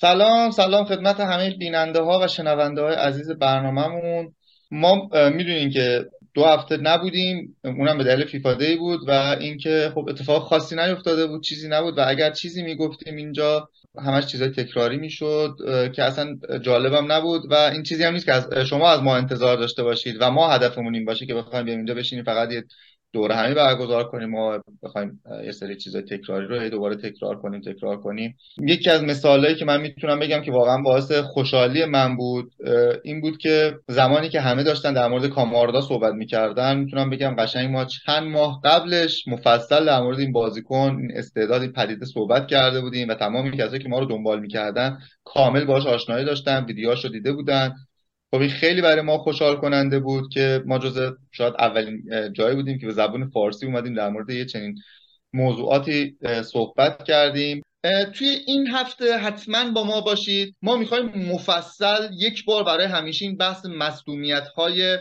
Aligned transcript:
سلام 0.00 0.50
سلام 0.50 0.84
خدمت 0.84 1.20
همه 1.20 1.50
بیننده 1.50 2.00
ها 2.00 2.20
و 2.22 2.28
شنونده 2.28 2.82
های 2.82 2.94
عزیز 2.94 3.30
برنامهمون. 3.30 4.34
ما 4.70 5.08
می‌دونیم 5.12 5.70
که 5.70 6.04
دو 6.34 6.44
هفته 6.44 6.76
نبودیم 6.76 7.56
اونم 7.64 7.98
به 7.98 8.04
دلیل 8.04 8.26
فیفا 8.26 8.54
دی 8.54 8.76
بود 8.76 9.00
و 9.08 9.10
اینکه 9.40 9.92
خب 9.94 10.06
اتفاق 10.08 10.42
خاصی 10.42 10.76
نیفتاده 10.76 11.26
بود 11.26 11.42
چیزی 11.42 11.68
نبود 11.68 11.98
و 11.98 12.04
اگر 12.06 12.30
چیزی 12.30 12.62
می‌گفتیم 12.62 13.16
اینجا 13.16 13.68
همش 13.98 14.26
چیزای 14.26 14.48
تکراری 14.48 14.96
می‌شد 14.96 15.56
که 15.94 16.02
اصلا 16.02 16.36
جالبم 16.62 17.12
نبود 17.12 17.42
و 17.50 17.54
این 17.54 17.82
چیزی 17.82 18.04
هم 18.04 18.12
نیست 18.12 18.26
که 18.26 18.32
از 18.32 18.54
شما 18.54 18.90
از 18.90 19.02
ما 19.02 19.16
انتظار 19.16 19.56
داشته 19.56 19.82
باشید 19.82 20.16
و 20.20 20.30
ما 20.30 20.48
هدفمون 20.48 20.94
این 20.94 21.04
باشه 21.04 21.26
که 21.26 21.34
بخوایم 21.34 21.64
بیایم 21.64 21.78
اینجا 21.78 21.94
بشینیم 21.94 22.24
فقط 22.24 22.52
یه 22.52 22.64
دوره 23.12 23.34
همی 23.34 23.54
برگزار 23.54 24.04
کنیم 24.04 24.30
ما 24.30 24.58
بخوایم 24.82 25.20
یه 25.44 25.52
سری 25.52 25.76
چیزای 25.76 26.02
تکراری 26.02 26.46
رو 26.46 26.68
دوباره 26.68 26.96
تکرار 26.96 27.38
کنیم 27.38 27.60
تکرار 27.60 27.96
کنیم. 27.96 28.36
یکی 28.58 28.90
از 28.90 29.04
مثالهایی 29.04 29.54
که 29.54 29.64
من 29.64 29.80
می‌تونم 29.80 30.18
بگم 30.18 30.42
که 30.42 30.52
واقعا 30.52 30.82
باعث 30.82 31.12
خوشحالی 31.12 31.84
من 31.84 32.16
بود 32.16 32.52
این 33.04 33.20
بود 33.20 33.38
که 33.38 33.74
زمانی 33.88 34.28
که 34.28 34.40
همه 34.40 34.62
داشتن 34.62 34.92
در 34.92 35.08
مورد 35.08 35.26
کاماردا 35.26 35.80
صحبت 35.80 36.14
می‌کردن 36.14 36.78
می‌تونم 36.78 37.10
بگم 37.10 37.34
قشنگ 37.38 37.70
ما 37.70 37.84
چند 37.84 38.22
ماه 38.22 38.60
قبلش 38.64 39.28
مفصل 39.28 39.84
در 39.84 40.00
مورد 40.00 40.18
این 40.18 40.32
بازیکن 40.32 40.96
این 41.00 41.10
استعداد 41.14 41.62
این 41.62 41.72
پدیده 41.72 42.06
صحبت 42.06 42.46
کرده 42.46 42.80
بودیم 42.80 43.08
و 43.08 43.14
تمام 43.14 43.50
کسایی 43.50 43.82
که 43.82 43.88
ما 43.88 43.98
رو 43.98 44.06
دنبال 44.06 44.40
می‌کردن 44.40 44.98
کامل 45.24 45.64
باش 45.64 45.86
آشنایی 45.86 46.24
داشتن 46.24 46.64
ویدیوهاشو 46.64 47.08
دیده 47.08 47.32
بودن. 47.32 47.74
خب 48.36 48.42
این 48.42 48.50
خیلی 48.50 48.82
برای 48.82 49.00
ما 49.00 49.18
خوشحال 49.18 49.56
کننده 49.56 49.98
بود 49.98 50.32
که 50.32 50.62
ما 50.66 50.78
جز 50.78 51.12
شاید 51.32 51.54
اولین 51.58 52.02
جایی 52.32 52.56
بودیم 52.56 52.78
که 52.78 52.86
به 52.86 52.92
زبان 52.92 53.30
فارسی 53.30 53.66
اومدیم 53.66 53.94
در 53.94 54.08
مورد 54.08 54.30
یه 54.30 54.44
چنین 54.44 54.78
موضوعاتی 55.32 56.16
صحبت 56.52 57.04
کردیم. 57.04 57.62
توی 58.14 58.28
این 58.46 58.66
هفته 58.66 59.18
حتما 59.18 59.70
با 59.70 59.84
ما 59.84 60.00
باشید. 60.00 60.56
ما 60.62 60.76
می‌خوایم 60.76 61.06
مفصل 61.32 62.08
یک 62.18 62.44
بار 62.44 62.64
برای 62.64 62.86
همیشه 62.86 63.24
این 63.24 63.36
بحث 63.36 63.66
مصدومیت 63.66 64.48
های 64.56 64.98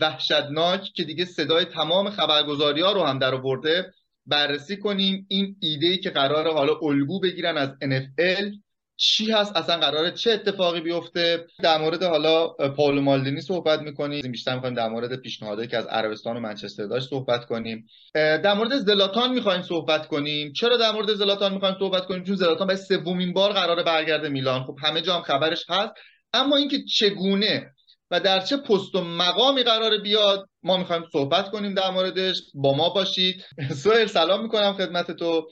وحشتناک 0.00 0.82
که 0.94 1.04
دیگه 1.04 1.24
صدای 1.24 1.64
تمام 1.64 2.10
خبرگزاری 2.10 2.80
ها 2.80 2.92
رو 2.92 3.02
هم 3.02 3.18
در 3.18 3.34
آورده 3.34 3.92
بررسی 4.26 4.76
کنیم. 4.76 5.26
این 5.28 5.56
ایده 5.60 5.96
که 5.96 6.10
قرار 6.10 6.52
حالا 6.52 6.78
الگو 6.82 7.20
بگیرن 7.20 7.56
از 7.56 7.70
NFL 7.70 8.65
چی 8.96 9.32
هست؟ 9.32 9.56
اصلا 9.56 9.76
قراره 9.76 10.10
چه 10.10 10.30
اتفاقی 10.32 10.80
بیفته؟ 10.80 11.46
در 11.62 11.78
مورد 11.78 12.02
حالا 12.02 12.48
پاولو 12.48 13.00
مالدینی 13.00 13.40
صحبت 13.40 13.80
می‌کنیم. 13.80 14.32
بیشتر 14.32 14.54
می‌خوایم 14.54 14.74
در 14.74 14.88
مورد 14.88 15.16
پیشنهادی 15.16 15.66
که 15.66 15.76
از 15.76 15.86
عربستان 15.86 16.36
و 16.36 16.40
منچستر 16.40 16.86
داشت 16.86 17.10
صحبت 17.10 17.44
کنیم. 17.46 17.86
در 18.14 18.54
مورد 18.54 18.78
زلاتان 18.78 19.32
می‌خوایم 19.32 19.62
صحبت 19.62 20.06
کنیم. 20.06 20.52
چرا 20.52 20.76
در 20.76 20.92
مورد 20.92 21.14
زلاتان 21.14 21.54
می‌خوایم 21.54 21.76
صحبت 21.78 22.06
کنیم؟ 22.06 22.24
چون 22.24 22.36
زلاتان 22.36 22.66
به 22.66 22.76
سومین 22.76 23.32
بار 23.32 23.52
قراره 23.52 23.82
برگرده 23.82 24.28
میلان. 24.28 24.64
خب 24.64 24.76
همه 24.82 25.00
جا 25.02 25.14
هم 25.16 25.22
خبرش 25.22 25.64
هست. 25.68 25.92
اما 26.32 26.56
اینکه 26.56 26.84
چگونه 26.84 27.72
و 28.10 28.20
در 28.20 28.40
چه 28.40 28.56
پست 28.56 28.94
و 28.94 29.00
مقامی 29.00 29.62
قرار 29.62 29.98
بیاد 29.98 30.48
ما 30.62 30.76
می‌خوایم 30.76 31.04
صحبت 31.12 31.50
کنیم 31.50 31.74
در 31.74 31.90
موردش. 31.90 32.36
با 32.54 32.74
ما 32.74 32.88
باشید. 32.88 33.44
سوهر 33.82 34.06
سلام 34.06 34.42
می‌کنم 34.42 34.72
خدمت 34.72 35.10
تو. 35.10 35.48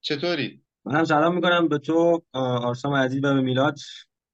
چطوری؟ 0.00 0.60
من 0.84 0.94
هم 0.94 1.04
سلام 1.04 1.34
می‌کنم 1.34 1.68
به 1.68 1.78
تو 1.78 2.22
آرسام 2.32 2.94
عزیز 2.94 3.24
و 3.24 3.34
به 3.34 3.40
میلاد. 3.40 3.78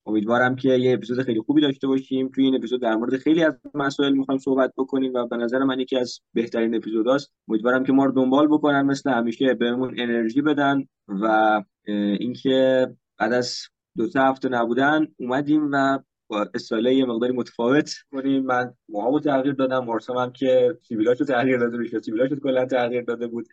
امیدوارم 0.07 0.57
که 0.57 0.69
یه 0.69 0.95
اپیزود 0.95 1.23
خیلی 1.23 1.41
خوبی 1.41 1.61
داشته 1.61 1.87
باشیم. 1.87 2.29
توی 2.29 2.45
این 2.45 2.55
اپیزود 2.55 2.83
در 2.83 2.97
مورد 2.97 3.17
خیلی 3.17 3.45
از 3.45 3.55
مسائل 3.75 4.13
می‌خوایم 4.13 4.39
صحبت 4.39 4.73
بکنیم 4.77 5.15
و 5.15 5.27
به 5.27 5.37
نظر 5.37 5.59
من 5.59 5.81
یکی 5.81 5.97
از 5.97 6.21
بهترین 6.35 6.75
اپیزوداست 6.75 7.33
امیدوارم 7.49 7.85
که 7.85 7.93
ما 7.93 8.05
رو 8.05 8.13
دنبال 8.13 8.47
بکنن 8.47 8.83
مثل 8.83 9.11
همیشه 9.11 9.55
بهمون 9.55 9.95
انرژی 10.01 10.43
بدن 10.43 10.85
و 11.09 11.63
اینکه 12.21 12.87
بعد 13.19 13.33
از 13.33 13.59
دو 13.97 14.07
سه 14.07 14.21
هفته 14.21 14.49
نبودن 14.49 15.07
اومدیم 15.17 15.69
و 15.73 15.99
با 16.29 16.47
استایل 16.55 16.87
یه 16.87 17.05
مقداری 17.05 17.33
متفاوت 17.33 17.95
کنیم. 18.11 18.45
من 18.45 18.75
موهامو 18.89 19.21
تغییر 19.21 19.55
دادم 19.55 19.91
آرسام 19.91 20.17
هم 20.17 20.33
که 20.33 20.79
سیبیلاشو 20.89 21.25
تغییر 21.25 21.59
داده 21.59 21.77
بود 21.77 21.99
سیبیلاشو 22.03 22.37
کلا 22.37 22.67
تغییر 22.67 23.03
داده 23.03 23.27
بود. 23.27 23.47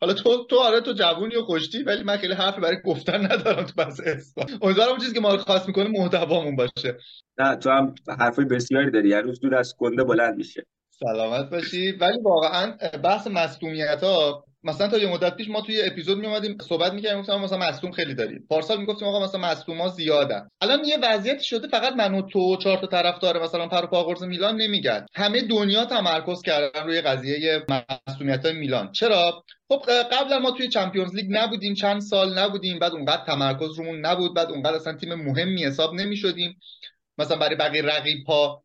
حالا 0.00 0.12
تو 0.12 0.44
تو 0.50 0.58
آره 0.58 0.80
تو 0.80 0.92
جوونی 0.92 1.36
و 1.36 1.42
خوشتی 1.42 1.82
ولی 1.82 2.02
من 2.02 2.16
خیلی 2.16 2.34
حرفی 2.34 2.60
برای 2.60 2.76
گفتن 2.84 3.32
ندارم 3.32 3.64
تو 3.64 3.72
بس 3.78 4.00
اسم 4.06 4.40
امیدوارم 4.62 4.90
اون 4.90 4.98
چیزی 4.98 5.14
که 5.14 5.20
ما 5.20 5.34
رو 5.34 5.38
خاص 5.38 5.66
می‌کنه 5.66 5.88
محتوامون 5.88 6.56
باشه. 6.56 6.98
نه 7.38 7.56
تو 7.56 7.70
هم 7.70 7.94
حرفای 8.20 8.44
بسیاری 8.44 8.90
داری. 8.90 9.12
هر 9.12 9.22
روز 9.22 9.40
دور 9.40 9.54
از 9.54 9.74
گنده 9.78 10.04
بلند 10.04 10.36
میشه. 10.36 10.66
سلامت 10.90 11.50
باشی. 11.50 11.92
ولی 11.92 12.18
واقعا 12.22 12.76
بحث 13.04 13.26
مصدومیت 13.26 14.02
ها 14.02 14.44
مثلا 14.66 14.88
تا 14.88 14.98
یه 14.98 15.08
مدت 15.08 15.36
پیش 15.36 15.48
ما 15.48 15.60
توی 15.60 15.82
اپیزود 15.82 16.18
میومدیم 16.18 16.58
صحبت 16.68 16.92
می‌کردیم 16.92 17.20
گفتم 17.20 17.40
مثلا 17.40 17.58
مصدوم 17.58 17.90
خیلی 17.90 18.14
داریم. 18.14 18.46
پارسال 18.50 18.80
می‌گفتیم 18.80 19.08
آقا 19.08 19.24
مثلا 19.24 19.40
مصدوم 19.40 19.80
ها 19.80 19.88
زیادن. 19.88 20.48
الان 20.60 20.84
یه 20.84 20.98
وضعیت 21.02 21.40
شده 21.40 21.68
فقط 21.68 21.92
من 21.92 22.14
و 22.14 22.22
تو 22.22 22.56
چهار 22.56 22.76
تا 22.76 22.86
طرفدار 22.86 23.42
مثلا 23.42 23.68
پر 23.68 23.86
پاگورز 23.86 24.22
میلان 24.22 24.56
نمیگن. 24.56 25.06
همه 25.14 25.42
دنیا 25.42 25.84
تمرکز 25.84 26.42
کردن 26.42 26.86
روی 26.86 27.00
قضیه 27.00 27.62
مصدومیت 28.08 28.46
های 28.46 28.54
میلان. 28.54 28.92
چرا؟ 28.92 29.44
خب 29.68 29.82
قبلا 30.12 30.38
ما 30.38 30.50
توی 30.50 30.68
چمپیونز 30.68 31.14
لیگ 31.14 31.26
نبودیم 31.30 31.74
چند 31.74 32.00
سال 32.00 32.38
نبودیم 32.38 32.78
بعد 32.78 32.92
اونقدر 32.92 33.24
تمرکز 33.24 33.78
رومون 33.78 34.06
نبود 34.06 34.34
بعد 34.34 34.50
اونقدر 34.50 34.74
اصلا 34.76 34.92
تیم 34.92 35.14
مهمی 35.14 35.64
حساب 35.64 35.94
نمی‌شدیم. 35.94 36.60
مثلا 37.18 37.36
برای 37.36 37.56
بقیه 37.56 37.82
رقیب 37.82 38.26
ها. 38.26 38.64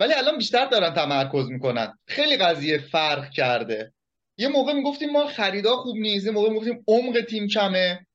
ولی 0.00 0.14
الان 0.14 0.36
بیشتر 0.36 0.66
دارن 0.66 0.94
تمرکز 0.94 1.50
می‌کنن. 1.50 1.98
خیلی 2.06 2.36
قضیه 2.36 2.78
فرق 2.78 3.30
کرده. 3.30 3.92
یه 4.38 4.48
موقع 4.48 4.72
می‌گفتیم 4.72 5.10
ما 5.10 5.26
خریدا 5.26 5.76
خوب 5.76 5.96
نیست 5.96 6.26
یه 6.26 6.32
موقع 6.32 6.48
می‌گفتیم 6.48 6.84
عمق 6.88 7.20
تیم 7.20 7.48
کمه. 7.48 8.06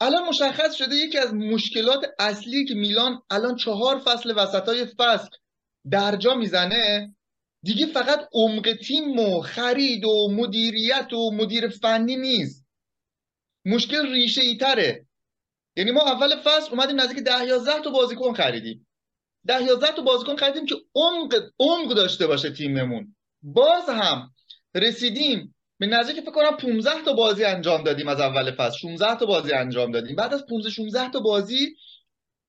الان 0.00 0.28
مشخص 0.28 0.74
شده 0.74 0.94
یکی 0.94 1.18
از 1.18 1.34
مشکلات 1.34 2.06
اصلی 2.18 2.64
که 2.64 2.74
میلان 2.74 3.22
الان 3.30 3.56
چهار 3.56 3.98
فصل 3.98 4.32
وسطای 4.36 4.86
فصل 4.98 5.28
درجا 5.90 6.34
می‌زنه 6.34 7.14
دیگه 7.62 7.86
فقط 7.86 8.28
عمق 8.32 8.78
تیم 8.86 9.18
و 9.18 9.40
خرید 9.40 10.04
و 10.04 10.28
مدیریت 10.30 11.12
و 11.12 11.30
مدیر 11.30 11.68
فنی 11.68 12.16
نیست. 12.16 12.66
مشکل 13.64 14.12
ریشه 14.12 14.40
ای 14.40 14.56
تره. 14.56 15.06
یعنی 15.76 15.90
ما 15.90 16.00
اول 16.00 16.36
فصل 16.36 16.70
اومدیم 16.70 17.00
نزدیک 17.00 17.18
ده 17.18 17.44
یازده 17.44 17.80
تا 17.80 17.90
بازیکن 17.90 18.34
خریدیم. 18.34 18.86
ده 19.46 19.62
یازده 19.62 19.92
تا 19.92 20.02
بازیکن 20.02 20.36
خریدیم 20.36 20.66
که 20.66 20.74
عمق 20.94 21.34
عمق 21.60 21.94
داشته 21.94 22.26
باشه 22.26 22.50
تیممون. 22.50 23.16
باز 23.42 23.88
هم 23.88 24.34
رسیدیم 24.74 25.54
به 25.80 25.86
نزدیک 25.86 26.20
فکر 26.20 26.30
کنم 26.30 26.56
15 26.56 26.90
تا 27.04 27.12
بازی 27.12 27.44
انجام 27.44 27.82
دادیم 27.82 28.08
از 28.08 28.20
اول 28.20 28.54
فصل. 28.54 28.78
16 28.78 29.18
تا 29.18 29.26
بازی 29.26 29.52
انجام 29.52 29.90
دادیم. 29.90 30.16
بعد 30.16 30.34
از 30.34 30.46
15 30.46 30.70
16 30.70 31.10
تا 31.10 31.20
بازی 31.20 31.76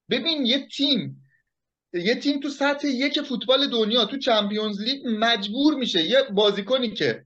ببین 0.10 0.46
یه 0.46 0.68
تیم 0.68 1.24
یه 1.94 2.16
تیم 2.16 2.40
تو 2.40 2.50
سطح 2.50 2.88
یک 2.88 3.22
فوتبال 3.22 3.68
دنیا 3.68 4.06
تو 4.06 4.18
چمپیونز 4.18 4.82
لیگ 4.82 5.02
مجبور 5.06 5.76
میشه 5.76 6.04
یه 6.04 6.24
بازیکنی 6.34 6.94
که 6.94 7.26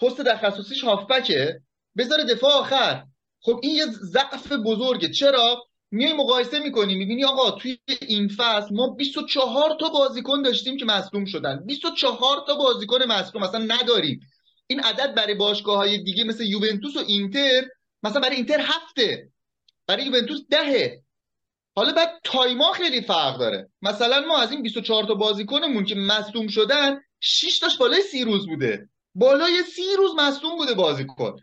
پست 0.00 0.22
تخصصیش 0.22 0.84
هافبکه 0.84 1.60
بذاره 1.96 2.24
دفاع 2.24 2.52
آخر. 2.52 3.04
خب 3.40 3.60
این 3.62 3.76
یه 3.76 3.86
ضعف 3.86 4.52
بزرگه. 4.52 5.08
چرا؟ 5.08 5.64
میای 5.90 6.12
مقایسه 6.12 6.58
می‌کنی 6.58 6.94
می‌بینی 6.94 7.24
آقا 7.24 7.50
توی 7.50 7.78
این 8.00 8.28
فصل 8.28 8.74
ما 8.74 8.88
24 8.88 9.76
تا 9.80 9.88
بازیکن 9.88 10.42
داشتیم 10.42 10.76
که 10.76 10.84
مصدوم 10.84 11.24
شدن. 11.24 11.64
24 11.66 12.44
تا 12.46 12.54
بازیکن 12.54 13.02
مصدوم 13.02 13.42
اصلا 13.42 13.64
نداریم. 13.68 14.20
این 14.70 14.80
عدد 14.80 15.14
برای 15.14 15.34
باشگاه 15.34 15.76
های 15.76 15.98
دیگه 15.98 16.24
مثل 16.24 16.44
یوونتوس 16.44 16.96
و 16.96 17.00
اینتر 17.06 17.68
مثلا 18.02 18.20
برای 18.20 18.36
اینتر 18.36 18.60
هفته 18.60 19.28
برای 19.86 20.04
یوونتوس 20.04 20.40
دهه. 20.50 21.02
حالا 21.76 21.92
بعد 21.92 22.20
تایما 22.24 22.72
خیلی 22.72 23.00
فرق 23.00 23.38
داره. 23.38 23.70
مثلا 23.82 24.20
ما 24.20 24.38
از 24.38 24.52
این 24.52 24.62
24 24.62 25.04
تا 25.04 25.14
بازیکنمون 25.14 25.84
که 25.84 25.94
مصدوم 25.94 26.48
شدن 26.48 27.00
6 27.20 27.58
تاش 27.58 27.78
بالای 27.78 28.02
سی 28.02 28.24
روز 28.24 28.46
بوده. 28.46 28.88
بالای 29.14 29.62
سی 29.62 29.96
روز 29.98 30.14
مصدوم 30.14 30.56
بوده 30.56 30.74
بازیکن. 30.74 31.36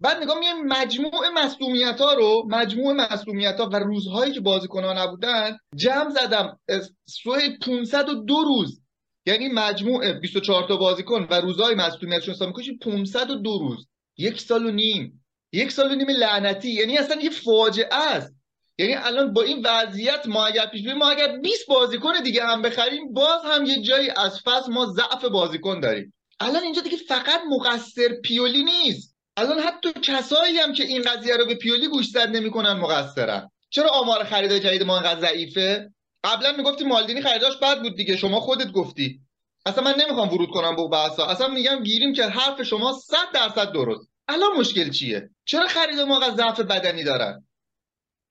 بعد 0.00 0.22
نگاه 0.22 0.38
میگم 0.38 0.62
مجموع 0.62 1.28
مصدومیت 1.28 2.00
ها 2.00 2.12
رو 2.12 2.46
مجموع 2.48 2.92
مصدومیت 2.92 3.60
ها 3.60 3.68
و 3.72 3.76
روزهایی 3.76 4.32
که 4.32 4.40
بازیکن 4.40 4.84
ها 4.84 4.92
نبودن 4.92 5.58
جمع 5.76 6.10
زدم 6.10 6.60
سوه 7.06 7.38
502 7.62 8.34
روز. 8.42 8.80
یعنی 9.30 9.48
مجموع 9.48 10.12
24 10.12 10.68
تا 10.68 10.76
بازیکن 10.76 11.26
و 11.30 11.34
روزهای 11.40 11.74
مصدومیتشون 11.74 12.34
حساب 12.34 12.48
می‌کنی 12.48 12.78
502 12.78 13.58
روز. 13.58 13.86
یک 14.18 14.40
سال 14.40 14.66
و 14.66 14.70
نیم. 14.70 15.24
یک 15.52 15.72
سال 15.72 15.92
و 15.92 15.94
نیم 15.94 16.10
لعنتی. 16.10 16.70
یعنی 16.70 16.98
اصلا 16.98 17.20
یه 17.22 17.30
فاجعه 17.30 17.94
است. 17.94 18.34
یعنی 18.78 18.94
الان 18.94 19.32
با 19.32 19.42
این 19.42 19.66
وضعیت 19.66 20.26
ما 20.26 20.46
اگر 20.46 20.66
پیش 20.66 20.86
ما 20.86 21.10
اگر 21.10 21.36
20 21.38 21.66
بازیکن 21.66 22.12
دیگه 22.24 22.44
هم 22.44 22.62
بخریم 22.62 23.12
باز 23.12 23.40
هم 23.44 23.66
یه 23.66 23.82
جایی 23.82 24.10
از 24.16 24.40
فصل 24.40 24.72
ما 24.72 24.86
ضعف 24.86 25.24
بازیکن 25.24 25.80
داریم. 25.80 26.14
الان 26.40 26.62
اینجا 26.62 26.82
دیگه 26.82 26.96
فقط 26.96 27.40
مقصر 27.50 28.08
پیولی 28.24 28.64
نیست. 28.64 29.16
الان 29.36 29.58
حتی 29.58 29.92
کسایی 29.92 30.58
هم 30.58 30.72
که 30.72 30.84
این 30.84 31.02
قضیه 31.02 31.36
رو 31.36 31.46
به 31.46 31.54
پیولی 31.54 31.88
گوش 31.88 32.06
زد 32.06 32.28
نمی‌کنن 32.28 32.72
مقصرن. 32.72 33.50
چرا 33.70 33.90
آمار 33.90 34.24
خرید 34.24 34.52
جدید 34.52 34.82
ما 34.82 34.96
انقدر 34.96 35.20
ضعیفه؟ 35.20 35.92
قبلا 36.24 36.52
می‌گفتی 36.52 36.84
مالدینی 36.84 37.22
خریداش 37.22 37.56
بد 37.56 37.82
بود 37.82 37.96
دیگه. 37.96 38.16
شما 38.16 38.40
خودت 38.40 38.72
گفتی. 38.72 39.20
اصلا 39.66 39.84
من 39.84 39.94
نمی‌خوام 40.00 40.28
ورود 40.28 40.50
کنم 40.50 40.76
به 40.76 40.88
بحثا. 40.88 41.26
اصلا 41.26 41.48
میگم 41.48 41.82
گیریم 41.82 42.12
که 42.12 42.24
حرف 42.24 42.62
شما 42.62 42.92
100 42.92 43.16
درصد 43.34 43.72
درست. 43.72 44.08
الان 44.28 44.52
مشکل 44.56 44.90
چیه؟ 44.90 45.30
چرا 45.44 45.68
خرید 45.68 46.00
ما 46.00 46.30
ضعف 46.30 46.60
بدنی 46.60 47.04
دارن؟ 47.04 47.46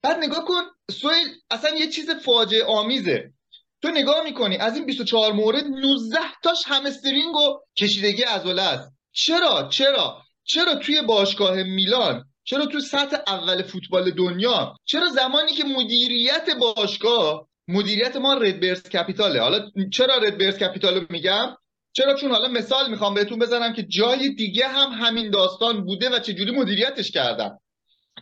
بعد 0.01 0.17
نگاه 0.17 0.45
کن 0.45 0.61
سویل 0.91 1.27
اصلا 1.51 1.75
یه 1.75 1.87
چیز 1.87 2.09
فاجعه 2.09 2.65
آمیزه. 2.65 3.33
تو 3.81 3.89
نگاه 3.89 4.23
می‌کنی 4.23 4.57
از 4.57 4.75
این 4.75 4.85
24 4.85 5.31
مورد 5.31 5.65
19 5.65 6.19
تاش 6.43 6.63
همسترینگ 6.65 7.35
و 7.35 7.59
کشیدگی 7.77 8.23
عضله 8.23 8.61
است. 8.61 8.93
چرا؟ 9.11 9.69
چرا؟ 9.69 10.23
چرا 10.43 10.75
توی 10.75 11.01
باشگاه 11.01 11.63
میلان؟ 11.63 12.25
چرا 12.43 12.65
تو 12.65 12.79
سطح 12.79 13.17
اول 13.27 13.63
فوتبال 13.63 14.11
دنیا؟ 14.11 14.75
چرا 14.85 15.07
زمانی 15.09 15.53
که 15.53 15.63
مدیریت 15.63 16.49
باشگاه 16.59 17.48
مدیریت 17.69 18.15
ما 18.15 18.33
RedBird 18.33 18.83
Capital 18.83 19.34
ه 19.34 19.41
حالا 19.41 19.71
چرا 19.93 20.17
RedBird 20.17 20.57
Capital 20.57 20.95
رو 20.95 21.05
میگم؟ 21.09 21.57
چرا؟ 21.93 22.13
چون 22.15 22.31
حالا 22.31 22.47
مثال 22.47 22.89
می‌خوام 22.89 23.13
بهتون 23.13 23.39
بزنم 23.39 23.73
که 23.73 23.83
جای 23.83 24.29
دیگه 24.29 24.67
هم 24.67 24.89
همین 24.91 25.29
داستان 25.29 25.85
بوده 25.85 26.09
و 26.09 26.19
چجوری 26.19 26.51
مدیریتش 26.51 27.11
کردن. 27.11 27.57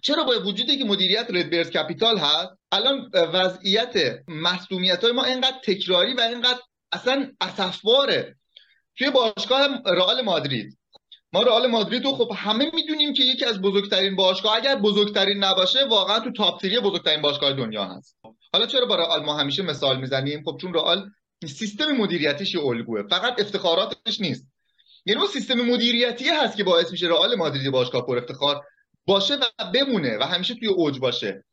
چرا 0.02 0.24
با 0.24 0.40
وجودی 0.46 0.78
که 0.78 0.86
مدیریت 0.86 1.28
RedBird 1.30 1.70
Capital 1.70 2.18
هست 2.18 2.50
الان 2.72 3.10
وضعیت 3.14 4.20
مسئولیت 4.28 5.04
های 5.04 5.14
ما 5.14 5.24
اینقدر 5.24 5.58
تکراری 5.64 6.14
و 6.14 6.22
اینقدر 6.22 6.60
اصلا 6.92 7.32
اسفباره 7.42 8.36
توی 8.98 9.10
باشگاه 9.10 9.68
رئال 9.86 10.22
مادرید. 10.22 10.78
ما 11.34 11.42
رئال 11.42 11.68
مادرید 11.68 12.06
رو 12.06 12.12
خب 12.12 12.32
همه 12.36 12.72
می‌دونیم 12.74 13.14
که 13.14 13.24
یکی 13.24 13.46
از 13.46 13.62
بزرگترین 13.62 14.16
باشگاه. 14.16 14.56
اگر 14.56 14.76
بزرگترین 14.76 15.44
نباشه 15.44 15.86
واقعا 15.86 16.20
تو 16.20 16.32
تاپ 16.32 16.66
بزرگترین 16.66 17.22
باشگاه 17.22 17.54
دنیا 17.54 17.86
هست. 17.86 18.18
حالا 18.54 18.66
چرا 18.66 18.86
با 18.86 18.96
رئال 18.96 19.24
ما 19.24 19.38
همیشه 19.38 19.64
مثال 19.64 20.00
می‌زنیم؟ 20.00 20.44
خب 20.46 20.58
چون 20.62 20.74
رئال 20.74 21.10
سیستم 21.46 21.92
مدیریتیش 21.92 22.56
الگوه. 22.56 23.04
فقط 23.10 23.40
افتخاراتش 23.42 24.22
نیست. 24.22 24.48
یعنی 25.06 25.22
اون 25.22 25.30
سیستم 25.30 25.62
مدیریتی 25.62 26.30
هست 26.30 26.58
که 26.58 26.64
باعث 26.64 26.92
میشه 26.92 27.08
رئال 27.08 27.36
مادرید 27.36 27.72
باشگاه 27.72 28.06
پر 28.06 28.18
افتخار 28.18 28.62
باشه 29.06 29.36
و 29.36 29.72
بمونه 29.74 30.18
و 30.18 30.24
همیشه 30.24 30.56
توی 30.56 30.68
اوج 30.68 31.00
باشه. 31.00 31.46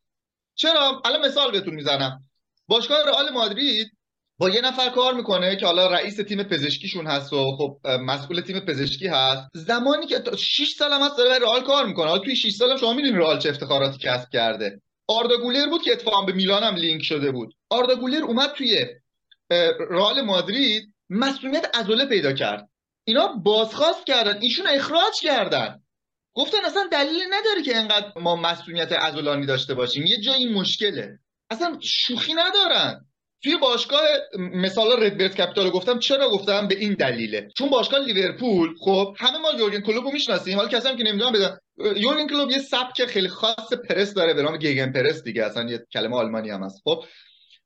چرا؟ 0.54 1.02
الان 1.04 1.26
مثال 1.26 1.50
بهتون 1.50 1.74
می‌زنم. 1.74 2.24
باشگاه 2.68 3.06
رئال 3.06 3.30
مادرید 3.30 3.92
با 4.38 4.50
یه 4.50 4.60
نفر 4.60 4.88
کار 4.88 5.14
می‌کنه 5.14 5.56
که 5.56 5.66
حالا 5.66 5.86
رئیس 5.86 6.16
تیم 6.16 6.42
پزشکیشون 6.42 7.06
هست 7.06 7.32
و 7.32 7.56
خب 7.56 7.78
مسئول 8.00 8.40
تیم 8.40 8.60
پزشکی 8.60 9.06
هست. 9.06 9.42
زمانی 9.54 10.06
که 10.06 10.22
6 10.38 10.74
سال 10.78 10.92
هم 10.92 11.02
هست 11.02 11.18
داره 11.18 11.38
رئال 11.38 11.60
کار 11.60 11.86
می‌کنه. 11.86 12.06
حالا 12.06 12.18
توی 12.18 12.36
6 12.36 12.52
سال 12.52 12.76
شما 12.76 12.92
می‌دونید 12.92 13.16
رئال 13.16 13.38
چه 13.38 13.48
افتخاراتی 13.48 13.98
کسب 13.98 14.30
کرده. 14.30 14.82
آردا 15.06 15.36
گولر 15.36 15.68
بود 15.68 15.82
که 15.82 15.92
اتفاقا 15.92 16.22
به 16.22 16.32
میلان 16.32 16.62
هم 16.62 16.74
لینک 16.74 17.02
شده 17.02 17.30
بود. 17.30 17.54
آردا 17.70 17.94
گولر 17.94 18.22
اومد 18.22 18.52
توی 18.52 18.86
رئال 19.90 20.20
مادرید 20.20 20.94
مسئولیت 21.10 21.76
عضله 21.76 22.06
پیدا 22.06 22.32
کرد. 22.32 22.68
اینا 23.04 23.26
بازخواست 23.26 24.06
کردن 24.06 24.38
ایشون 24.42 24.66
اخراج 24.66 25.20
کردن. 25.22 25.80
گفتن 26.34 26.58
اصلا 26.64 26.88
دلیل 26.92 27.22
نداره 27.30 27.62
که 27.64 27.76
انقدر 27.76 28.12
ما 28.16 28.36
مسئولیت 28.36 28.92
عضلانی 28.92 29.46
داشته 29.46 29.74
باشیم. 29.74 30.06
یه 30.06 30.20
جایی 30.20 30.46
مشکله. 30.46 31.18
اصلا 31.50 31.78
شوخی 31.82 32.34
ندارن. 32.34 33.06
توی 33.42 33.56
باشگاه 33.56 34.00
مثال 34.38 35.02
ردبرد 35.02 35.36
کپیتال 35.36 35.70
گفتم 35.70 35.98
چرا 35.98 36.28
گفتم؟ 36.28 36.68
به 36.68 36.78
این 36.78 36.94
دلیله. 36.94 37.48
چون 37.56 37.70
باشگاه 37.70 38.00
لیورپول 38.00 38.74
خب 38.80 39.16
همه 39.18 39.38
ما 39.38 39.50
یورگن 39.58 39.80
کلوب 39.80 40.04
رو 40.04 40.12
می‌شناسیم. 40.12 40.56
حالا 40.56 40.68
کسی 40.68 40.88
هم 40.88 40.96
که 40.96 41.02
نمی‌دونم 41.02 41.32
بدن 41.32 41.58
یورگن 41.78 42.26
کلوب 42.26 42.50
یه 42.50 42.58
سبک 42.58 43.06
خیلی 43.06 43.28
خاص 43.28 43.72
پرس 43.88 44.14
داره 44.14 44.34
به 44.34 44.42
نام 44.42 44.56
گگن 44.56 44.92
پرس 44.92 45.22
دیگه. 45.22 45.44
اصلا 45.44 45.70
یه 45.70 45.86
کلمه 45.92 46.16
آلمانی 46.16 46.50
هم 46.50 46.62
هست. 46.62 46.82
خب 46.84 47.04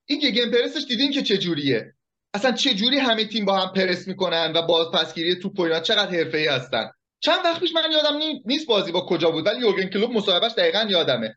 این 0.06 0.20
گگن 0.20 0.50
پرسش 0.50 0.84
دیدین 0.88 1.12
که 1.12 1.22
چه 1.22 1.38
جوریه 1.38 1.94
اصلا 2.34 2.52
چه 2.52 2.74
جوری 2.74 2.98
همه 2.98 3.24
تیم 3.24 3.44
با 3.44 3.58
هم 3.58 3.72
پرس 3.72 4.08
می‌کنن 4.08 4.52
و 4.56 4.62
بازپسگیری 4.62 5.34
توپ 5.34 5.60
و 5.60 5.80
چقدر 5.80 6.10
حرفه‌ای 6.10 6.46
هستن؟ 6.46 6.90
چند 7.20 7.44
وقت 7.44 7.60
پیش 7.60 7.72
من 7.74 7.92
یادم 7.92 8.18
نیست 8.44 8.66
بازی 8.66 8.92
با 8.92 9.00
کجا 9.00 9.30
بود 9.30 9.46
ولی 9.46 9.60
یورگن 9.60 9.88
کلوب 9.88 10.10
مصاحبهش 10.10 10.52
دقیقا 10.52 10.86
یادمه. 10.90 11.34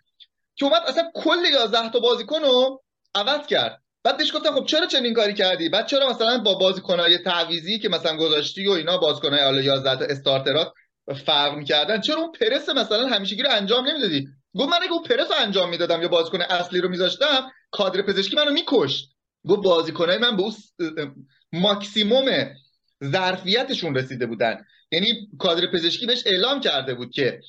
که 0.56 0.66
اومد 0.66 0.82
اصلا 0.88 1.12
کل 1.16 1.46
11 1.54 1.92
تا 1.92 2.00
بازیکن 2.00 2.42
رو 2.42 2.84
عوض 3.16 3.48
کرد. 3.48 3.82
بعد 4.04 4.18
بهش 4.18 4.36
گفتم 4.36 4.56
خب 4.56 4.66
چرا 4.66 4.86
چنین 4.86 5.14
کاری 5.14 5.34
کردی؟ 5.34 5.70
بعد 5.70 5.88
چرا 5.88 6.10
مثلا 6.10 6.38
با 6.38 6.54
بازیکنای 6.54 7.18
تعویزی 7.18 7.80
که 7.80 7.90
مثلا 7.90 8.18
گذاشتی 8.18 8.68
و 8.68 8.72
اینا 8.72 8.98
بازیکنای 8.98 9.40
حالا 9.40 9.62
11 9.62 9.96
تا 9.96 10.06
استارترات 10.06 10.74
فرق 11.26 11.58
می‌کردن. 11.58 12.02
چرا 12.02 12.16
اون 12.16 12.32
پرس 12.32 12.70
مثلا 12.70 13.08
همیشگی 13.08 13.44
رو 13.44 13.50
انجام 13.52 13.88
نمی‌دادی؟ 13.88 14.28
گفت 14.56 14.70
من 14.70 14.78
اگه 14.82 14.92
اون 14.92 15.04
پرس 15.04 15.32
رو 15.32 15.38
انجام 15.40 15.70
می‌دادم 15.70 16.02
یا 16.02 16.08
بازیکن 16.08 16.42
اصلی 16.42 16.82
رو 16.82 16.90
میذاشتم 16.90 17.52
کادر 17.72 18.02
پزشکی 18.02 18.36
منو 18.36 18.52
میکشت. 18.52 19.10
گفت 19.48 19.64
بازیکنای 19.64 20.18
من 20.18 20.38
به 20.38 20.44
اون 20.44 20.54
ماکسیموم 21.54 22.26
ظرفیتشون 23.04 23.96
رسیده 23.96 24.26
بودن. 24.26 24.66
یعنی 24.92 25.28
کادر 25.40 25.72
پزشکی 25.74 26.06
بهش 26.06 26.24
اعلام 26.26 26.62
کرده 26.62 26.94
بود 26.94 27.12
که 27.12 27.42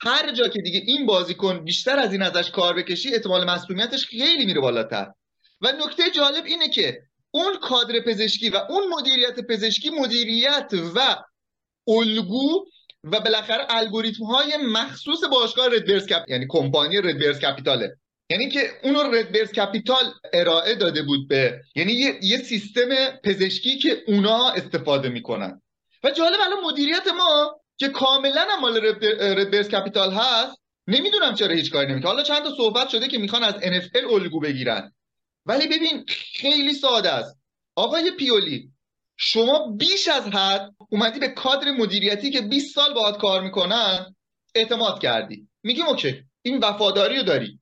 هر 0.00 0.32
جا 0.32 0.48
که 0.48 0.62
دیگه 0.62 0.82
این 0.86 1.06
بازیکن 1.06 1.64
بیشتر 1.64 1.98
از 1.98 2.12
این 2.12 2.22
ازش 2.22 2.50
کار 2.50 2.74
بکشی 2.74 3.14
احتمال 3.14 3.50
مسئولیتش 3.50 4.06
خیلی 4.06 4.46
میره 4.46 4.60
بالاتر. 4.60 5.12
و 5.60 5.72
نکته 5.72 6.10
جالب 6.10 6.44
اینه 6.44 6.68
که 6.68 7.02
اون 7.30 7.56
کادر 7.62 8.00
پزشکی 8.00 8.50
و 8.50 8.56
اون 8.68 8.88
مدیریت 8.88 9.40
پزشکی 9.40 9.90
مدیریت 9.90 10.72
و 10.94 11.16
الگو 11.88 12.64
و 13.04 13.20
بالاخره 13.20 13.66
الگوریتم 13.68 14.24
های 14.24 14.56
مخصوص 14.56 15.24
باشگاه 15.24 15.66
ردبرز 15.66 16.06
کپ 16.06 16.24
یعنی 16.28 16.46
کمپانی 16.48 16.96
ردبرز 16.96 17.38
کپیتاله 17.38 17.96
یعنی 18.30 18.48
که 18.48 18.70
اون 18.82 18.94
رو 18.94 19.14
ردبرز 19.14 19.52
کپیتال 19.52 20.04
ارائه 20.32 20.74
داده 20.74 21.02
بود 21.02 21.28
به 21.28 21.60
یعنی 21.76 21.92
یه, 21.92 22.18
یه 22.22 22.38
سیستم 22.38 22.88
پزشکی 23.24 23.78
که 23.78 24.02
اونا 24.06 24.48
استفاده 24.48 25.08
می‌کنن. 25.08 25.62
و 26.04 26.10
جالب 26.10 26.38
الان 26.40 26.64
مدیریت 26.64 27.08
ما 27.08 27.60
که 27.76 27.88
کاملا 27.88 28.46
مال 28.60 28.80
ردبرز 29.20 29.68
کپیتال 29.68 30.12
هست 30.12 30.60
نمی‌دونم 30.86 31.34
چرا 31.34 31.54
هیچ 31.54 31.72
کاری 31.72 31.92
نمی‌کنه. 31.92 32.10
حالا 32.10 32.22
چند 32.22 32.42
تا 32.42 32.54
صحبت 32.56 32.88
شده 32.88 33.08
که 33.08 33.18
می‌خوان 33.18 33.42
از 33.42 33.54
NFL 33.54 34.12
الگو 34.12 34.40
بگیرن. 34.40 34.92
ولی 35.46 35.66
ببین 35.66 36.04
خیلی 36.08 36.74
ساده 36.74 37.12
است. 37.12 37.38
آقای 37.76 38.10
پیولی 38.10 38.72
شما 39.22 39.66
بیش 39.76 40.08
از 40.08 40.26
حد 40.26 40.74
اومدی 40.90 41.20
به 41.20 41.28
کادر 41.28 41.70
مدیریتی 41.70 42.30
که 42.30 42.40
20 42.40 42.74
سال 42.74 42.94
باهات 42.94 43.18
کار 43.20 43.42
می‌کنن 43.42 44.14
اعتماد 44.54 45.02
کردی. 45.02 45.48
میگیم 45.62 45.86
اوکی 45.86 46.22
این 46.42 46.58
وفاداری 46.58 47.16
رو 47.16 47.22
داری. 47.22 47.60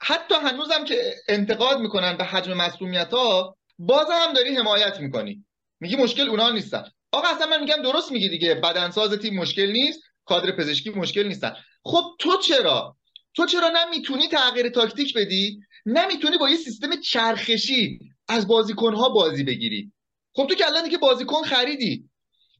حتی 0.00 0.34
هنوزم 0.34 0.84
که 0.84 1.14
انتقاد 1.28 1.80
می‌کنن 1.80 2.16
به 2.16 2.24
حجم 2.24 2.52
مسئولیت 2.52 3.10
ها 3.10 3.56
باز 3.78 4.06
هم 4.10 4.32
داری 4.32 4.56
حمایت 4.56 5.00
می‌کنی. 5.00 5.44
میگی 5.80 5.96
مشکل 5.96 6.28
اونا 6.28 6.50
نیستن. 6.50 6.84
آقا 7.12 7.28
اصلا 7.28 7.46
من 7.46 7.60
میگم 7.60 7.82
درست 7.82 8.12
میگی 8.12 8.28
دیگه 8.28 8.54
بدنساز 8.54 9.12
تیم 9.12 9.34
مشکل 9.34 9.70
نیست 9.70 10.00
کادر 10.24 10.56
پزشکی 10.56 10.90
مشکل 10.90 11.26
نیستن. 11.26 11.56
خب 11.82 12.04
تو 12.18 12.36
چرا؟ 12.36 12.96
تو 13.34 13.46
چرا 13.46 13.68
نمی‌تونی 13.68 14.28
تغییر 14.28 14.68
تاکتیک 14.68 15.14
بدی؟ 15.14 15.60
نمی‌تونی 15.86 16.38
با 16.38 16.48
یه 16.48 16.56
سیستم 16.56 17.00
چرخشی 17.00 17.98
از 18.28 18.48
بازیکنها 18.48 19.08
بازی 19.08 19.44
بگیری. 19.44 19.92
خب 20.36 20.46
تو 20.46 20.54
که 20.54 20.66
الان 20.66 20.88
که 20.88 20.98
بازیکن 20.98 21.42
خریدی. 21.42 22.10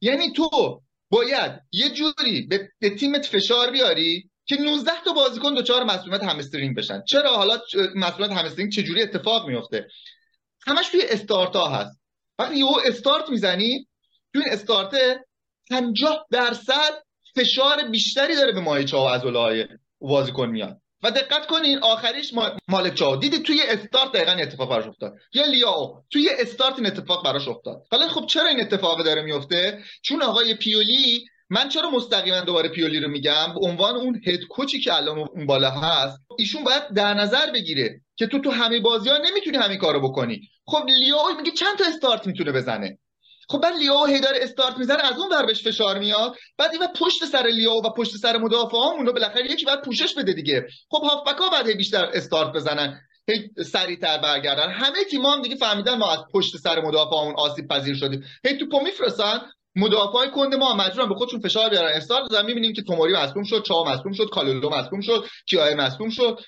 یعنی 0.01 0.33
تو 0.33 0.83
باید 1.11 1.53
یه 1.73 1.91
جوری 1.91 2.43
به, 2.43 2.69
به 2.79 2.91
تیمت 2.91 3.27
فشار 3.27 3.71
بیاری 3.71 4.31
که 4.45 4.57
19 4.57 4.93
تا 5.05 5.13
بازیکن 5.13 5.55
دوچار 5.55 5.85
مسئولیت 5.85 6.23
همسترینگ 6.23 6.77
بشن. 6.77 7.03
چرا؟ 7.09 7.37
حالا 7.37 7.61
مسئولیت 7.95 8.31
همسترینگ 8.31 8.73
چجوری 8.73 9.03
اتفاق 9.03 9.49
میفته 9.49 9.89
همش 10.67 10.89
توی 10.89 11.03
استارت 11.11 11.57
ها 11.57 11.69
هست. 11.69 12.01
وقتی 12.39 12.59
یهو 12.59 12.81
استارت 12.87 13.31
می‌زنی 13.31 13.89
توی 14.33 14.43
این 14.45 14.53
استارت 14.53 15.21
50 15.71 16.27
درصد 16.31 17.03
فشار 17.35 17.89
بیشتری 17.89 18.37
داره 18.37 18.53
به 18.53 18.61
مایچه 18.61 18.97
ها 18.97 19.21
و 19.25 19.31
های 19.31 19.67
بازیکن 20.01 20.49
میاد. 20.49 20.81
و 21.03 21.11
دقت 21.11 21.47
کنین 21.47 21.79
آخریش 21.79 22.33
مالک 22.69 22.95
چاو. 22.95 23.17
دیدی 23.17 23.39
توی 23.39 23.63
استارت 23.69 24.13
دقیقا 24.13 24.33
اتفاق 24.33 24.71
براش 24.71 24.87
افتاد. 24.87 25.15
یا 25.35 25.45
لیاو. 25.45 26.03
توی 26.11 26.29
استارت 26.39 26.75
این 26.77 26.87
اتفاق 26.87 27.25
براش 27.25 27.49
افتاد. 27.49 27.83
حالا 27.91 28.09
خب 28.09 28.27
چرا 28.27 28.49
این 28.49 28.61
اتفاق 28.61 29.05
داره 29.05 29.23
میفته؟ 29.23 29.83
چون 30.03 30.23
آقای 30.23 30.55
پیولی 30.55 31.25
من 31.51 31.69
چرا 31.69 31.91
مستقیما 31.91 32.41
دوباره 32.41 32.69
پیولی 32.69 33.01
رو 33.01 33.09
میگم؟ 33.09 33.55
به 33.55 33.61
عنوان 33.67 33.97
اون 33.97 34.21
هد 34.27 34.41
کوچی 34.51 34.81
که 34.81 34.95
الان 34.95 35.19
اون 35.19 35.47
بالا 35.47 35.71
هست 35.71 36.19
ایشون 36.39 36.65
باید 36.65 36.83
در 36.95 37.15
نظر 37.15 37.51
بگیره 37.51 38.01
که 38.17 38.27
تو 38.27 38.39
تو 38.39 38.51
همه 38.51 38.81
بازی 38.81 39.09
ها 39.09 39.19
نمی‌تونی 39.19 39.57
همین 39.57 39.79
کارو 39.79 40.01
بکنی. 40.09 40.41
خب 40.67 40.87
لیاو 40.87 41.37
میگه 41.37 41.51
چند 41.51 41.79
تا 41.79 41.85
استارت 41.85 42.27
می‌تونه 42.27 42.53
بزنه؟ 42.53 42.99
خب 43.49 43.61
بعد 43.61 43.75
لیاو 43.77 44.19
داره 44.19 44.39
استارت 44.43 44.79
می‌زنه 44.79 45.05
از 45.13 45.19
اون 45.19 45.29
ور 45.33 45.47
بهش 45.47 45.65
فشار 45.65 45.99
میاد. 45.99 46.37
بعد 46.59 46.73
این 46.73 46.87
پشت 46.87 47.25
سر 47.25 47.47
لیاو 47.47 47.83
و 47.87 47.91
پشت 47.91 48.17
سر 48.17 48.37
مدافعامون 48.37 49.07
رو 49.07 49.13
بالاخره 49.13 49.53
یکی 49.53 49.65
بعد 49.65 49.83
پوشش 49.85 50.15
بده 50.15 50.33
دیگه. 50.33 50.67
خب 50.91 51.03
هافبک 51.03 51.41
ها 51.41 51.49
بعد 51.49 51.77
بیشتر 51.77 52.05
استارت 52.05 52.53
بزنن 52.53 53.01
هی 53.29 53.65
سریعتر 53.65 54.19
برگردن. 54.19 54.71
همه 54.71 55.05
تیم‌ها 55.11 55.33
هم 55.33 55.43
دیگه 55.43 55.57
فهمیدن 55.57 55.99
ما 55.99 56.13
از 56.13 56.19
پشت 56.33 56.57
سر 56.57 56.81
مدافعامون 56.81 57.35
آسیب 57.35 57.69
پذیر 57.69 57.97
شدیم. 57.97 58.25
هی 58.47 58.59
توپو 58.59 58.81
میفرستن 58.81 59.41
مدافع 59.77 60.27
کند 60.27 60.55
ما 60.55 60.75
مجبورن 60.75 61.09
به 61.09 61.15
خودشون 61.15 61.41
فشار 61.41 61.71
بیارن. 61.71 61.93
استارت 61.93 62.25
بزنن 62.25 62.47
می‌بینیم 62.47 62.73
که 62.73 62.83
توموری 62.83 63.13
مصدوم 63.13 63.45
شد 63.45 63.63
چا 63.63 63.85
مصدوم 63.85 64.13
شد 64.13 64.29
کالولو 64.33 64.71
مصدوم 64.71 65.01
شد 65.01 65.25
کیای 65.47 65.75
مصدوم 65.75 66.11
شد. 66.11 66.41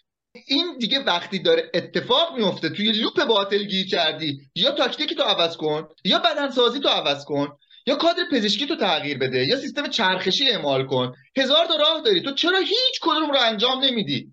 این 0.46 0.78
دیگه 0.78 1.04
وقتی 1.04 1.38
داره 1.38 1.70
اتفاق 1.74 2.36
میفته 2.36 2.68
توی 2.68 2.92
لوپ 2.92 3.24
باطل 3.24 3.64
گیر 3.64 3.86
کردی 3.86 4.40
یا 4.54 4.70
تاکتیکی 4.70 5.14
تو 5.14 5.22
عوض 5.22 5.56
کن 5.56 5.88
یا 6.04 6.18
بدنسازی 6.18 6.80
تو 6.80 6.88
عوض 6.88 7.24
کن 7.24 7.48
یا 7.86 7.96
کادر 7.96 8.22
پزشکی 8.32 8.66
تو 8.66 8.76
تغییر 8.76 9.18
بده 9.18 9.46
یا 9.46 9.56
سیستم 9.56 9.86
چرخشی 9.88 10.50
اعمال 10.50 10.86
کن. 10.86 11.12
هزار 11.36 11.66
تا 11.66 11.76
راه 11.76 12.02
داری. 12.04 12.22
تو 12.22 12.30
چرا 12.30 12.58
هیچ 12.58 13.00
کدوم 13.02 13.30
رو 13.30 13.38
انجام 13.40 13.84
نمیدی؟ 13.84 14.32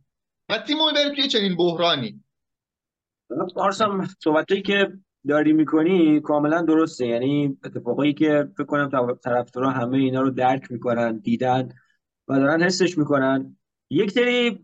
و 0.50 0.58
تیم 0.58 0.78
می‌بره 0.78 1.10
توی 1.16 1.28
چنین 1.28 1.56
بحرانی. 1.56 2.24
پارسا 3.56 4.04
صحبتایی 4.24 4.62
که 4.62 4.88
داری 5.28 5.54
می‌کنی 5.54 6.20
کاملا 6.22 6.62
درسته. 6.62 7.08
یعنی 7.08 7.58
اتفاقایی 7.64 8.14
که 8.14 8.48
فکر 8.58 8.66
کنم 8.66 9.18
طرفدارا 9.24 9.70
همه 9.70 9.98
اینا 9.98 10.22
رو 10.22 10.30
درک 10.30 10.72
می‌کنن 10.72 11.18
دیدن 11.18 11.70
و 12.28 12.40
دارن 12.40 12.64
حسش 12.64 12.98
می‌کنن. 12.98 13.58
یک 13.90 14.12
سری 14.12 14.60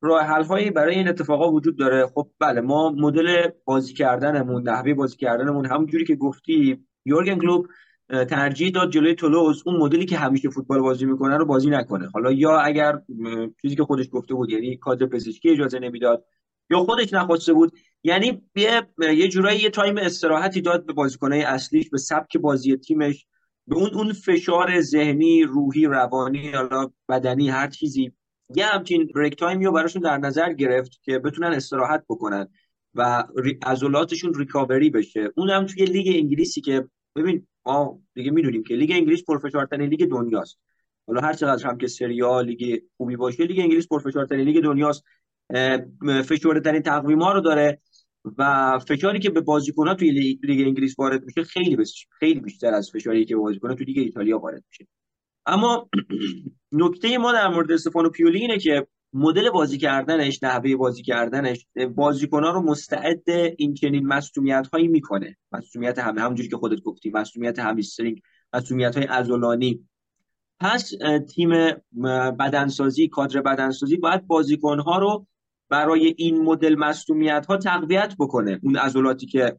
راه 0.00 0.22
حل 0.22 0.44
هایی 0.44 0.70
برای 0.70 0.94
این 0.94 1.08
اتفاقا 1.08 1.52
وجود 1.52 1.78
داره. 1.78 2.06
خب 2.06 2.30
بله 2.40 2.60
ما 2.60 2.90
مدل 2.90 3.48
بازی 3.64 3.94
کردنمون 3.94 4.68
نحوه 4.68 4.94
بازی 4.94 5.16
کردنمون 5.16 5.66
همون 5.66 5.86
جوری 5.86 6.04
که 6.04 6.16
گفتی 6.16 6.84
یورگن 7.04 7.38
کلوب 7.38 7.66
ترجیح 8.08 8.70
داد 8.70 8.90
جلوی 8.90 9.14
تولوز 9.14 9.62
اون 9.66 9.76
مدلی 9.76 10.06
که 10.06 10.16
همیشه 10.16 10.50
فوتبال 10.50 10.80
بازی 10.80 11.04
می‌کنه 11.06 11.36
رو 11.36 11.44
بازی 11.44 11.70
نکنه. 11.70 12.08
حالا 12.14 12.32
یا 12.32 12.58
اگر 12.58 13.00
چیزی 13.62 13.76
که 13.76 13.82
خودش 13.84 14.08
گفته 14.12 14.34
بود 14.34 14.50
یعنی 14.50 14.76
کادر 14.76 15.06
پزشکی 15.06 15.50
اجازه 15.50 15.78
نمی‌داد 15.78 16.24
یا 16.70 16.78
خودش 16.78 17.12
نخواسته 17.12 17.52
بود 17.52 17.72
یعنی 18.02 18.42
یه 18.56 18.82
یه 18.98 19.28
جورایی 19.28 19.60
یه 19.60 19.70
تایم 19.70 19.96
استراحتی 19.98 20.60
داد 20.60 20.86
به 20.86 20.92
بازیکنهای 20.92 21.42
اصلیش 21.42 21.90
به 21.90 21.98
سبک 21.98 22.36
بازی 22.36 22.76
تیمش 22.76 23.26
به 23.66 23.76
اون 23.76 23.90
اون 23.94 24.12
فشار 24.12 24.80
ذهنی 24.80 25.42
روحی 25.42 25.84
روانی 25.86 26.50
حالا 26.50 26.90
بدنی 27.08 27.48
هر 27.50 27.68
چیزی. 27.68 28.12
یه 28.54 28.66
همچین 28.66 29.06
break 29.14 29.36
time 29.36 29.60
ی 29.60 29.66
رو 29.66 29.72
براشون 29.72 30.02
در 30.02 30.18
نظر 30.18 30.52
گرفت 30.52 31.00
که 31.02 31.18
بتونن 31.18 31.52
استراحت 31.52 32.04
بکنن 32.08 32.48
و 32.94 33.24
عضلاتشون 33.66 34.34
ریکاوری 34.34 34.90
بشه. 34.90 35.32
اون 35.36 35.50
هم 35.50 35.66
توی 35.66 35.84
لیگ 35.84 36.16
انگلیسی 36.16 36.60
که 36.60 36.88
ببین 37.16 37.46
ما 37.66 38.00
دیگه 38.14 38.30
می‌دونیم 38.30 38.62
که 38.62 38.74
لیگ 38.74 38.90
انگلیس 38.90 39.24
پرفشارترین 39.24 39.90
لیگ 39.90 40.10
دنیاست. 40.10 40.58
حالا 41.06 41.20
هر 41.20 41.32
چقدر 41.32 41.66
هم 41.66 41.78
که 41.78 41.86
سریا 41.86 42.40
لیگ 42.40 42.82
خوبی 42.96 43.16
باشه 43.16 43.44
لیگ 43.44 43.60
انگلیس 43.60 43.88
پرفشارترین 43.88 44.44
لیگ 44.44 44.62
دنیاست. 44.62 45.04
فشرده 46.24 46.80
تقویم 46.80 47.22
ها 47.22 47.32
رو 47.32 47.40
داره 47.40 47.80
و 48.38 48.78
فشاری 48.78 49.18
که 49.18 49.30
به 49.30 49.40
بازیکن‌ها 49.40 49.94
توی 49.94 50.10
لیگ 50.42 50.66
انگلیس 50.66 50.98
وارد 50.98 51.24
میشه 51.24 51.44
خیلی 51.44 51.76
خیلی 52.18 52.40
بیشتر 52.40 52.74
از 52.74 52.90
فشاری 52.90 53.24
که 53.24 53.34
به 53.34 53.40
بازیکن‌ها 53.40 53.74
توی 53.74 53.86
لیگ 53.86 53.98
ایتالیا 53.98 54.38
وارد 54.38 54.64
میشه. 54.68 54.86
اما 55.46 55.88
نکته 56.72 57.18
ما 57.18 57.32
در 57.32 57.48
مورد 57.48 57.72
استفانو 57.72 58.08
پیولی 58.08 58.38
اینه 58.38 58.58
که 58.58 58.86
مدل 59.12 59.50
بازی 59.50 59.78
کردنش 59.78 60.42
نحوه 60.42 60.76
بازی 60.76 61.02
کردنش 61.02 61.66
بازیکن‌ها 61.94 62.50
رو 62.50 62.62
مستعد 62.62 63.30
این 63.56 63.74
چنین 63.74 64.06
مسئولیت 64.06 64.66
هایی 64.72 64.88
می‌کنه. 64.88 65.36
مسئولیت 65.52 65.98
همه 65.98 66.20
همونجوری 66.20 66.48
که 66.48 66.56
خودت 66.56 66.82
گفتی 66.82 67.10
مسئولیت 67.10 67.58
همیسترینگ 67.58 68.20
مسئولیت 68.52 68.96
های 68.96 69.06
ازولانی 69.06 69.88
پس 70.60 70.92
تیم 71.34 71.50
بدنسازی 72.38 73.08
کادر 73.08 73.40
بدنسازی 73.40 73.96
باید 73.96 74.26
بازیکن‌ها 74.26 74.98
رو 74.98 75.26
برای 75.68 76.14
این 76.18 76.42
مدل 76.42 76.74
مسئولیت 76.74 77.46
ها 77.46 77.56
تقویت 77.56 78.14
بکنه. 78.18 78.60
اون 78.62 78.76
عضلاتی 78.76 79.26
که 79.26 79.56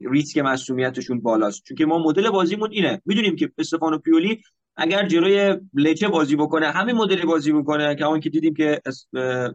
ریسک 0.00 0.38
مسئولیتشون 0.38 1.20
بالاست. 1.20 1.62
چون 1.64 1.76
که 1.76 1.86
ما 1.86 1.98
مدل 1.98 2.30
بازیمون 2.30 2.70
اینه. 2.72 3.02
می‌دونیم 3.04 3.36
که 3.36 3.50
استفانو 3.58 3.98
پیولی 3.98 4.40
اگر 4.76 5.08
جلوی 5.08 5.56
لچه 5.74 6.08
بازی 6.08 6.36
بکنه 6.36 6.66
همین 6.66 6.96
مدلی 6.96 7.26
بازی 7.26 7.52
می‌کنه 7.52 7.94
که 7.94 8.04
اون 8.04 8.20
که 8.20 8.30
دیدیم 8.30 8.54
که 8.54 8.80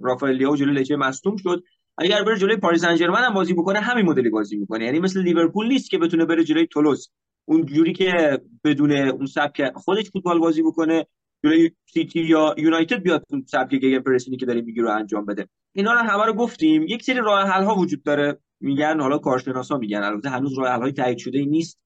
رافائل 0.01 0.35
لیاو 0.35 0.55
جلوی 0.55 0.75
لچه 0.75 0.95
مصدوم 0.95 1.37
شد 1.37 1.63
اگر 1.97 2.23
بره 2.23 2.37
جلوی 2.37 2.57
پاریس 2.57 2.81
سن 2.81 2.97
هم 2.97 3.33
بازی 3.33 3.53
بکنه 3.53 3.79
همین 3.79 4.05
مدلی 4.05 4.29
بازی 4.29 4.57
می‌کنه. 4.57 4.85
یعنی 4.85 4.99
مثل 4.99 5.21
لیورپول 5.21 5.67
نیست 5.67 5.89
که 5.89 5.97
بتونه 5.97 6.25
بره 6.25 6.43
جلوی 6.43 6.67
تولوز 6.67 7.09
اون 7.45 7.65
جوری 7.65 7.93
که 7.93 8.41
بدون 8.63 8.91
اون 8.91 9.25
سبک 9.25 9.71
خودش 9.75 10.11
فوتبال 10.11 10.39
بازی 10.39 10.61
بکنه 10.61 11.07
جلوی 11.43 11.71
سیتی 11.93 12.19
یا 12.19 12.55
یونایتد 12.57 13.03
بیاد 13.03 13.23
اون 13.29 13.45
سبک 13.47 13.75
گیگن 13.75 13.99
پرسینی 13.99 14.37
که 14.37 14.45
داره 14.45 14.61
می‌گیره 14.61 14.91
انجام 14.91 15.25
بده. 15.25 15.47
اینا 15.75 15.93
رو 15.93 15.99
همه 15.99 16.25
رو 16.25 16.33
گفتیم. 16.33 16.83
یک 16.87 17.03
سری 17.03 17.19
راه 17.19 17.47
حل 17.47 17.63
ها 17.63 17.75
وجود 17.75 18.03
داره. 18.03 18.39
میگن 18.59 18.99
حالا 18.99 19.17
کارشناسا 19.17 19.77
میگن. 19.77 20.03
البته 20.03 20.29
هنوز 20.29 20.59
راه 20.59 20.69
حل 20.69 20.81
های 20.81 20.91
تایید 20.91 21.17
شده 21.17 21.45
نیست 21.45 21.79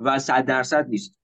و 0.00 0.18
100 0.18 0.44
درصد 0.44 0.86
نیست. 0.88 1.15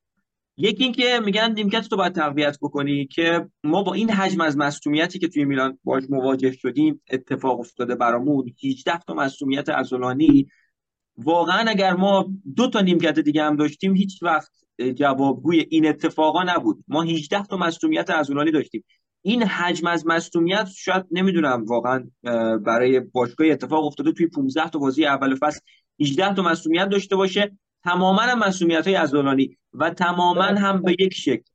یکی 0.57 0.85
اینکه 0.85 1.21
میگن 1.25 1.53
نیمکت 1.53 1.89
تو 1.89 1.97
باید 1.97 2.13
تقویت 2.13 2.59
بکنی 2.63 3.07
که 3.07 3.49
ما 3.65 3.83
با 3.83 3.95
این 3.95 4.11
حجم 4.11 4.41
از 4.41 4.57
مصونیتی 4.57 5.19
که 5.19 5.29
توی 5.29 5.45
میلان 5.45 5.79
باش 5.85 6.03
مواجه 6.11 6.53
شدیم 6.53 7.03
اتفاق 7.11 7.61
افتاده 7.61 7.95
برامون. 7.95 8.55
18 8.65 8.99
تا 8.99 9.15
مصونیت 9.15 9.69
عضلانی. 9.69 10.49
واقعا 11.17 11.71
اگر 11.71 11.93
ما 11.93 12.29
دو 12.57 12.69
تا 12.69 12.81
نیمکت 12.81 13.19
دیگه 13.19 13.43
هم 13.43 13.57
داشتیم 13.57 13.97
هیچ 13.97 14.23
وقت 14.23 14.51
جوابگوی 14.95 15.67
این 15.71 15.89
اتفاقا 15.89 16.43
نبود. 16.43 16.85
ما 16.89 17.03
18 17.03 17.43
تا 17.43 17.57
مصونیت 17.57 18.11
عضلانی 18.11 18.51
داشتیم. 18.51 18.85
این 19.23 19.43
حجم 19.43 19.87
از 19.87 20.07
مصونیت 20.07 20.69
شاید 20.77 21.05
نمی‌دونم 21.11 21.65
واقعا 21.65 22.11
برای 22.59 23.01
باشگاه 23.01 23.47
اتفاق 23.47 23.85
افتاده 23.85 24.13
توی 24.13 24.27
15 24.27 24.71
تا 24.71 24.79
بازی 24.79 25.07
اول 25.07 25.35
فصل 25.35 25.61
18 26.01 26.35
تا 26.35 26.43
مصونیت 26.43 26.89
داشته 26.89 27.17
باشه. 27.17 27.59
تماما 27.85 28.23
هم 28.23 28.39
مسئولیت 28.39 28.87
های 28.87 28.97
ازولانی 28.97 29.57
و 29.73 29.91
تماما 29.91 30.43
هم 30.43 30.83
به 30.83 30.97
یک 31.01 31.15
شکل. 31.15 31.51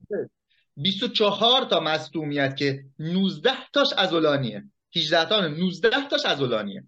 24 0.77 1.65
تا 1.65 1.79
مصومیت 1.79 2.55
که 2.57 2.85
19 2.99 3.49
تاش 3.73 3.87
ازولانیه. 3.97 4.63
18 4.95 5.29
تا 5.29 5.47
19 5.47 5.89
تاش 6.09 6.25
ازولانیه. 6.25 6.83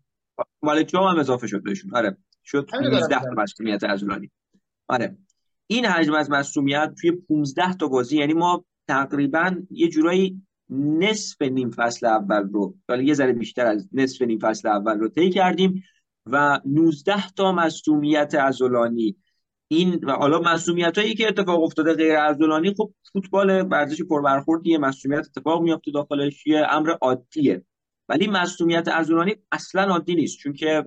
مال 0.61 0.85
هم 0.93 1.19
اضافه 1.19 1.47
شد 1.47 1.63
بهشون. 1.63 1.95
آره. 1.95 2.17
شد 2.45 2.69
19 2.81 3.19
تا 3.19 3.29
مصومیت 3.37 3.83
ازولانی. 3.83 4.31
آره. 4.87 5.17
این 5.67 5.85
حجم 5.85 6.13
از 6.13 6.29
مصومیت 6.29 6.93
توی 7.01 7.11
15 7.11 7.73
تا 7.73 7.87
بازی 7.87 8.17
یعنی 8.17 8.33
ما 8.33 8.65
تقریبا 8.87 9.55
یه 9.71 9.87
جورایی 9.87 10.41
نصف 10.69 11.41
نیم 11.41 11.71
فصل 11.71 12.05
اول 12.05 12.49
رو 12.53 12.75
حالا 12.89 13.01
یه 13.01 13.13
ذره 13.13 13.33
بیشتر 13.33 13.65
از 13.65 13.89
نصف 13.93 14.21
نیم 14.21 14.39
فصل 14.39 14.67
اول 14.67 14.99
رو 14.99 15.09
طی 15.09 15.29
کردیم 15.29 15.83
و 16.25 16.59
19 16.65 17.29
تا 17.29 17.51
مصومیت 17.51 18.35
ازولانی 18.35 19.15
این 19.71 19.99
و 20.03 20.11
حالا 20.11 20.39
مسئولیت 20.39 20.97
هایی 20.97 21.15
که 21.15 21.27
اتفاق 21.27 21.63
افتاده 21.63 21.93
غیر 21.93 22.19
عضلانی 22.19 22.73
خب 22.77 22.93
فوتبال 23.13 23.67
ورزش 23.71 24.01
پربرخوردی 24.01 24.77
مسئولیت 24.77 25.27
اتفاق 25.27 25.61
میفته 25.61 25.91
داخلش 25.91 26.47
یه 26.47 26.67
امر 26.69 26.91
عادیه. 27.01 27.65
ولی 28.09 28.27
مسئولیت 28.27 28.87
عضلانی 28.87 29.35
اصلا 29.51 29.83
عادی 29.83 30.15
نیست 30.15 30.37
چون 30.37 30.53
که 30.53 30.85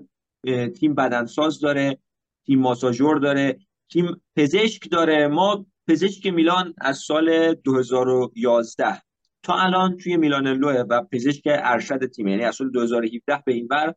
تیم 0.80 0.94
بدنساز 0.94 1.60
داره 1.60 1.98
تیم 2.46 2.58
ماساژور 2.58 3.18
داره 3.18 3.58
تیم 3.92 4.22
پزشک 4.36 4.90
داره. 4.90 5.26
ما 5.26 5.66
پزشک 5.88 6.26
میلان 6.26 6.74
از 6.78 6.98
سال 6.98 7.54
2011 7.54 9.02
تا 9.42 9.54
الان 9.54 9.96
توی 9.96 10.16
میلان 10.16 10.48
لوه 10.48 10.80
و 10.90 11.02
پزشک 11.02 11.42
ارشد 11.46 12.06
تیم 12.06 12.28
یعنی 12.28 12.44
از 12.44 12.56
سال 12.56 12.70
2017 12.70 13.42
به 13.46 13.52
این 13.52 13.68
بر 13.68 13.94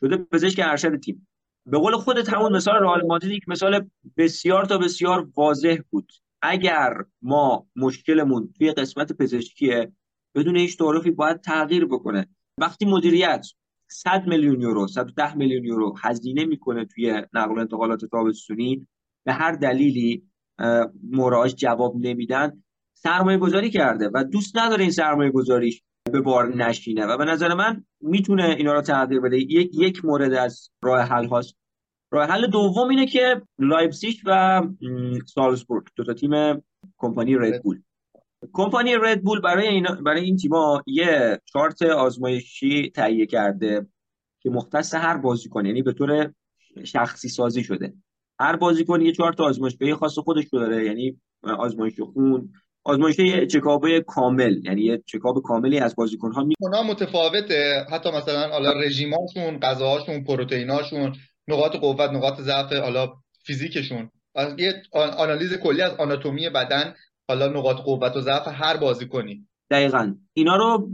شده 0.00 0.16
پزشک 0.16 0.60
ارشد 0.64 1.00
تیم. 1.00 1.28
به 1.66 1.78
قول 1.78 1.96
خودت 1.96 2.34
همون 2.34 2.52
مثال 2.52 2.74
رئال 2.74 3.06
مادرید 3.06 3.32
یک 3.32 3.48
مثال 3.48 3.90
بسیار 4.16 4.64
تا 4.64 4.78
بسیار 4.78 5.28
واضح 5.36 5.78
بود. 5.90 6.12
اگر 6.42 6.96
ما 7.22 7.66
مشکلمون 7.76 8.52
توی 8.58 8.72
قسمت 8.72 9.12
پزشکیه 9.12 9.92
بدون 10.34 10.56
هیچ 10.56 10.78
تعارفی 10.78 11.10
باید 11.10 11.40
تغییر 11.40 11.84
بکنه. 11.84 12.26
وقتی 12.58 12.86
مدیریت 12.86 13.46
100 13.88 14.26
میلیون 14.26 14.60
یورو 14.60 14.86
110 14.86 15.36
میلیون 15.36 15.64
یورو 15.64 15.94
هزینه 16.02 16.44
می‌کنه 16.44 16.84
توی 16.84 17.22
نقل 17.32 17.54
و 17.54 17.58
انتقالات 17.58 18.04
تابستونی 18.04 18.86
به 19.24 19.32
هر 19.32 19.52
دلیلی 19.52 20.22
مهره‌ها 21.10 21.54
جواب 21.54 21.96
نمیدن 21.96 22.62
سرمایه 22.94 23.38
گذاری 23.38 23.70
کرده 23.70 24.10
و 24.14 24.24
دوست 24.24 24.56
نداره 24.56 24.82
این 24.82 24.90
سرمایه 24.90 25.30
گذاریش 25.30 25.82
به 26.12 26.20
بار 26.20 26.54
نشینه. 26.54 27.06
و 27.06 27.18
به 27.18 27.24
نظر 27.24 27.54
من 27.54 27.84
می‌تونه 28.00 28.44
اینا 28.44 28.72
رو 28.72 28.80
تغییر 28.80 29.20
بده. 29.20 29.38
یک 29.38 29.70
یک 29.74 30.04
مورد 30.04 30.32
از 30.32 30.70
راه 30.82 31.00
حل 31.00 31.26
هاست. 31.26 31.56
راه 32.10 32.28
حل 32.28 32.46
دوم 32.46 32.88
اینه 32.88 33.06
که 33.06 33.42
لایپزیگ 33.58 34.16
و 34.26 34.62
سالزبورگ 35.26 35.86
دو 35.96 36.04
تا 36.04 36.14
تیم 36.14 36.62
کمپانی 36.98 37.34
ردبول 37.34 37.82
کمپانی 38.52 38.94
ردبول 38.94 39.40
برای 39.40 39.68
این 39.68 39.86
برای 40.06 40.24
این 40.24 40.36
تیما 40.36 40.82
یه 40.86 41.40
چارت 41.44 41.82
آزمایشی 41.82 42.90
تهیه 42.90 43.26
کرده 43.26 43.86
که 44.40 44.50
مختص 44.50 44.94
هر 44.94 45.16
بازیکن 45.16 45.66
یعنی 45.66 45.82
به 45.82 45.92
طور 45.92 46.32
شخصی 46.84 47.28
سازی 47.28 47.64
شده. 47.64 47.94
هر 48.40 48.56
بازیکن 48.56 49.00
یه 49.00 49.12
چارت 49.12 49.40
آزمایشگاهی 49.40 49.94
خاص 49.94 50.18
خودش 50.18 50.44
رو 50.52 50.58
داره 50.58 50.84
یعنی 50.84 51.20
آزمایش 51.42 52.00
خون 52.00 52.52
آزمایش 52.84 53.18
یه 53.18 53.46
چکاپ 53.46 53.98
کامل 53.98 54.64
یعنی 54.64 54.82
یه 54.82 55.02
چکاپ 55.06 55.42
کاملی 55.42 55.78
از 55.78 55.96
بازیکن 55.96 56.32
ها 56.32 56.44
می 56.44 56.54
متفاوته. 56.88 57.86
حتی 57.90 58.10
مثلا 58.10 58.48
حالا 58.48 58.72
رژیماشون 58.72 59.58
غذاهاشون 59.62 60.24
پروتئیناشون 60.24 61.16
نقاط 61.48 61.76
قوت 61.76 62.10
نقاط 62.10 62.40
ضعف 62.40 62.72
حالا 62.72 63.12
فیزیکشون. 63.44 64.10
یه 64.58 64.82
آنالیز 64.92 65.54
کلی 65.54 65.82
از 65.82 65.92
آناتومی 65.92 66.48
بدن 66.48 66.94
حالا 67.28 67.46
نقاط 67.46 67.76
قوت 67.76 68.16
و 68.16 68.20
ضعف 68.20 68.42
هر 68.46 68.76
بازیکنی. 68.76 69.46
دقیقا. 69.70 70.14
اینا 70.34 70.56
رو 70.56 70.90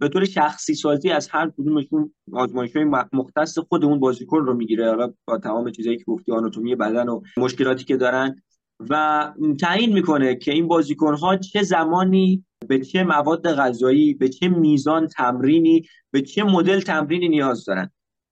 به 0.00 0.08
طور 0.08 0.24
شخصی 0.24 0.74
سازی 0.74 1.10
از 1.10 1.28
هر 1.28 1.50
کدومشون 1.58 2.14
آزمایش 2.32 2.76
های 2.76 2.84
مختص 3.12 3.58
خود 3.58 3.84
اون 3.84 4.00
بازیکن 4.00 4.38
رو 4.38 4.54
می‌گیره. 4.54 4.88
حالا 4.88 5.12
با 5.24 5.38
تمام 5.38 5.70
چیزایی 5.70 5.96
که 5.96 6.04
گفتی 6.06 6.32
آناتومی 6.32 6.74
بدن 6.74 7.08
و 7.08 7.20
مشکلاتی 7.36 7.84
که 7.84 7.96
دارن. 7.96 8.42
و 8.90 9.32
تعیین 9.60 9.92
می‌کنه 9.92 10.34
که 10.34 10.52
این 10.52 10.68
بازیکن 10.68 11.14
ها 11.14 11.36
چه 11.36 11.62
زمانی 11.62 12.44
به 12.68 12.78
چه 12.78 13.04
مواد 13.04 13.54
غذایی 13.54 14.14
به 14.14 14.28
چه 14.28 14.48
میزان 14.48 15.06
تمرینی 15.06 15.82
به 16.10 16.22
چه 16.22 16.44
مدل 16.44 16.80
تمرینی 16.80 17.28
نیاز 17.28 17.64
دارن. 17.64 17.90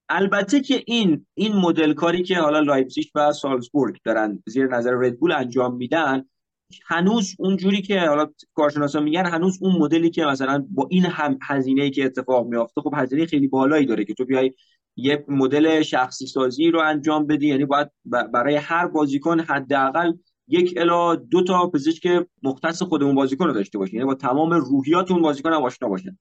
البته 0.09 0.61
که 0.61 0.83
این 0.87 1.27
این 1.35 1.53
مدل 1.57 1.93
کاری 1.93 2.23
که 2.23 2.39
حالا 2.39 2.61
لایپزیگ 2.61 3.07
و 3.15 3.33
سالزبورگ 3.33 3.97
دارن 4.05 4.43
زیر 4.47 4.67
نظر 4.67 4.95
ردبول 4.95 5.33
انجام 5.33 5.77
میدن 5.77 6.25
هنوز 6.87 7.35
اونجوری 7.39 7.83
که 7.83 8.01
حالا 8.01 8.27
کارشناسا 8.55 9.01
میگن 9.01 9.27
هنوز 9.27 9.59
اون 9.63 9.77
مدلی 9.77 10.11
که 10.11 10.25
مثلا 10.25 10.67
با 10.71 10.87
این 10.91 11.05
همه 11.05 11.39
هزینه 11.43 11.91
که 11.91 12.05
اتفاق 12.05 12.47
میافته 12.47 12.81
خب 12.81 12.95
هزینه 12.97 13.27
خیلی 13.27 13.49
بالایی 13.49 13.87
داره 13.87 14.05
که 14.05 14.15
تو 14.15 14.25
بیای 14.25 14.53
یه 14.97 15.25
مدل 15.29 15.83
شخصی 15.83 16.27
سازی 16.27 16.71
رو 16.71 16.81
انجام 16.81 17.27
بدی. 17.27 17.49
یعنی 17.49 17.65
باید 17.65 17.89
برای 18.33 18.57
هر 18.57 18.87
بازیکن 18.87 19.41
حداقل 19.41 20.13
یک 20.51 20.75
الا 20.77 21.15
دو 21.15 21.45
تا 21.45 21.67
پزشک 21.67 22.27
مختص 22.43 22.83
خودمون 22.83 23.15
بازیکن 23.15 23.47
رو 23.47 23.53
داشته 23.53 23.79
باشین 23.79 23.97
یعنی 23.97 24.07
با 24.07 24.15
تمام 24.15 24.53
روحیات 24.53 25.11
اون 25.11 25.23
بازیکن 25.23 25.53
هم 25.53 25.63
آشنا 25.63 25.89
باشن. 25.89 26.19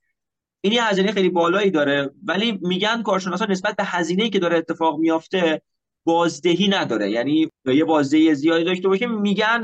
این 0.61 0.73
یه 0.73 0.83
هزینه 0.83 1.11
خیلی 1.11 1.29
بالایی 1.29 1.71
داره 1.71 2.11
ولی 2.23 2.59
میگن 2.61 3.01
کارشناسا 3.01 3.45
نسبت 3.45 3.75
به 3.75 3.83
هزینه‌ای 3.83 4.29
که 4.29 4.39
داره 4.39 4.57
اتفاق 4.57 4.99
میافته 4.99 5.61
بازدهی 6.03 6.67
نداره. 6.67 7.11
یعنی 7.11 7.49
یه 7.65 7.85
بازدهی 7.85 8.35
زیادی 8.35 8.63
داشته 8.63 8.87
باشه 8.87 9.05
میگن 9.07 9.63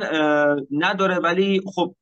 نداره. 0.72 1.16
ولی 1.16 1.62
خب 1.66 1.96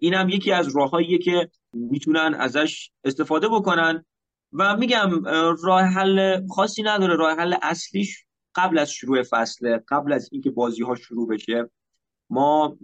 اینم 0.00 0.28
یکی 0.28 0.52
از 0.52 0.76
راههاییه 0.76 1.18
که 1.18 1.50
می‌تونن 1.72 2.34
ازش 2.38 2.90
استفاده 3.04 3.48
بکنن. 3.48 4.04
و 4.52 4.76
میگم 4.76 5.24
راه 5.62 5.82
حل 5.82 6.46
خاصی 6.46 6.82
نداره. 6.82 7.16
راه 7.16 7.36
حل 7.36 7.54
اصلیش 7.62 8.24
قبل 8.54 8.78
از 8.78 8.90
شروع 8.90 9.22
فصل 9.22 9.78
قبل 9.88 10.12
از 10.12 10.28
اینکه 10.32 10.50
بازی 10.50 10.82
ها 10.82 10.94
شروع 10.94 11.28
بشه. 11.28 11.70
ما 12.30 12.78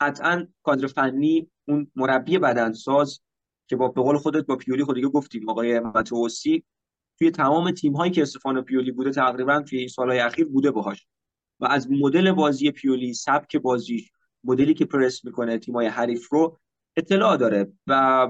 قطعا 0.00 0.46
کادر 0.62 0.86
فنی 0.86 1.50
اون 1.68 1.90
مربی 1.96 2.38
بدنساز 2.38 3.20
که 3.68 3.76
با 3.76 3.88
به 3.88 4.02
قول 4.02 4.16
خودت 4.16 4.46
با 4.46 4.56
پیولی 4.56 4.84
خودی 4.84 5.02
گفتیم 5.02 5.48
آقای 5.48 5.80
متوسی 5.80 6.64
توی 7.18 7.30
تمام 7.30 7.70
تیم 7.70 7.96
هایی 7.96 8.12
که 8.12 8.22
استفان 8.22 8.62
پیولی 8.62 8.92
بوده 8.92 9.10
تقریبا 9.10 9.62
توی 9.62 9.78
این 9.78 9.88
سالهای 9.88 10.18
اخیر 10.18 10.46
بوده 10.46 10.70
باهاش. 10.70 11.06
و 11.60 11.66
از 11.66 11.90
مدل 11.90 12.32
بازی 12.32 12.70
پیولی 12.70 13.14
سبک 13.14 13.56
بازیش 13.56 14.10
مدلی 14.44 14.74
که 14.74 14.84
پرس 14.84 15.24
می‌کنه 15.24 15.58
تیمای 15.58 15.86
حریف 15.86 16.28
رو 16.32 16.58
اطلاع 16.96 17.36
داره. 17.36 17.72
و 17.86 18.28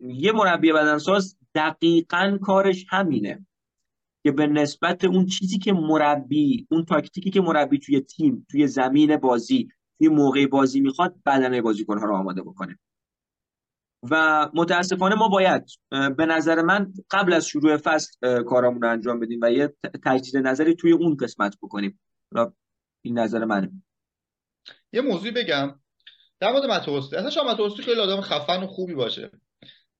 یه 0.00 0.32
مربی 0.32 0.72
بدنساز 0.72 1.36
دقیقا 1.54 2.38
کارش 2.42 2.86
همینه 2.88 3.46
که 4.22 4.32
به 4.32 4.46
نسبت 4.46 5.04
اون 5.04 5.26
چیزی 5.26 5.58
که 5.58 5.72
مربی 5.72 6.66
اون 6.70 6.84
تاکتیکی 6.84 7.30
که 7.30 7.40
مربی 7.40 7.78
توی 7.78 8.00
تیم 8.00 8.46
توی 8.50 8.66
زمین 8.66 9.16
بازی 9.16 9.68
توی 9.98 10.08
موقع 10.08 10.46
بازی 10.46 10.80
می‌خواد 10.80 11.14
بدنه 11.26 11.62
بازیکنها 11.62 12.04
رو 12.04 12.16
آماده 12.16 12.42
بکنه. 12.42 12.78
و 14.10 14.48
متاسفانه 14.54 15.14
ما 15.14 15.28
باید 15.28 15.64
به 15.90 16.26
نظر 16.26 16.62
من 16.62 16.92
قبل 17.10 17.32
از 17.32 17.46
شروع 17.46 17.76
فصل 17.76 18.42
کارامون 18.42 18.82
رو 18.82 18.90
انجام 18.90 19.20
بدیم 19.20 19.38
و 19.42 19.50
یه 19.50 19.74
تجدید 20.04 20.36
نظری 20.36 20.74
توی 20.74 20.92
اون 20.92 21.16
قسمت 21.16 21.56
بکنیم. 21.62 22.00
این 23.02 23.18
نظر 23.18 23.44
منه. 23.44 23.70
یه 24.92 25.00
موضوعی 25.00 25.30
بگم. 25.30 25.80
در 26.40 26.52
مورد 26.52 26.64
متوسطی 26.64 27.16
اصلا 27.16 27.30
شما 27.30 27.52
متوسطی 27.52 27.82
خیلی 27.82 28.00
آدم 28.00 28.20
خفن 28.20 28.62
و 28.62 28.66
خوبی 28.66 28.94
باشه. 28.94 29.30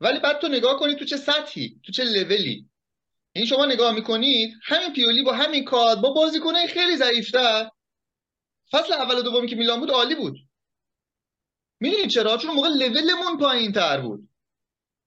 ولی 0.01 0.21
بعد 0.21 0.39
تو 0.39 0.49
نگاه 0.49 0.79
کنید 0.79 0.99
تو 0.99 1.05
چه 1.05 1.17
سطحی 1.17 1.81
تو 1.85 1.93
چه 1.93 2.05
لولی. 2.05 2.69
این 3.33 3.47
شما 3.47 3.67
نگاه 3.67 3.95
می‌کنید 3.95 4.55
همین 4.65 4.93
پیولی 4.93 5.23
با 5.23 5.33
همین 5.33 5.65
کار 5.65 5.97
با 5.97 6.13
بازیکنای 6.13 6.67
خیلی 6.67 6.97
ضعیفتر 6.97 7.71
فصل 8.71 8.93
اول 8.93 9.19
و 9.19 9.23
دومی 9.23 9.49
که 9.49 9.57
میلان 9.57 9.81
بود 9.81 9.91
عالی 9.91 10.15
بود. 10.15 10.37
می‌دونید 11.81 12.11
چرا؟ 12.11 12.37
چون 12.37 12.55
موقع 12.55 12.69
لولمون 12.69 13.39
پایین 13.41 13.73
تر 13.73 14.01
بود. 14.01 14.29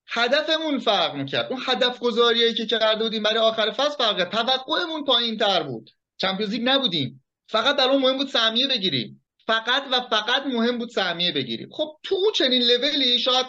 هدفمون 0.07 0.79
فرق 0.79 1.15
می‌کرد. 1.15 1.51
اون 1.51 1.61
هدف 1.65 1.99
گذاریایی 1.99 2.53
که 2.53 2.65
کرده 2.65 3.03
بودیم 3.03 3.23
برای 3.23 3.37
آخر 3.37 3.71
فصل 3.71 3.97
فرق 3.97 4.29
توقعمون 4.29 5.03
پایین 5.03 5.37
تر 5.37 5.63
بود. 5.63 5.89
Champions 6.17 6.53
League 6.53 6.61
نبودیم. 6.65 7.25
فقط 7.47 7.79
اون 7.79 8.01
مهم 8.01 8.17
بود 8.17 8.27
سهمیه 8.27 8.67
بگیریم. 8.67 9.25
فقط 9.47 9.83
و 9.91 10.01
فقط 10.01 10.45
مهم 10.45 10.77
بود 10.77 10.89
سهمیه 10.89 11.31
بگیریم. 11.31 11.69
خب 11.71 11.99
تو 12.03 12.31
چنین 12.35 12.61
لولی 12.61 13.19
شاید 13.19 13.45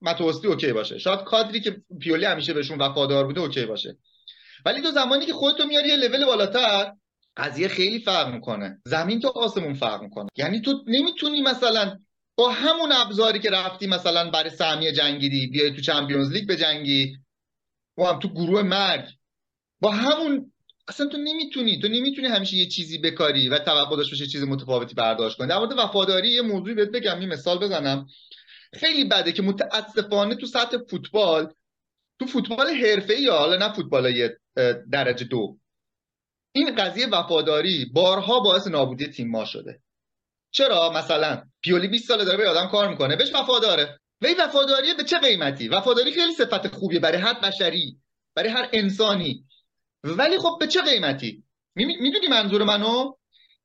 متوسطی 0.00 0.46
OK 0.46 0.72
باشه. 0.72 0.98
شاید 0.98 1.20
کادری 1.20 1.60
که 1.60 1.82
پیولی 2.00 2.24
همیشه 2.24 2.52
بهشون 2.52 2.78
وفادار 2.78 3.26
بوده 3.26 3.40
OK 3.40 3.66
باشه. 3.66 3.98
ولی 4.66 4.82
تو 4.82 4.90
زمانی 4.90 5.26
که 5.26 5.32
خودتو 5.32 5.66
میاری 5.66 5.88
یه 5.88 5.96
لول 5.96 6.24
بالاتر 6.24 6.92
قضیه 7.36 7.68
خیلی 7.68 7.98
فرق 7.98 8.34
می‌کنه. 8.34 8.80
زمین 8.84 9.20
تو 9.20 9.28
آسمون 9.28 9.74
فرق 9.74 10.02
می‌کنه. 10.02 10.28
یعنی 10.36 10.60
تو 10.60 10.84
نمی‌تونی 10.86 11.42
مثلا 11.42 11.98
با 12.36 12.50
همون 12.50 12.92
ابزاری 12.92 13.38
که 13.38 13.50
رفتی 13.50 13.86
مثلا 13.86 14.30
برای 14.30 14.50
سهمیه 14.50 14.92
جنگیدی 14.92 15.46
بیای 15.46 15.70
تو 15.70 15.80
چمپیونز 15.80 16.32
لیگ 16.32 16.48
بجنگی. 16.48 17.16
و 17.98 18.04
هم 18.04 18.18
تو 18.18 18.28
گروه 18.28 18.62
مرگ. 18.62 19.04
با 19.80 19.90
همون 19.90 20.52
اصلا 20.88 21.06
تو 21.06 21.16
نمی‌تونی 21.16 21.78
تو 21.80 21.88
نمی‌تونی 21.88 22.28
همیشه 22.28 22.56
یه 22.56 22.66
چیزی 22.66 22.98
بکاری 22.98 23.48
و 23.48 23.58
توقع 23.58 23.96
داشته 23.96 24.12
باشی 24.12 24.26
چیز 24.26 24.42
متفاوتی 24.42 24.94
برداشت 24.94 25.38
کنی. 25.38 25.48
در 25.48 25.58
مورد 25.58 25.78
وفاداری 25.78 26.28
یه 26.28 26.42
موضوعی 26.42 26.74
بهت 26.74 26.88
بگم 26.88 27.22
یه 27.22 27.28
مثال 27.28 27.58
بزنم. 27.58 28.06
خیلی 28.72 29.04
بده 29.04 29.32
که 29.32 29.42
متاسفانه 29.42 30.34
تو 30.34 30.46
سطح 30.46 30.76
فوتبال 30.90 31.52
تو 32.18 32.26
فوتبال 32.26 32.66
حرفه‌ای 32.68 33.22
یا 33.22 33.38
حالا 33.38 33.56
نه 33.56 33.72
فوتبال 33.72 34.28
درجه 34.92 35.24
دو. 35.24 35.58
این 36.56 36.74
قضیه 36.74 37.06
وفاداری 37.06 37.84
بارها 37.84 38.40
باعث 38.40 38.66
نابودی 38.66 39.06
تیم 39.06 39.30
ما 39.30 39.44
شده. 39.44 39.80
چرا؟ 40.50 40.90
مثلا 40.90 41.42
پیولی 41.60 41.88
20 41.88 42.08
ساله 42.08 42.24
داره 42.24 42.36
به 42.36 42.48
آدم 42.48 42.68
کار 42.68 42.88
می‌کنه 42.88 43.16
بهش 43.16 43.34
وفاداره. 43.34 44.00
وی 44.20 44.34
وفاداری 44.34 44.94
به 44.94 45.04
چه 45.04 45.18
قیمتی؟ 45.18 45.68
وفاداری 45.68 46.12
خیلی 46.12 46.34
صفت 46.34 46.68
خوبیه 46.68 47.00
برای 47.00 47.18
هر 47.18 47.40
بشری 47.40 47.98
برای 48.34 48.48
هر 48.48 48.68
انسانی. 48.72 49.44
ولی 50.04 50.38
خب 50.38 50.56
به 50.60 50.66
چه 50.66 50.82
قیمتی؟ 50.82 51.44
می‌دونی 51.76 52.26
منظور 52.30 52.62
منو؟ 52.62 53.12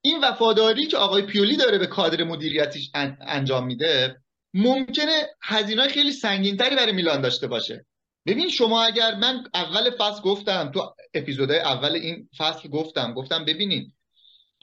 این 0.01 0.19
وفاداری 0.23 0.87
که 0.87 0.97
آقای 0.97 1.21
پیولی 1.21 1.57
داره 1.57 1.77
به 1.77 1.87
کادر 1.87 2.23
مدیریتیش 2.23 2.91
انجام 3.21 3.65
میده 3.65 4.21
ممکنه 4.53 5.27
هزینه 5.41 5.87
خیلی 5.87 6.11
سنگینتری 6.11 6.75
برای 6.75 6.91
میلان 6.91 7.21
داشته 7.21 7.47
باشه. 7.47 7.85
ببین 8.25 8.49
شما 8.49 8.83
اگر 8.83 9.15
من 9.15 9.43
اول 9.53 9.89
فصل 9.97 10.21
گفتم 10.21 10.71
تو 10.71 10.95
اپیزودهای 11.13 11.59
اول 11.59 11.91
این 11.91 12.29
فصل 12.37 12.69
گفتم 12.69 13.13
گفتم 13.13 13.45
ببینین 13.45 13.93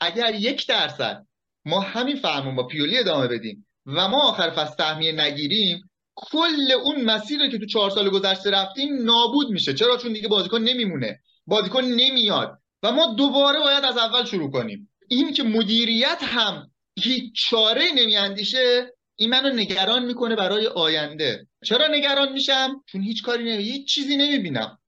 اگر 0.01 0.35
یک 0.35 0.66
درصد 0.66 1.27
ما 1.64 1.81
همین 1.81 2.16
فرمون 2.16 2.57
با 2.57 2.66
پیولی 2.66 2.99
ادامه 2.99 3.29
بدیم 3.29 3.66
و 3.87 4.09
ما 4.09 4.29
آخر 4.29 4.51
فصل 4.51 4.77
سهمیه 4.77 5.12
نگیریم 5.12 5.90
کل 6.16 6.73
اون 6.85 7.05
مسیر 7.05 7.51
که 7.51 7.59
تو 7.59 7.66
چهار 7.66 7.90
سال 7.90 8.11
گذشته 8.11 8.51
رفتیم 8.51 9.03
نابود 9.05 9.51
میشه. 9.51 9.75
چرا؟ 9.75 9.97
چون 9.97 10.12
دیگه 10.12 10.29
بازیکن 10.29 10.61
نمیمونه. 10.61 11.21
بازیکن 11.47 11.85
نمیاد. 11.85 12.59
و 12.83 12.92
ما 12.92 13.14
دوباره 13.14 13.59
باید 13.59 13.85
از 13.85 13.97
اول 13.97 14.25
شروع 14.25 14.51
کنیم. 14.51 14.90
این 15.09 15.33
که 15.33 15.42
مدیریت 15.42 16.19
هم 16.23 16.71
هیچ 17.01 17.33
چاره 17.35 17.85
نمیاندیشه 17.97 18.95
این 19.18 19.31
منو 19.31 19.48
نگران 19.48 20.05
می‌کنه 20.05 20.37
برای 20.37 20.66
آینده. 20.66 21.46
چرا 21.64 21.87
نگران 21.90 22.33
میشم؟ 22.33 22.83
چون 22.87 23.00
هیچ 23.00 23.22
کاری 23.22 23.44
نمی 23.44 23.62
هیچ 23.62 23.94
چیزی 23.94 24.16
نمی‌بینم. 24.16 24.79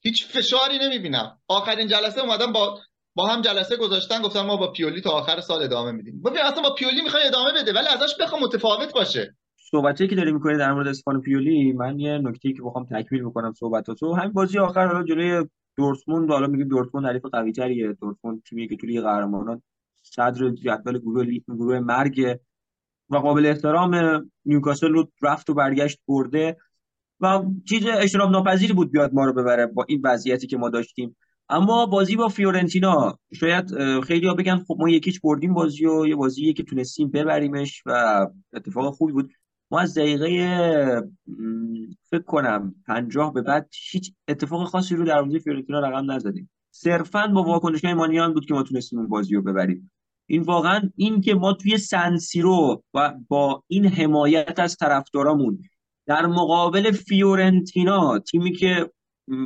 هیچ 0.00 0.26
فشاری 0.26 0.78
نمی‌بینم. 0.78 1.38
آخرین 1.48 1.88
جلسه 1.88 2.20
اومدم 2.20 2.52
با 2.52 2.80
با 3.14 3.26
هم 3.26 3.40
جلسه 3.40 3.76
گذاشتن 3.76 4.22
گفتن 4.22 4.40
ما 4.40 4.56
با 4.56 4.72
پیولی 4.72 5.00
تا 5.00 5.10
آخر 5.10 5.40
سال 5.40 5.62
ادامه 5.62 5.92
میدیم. 5.92 6.22
ببین 6.22 6.38
اصلا 6.38 6.62
با 6.62 6.74
پیولی 6.74 7.02
می‌خوای 7.02 7.22
ادامه 7.26 7.52
بده 7.52 7.72
ولی 7.72 7.86
ازش 7.86 8.14
بخوام 8.20 8.42
متفاوت 8.42 8.92
باشه. 8.94 9.36
صحبتی 9.70 10.08
که 10.08 10.16
داری 10.16 10.32
می‌کنی 10.32 10.58
در 10.58 10.72
مورد 10.72 10.88
اسپان 10.88 11.20
پیولی 11.20 11.72
من 11.72 11.98
یه 11.98 12.18
نکته 12.18 12.52
که 12.52 12.62
بخوام 12.62 12.84
تکمیل 12.84 13.24
بکنم 13.24 13.52
صحبتاتو. 13.52 14.14
همین 14.14 14.32
بازی 14.32 14.58
آخر 14.58 14.86
حالا 14.86 15.04
جلوی 15.04 15.46
دورتموند 15.76 16.30
حالا 16.30 16.46
میگیم 16.46 16.68
دورتموند 16.68 17.06
حریف 17.06 17.22
قوی 17.32 17.52
تریه 17.52 17.92
دورتموند 17.92 18.42
تیمی 18.42 18.68
که 18.68 18.76
توی 18.76 19.00
قهرمانان 19.00 19.62
صدر 20.02 20.50
جدول 20.50 20.98
گروه 20.98 21.24
گروه 21.48 21.78
مرگ 21.78 22.38
و 23.10 23.16
قابل 23.16 23.46
احترام 23.46 24.22
نیوکاسل 24.44 24.92
رو 24.92 25.10
رفت 25.22 25.50
و 25.50 25.54
برگشت 25.54 25.98
برده 26.08 26.56
و 27.20 27.42
چیز 27.68 27.86
اجتناب 27.86 28.30
ناپذیری 28.30 28.72
بود 28.72 28.92
بیاد 28.92 29.14
ما 29.14 29.24
رو 29.24 29.32
ببره 29.32 29.66
با 29.66 29.84
این 29.88 30.00
وضعیتی 30.04 30.46
که 30.46 30.56
ما 30.56 30.68
داشتیم. 30.68 31.16
اما 31.48 31.86
بازی 31.86 32.16
با 32.16 32.28
فیورنتینا 32.28 33.18
شاید 33.32 34.00
خیلی 34.00 34.26
ها 34.26 34.34
بگن 34.34 34.58
خب 34.58 34.76
ما 34.78 34.88
یکیچ 34.88 35.20
بردیم 35.20 35.54
بازی 35.54 35.86
و 35.86 36.06
یه 36.06 36.16
بازی 36.16 36.52
که 36.52 36.62
تونستیم 36.62 37.10
ببریمش 37.10 37.82
و 37.86 38.26
اتفاق 38.52 38.94
خوبی 38.94 39.12
بود. 39.12 39.32
ما 39.70 39.80
از 39.80 39.98
دقیقه 39.98 41.02
فکر 42.10 42.22
کنم 42.22 42.74
پنجاه 42.86 43.32
به 43.32 43.42
بعد 43.42 43.68
هیچ 43.90 44.14
اتفاق 44.28 44.68
خاصی 44.68 44.96
رو 44.96 45.04
در 45.04 45.22
بازی 45.22 45.38
فیورنتینا 45.38 45.80
رقم 45.80 46.10
نزدیم. 46.10 46.50
صرفا 46.70 47.26
با 47.26 47.42
واکنش 47.42 47.84
های 47.84 47.94
مانیان 47.94 48.34
بود 48.34 48.46
که 48.46 48.54
ما 48.54 48.62
تونستیم 48.62 48.98
اون 48.98 49.08
بازی 49.08 49.34
رو 49.34 49.42
ببریم. 49.42 49.90
این 50.30 50.42
واقعا 50.42 50.90
این 50.96 51.20
که 51.20 51.34
ما 51.34 51.52
توی 51.52 51.78
سنسیرو 51.78 52.82
و 52.94 53.14
با 53.28 53.62
این 53.66 53.86
حمایت 53.86 54.58
از 54.58 54.76
طرفدارامون 54.76 55.62
در 56.06 56.26
مقابل 56.26 56.90
فیورنتینا 56.90 58.18
تیمی 58.18 58.52
که 58.52 58.90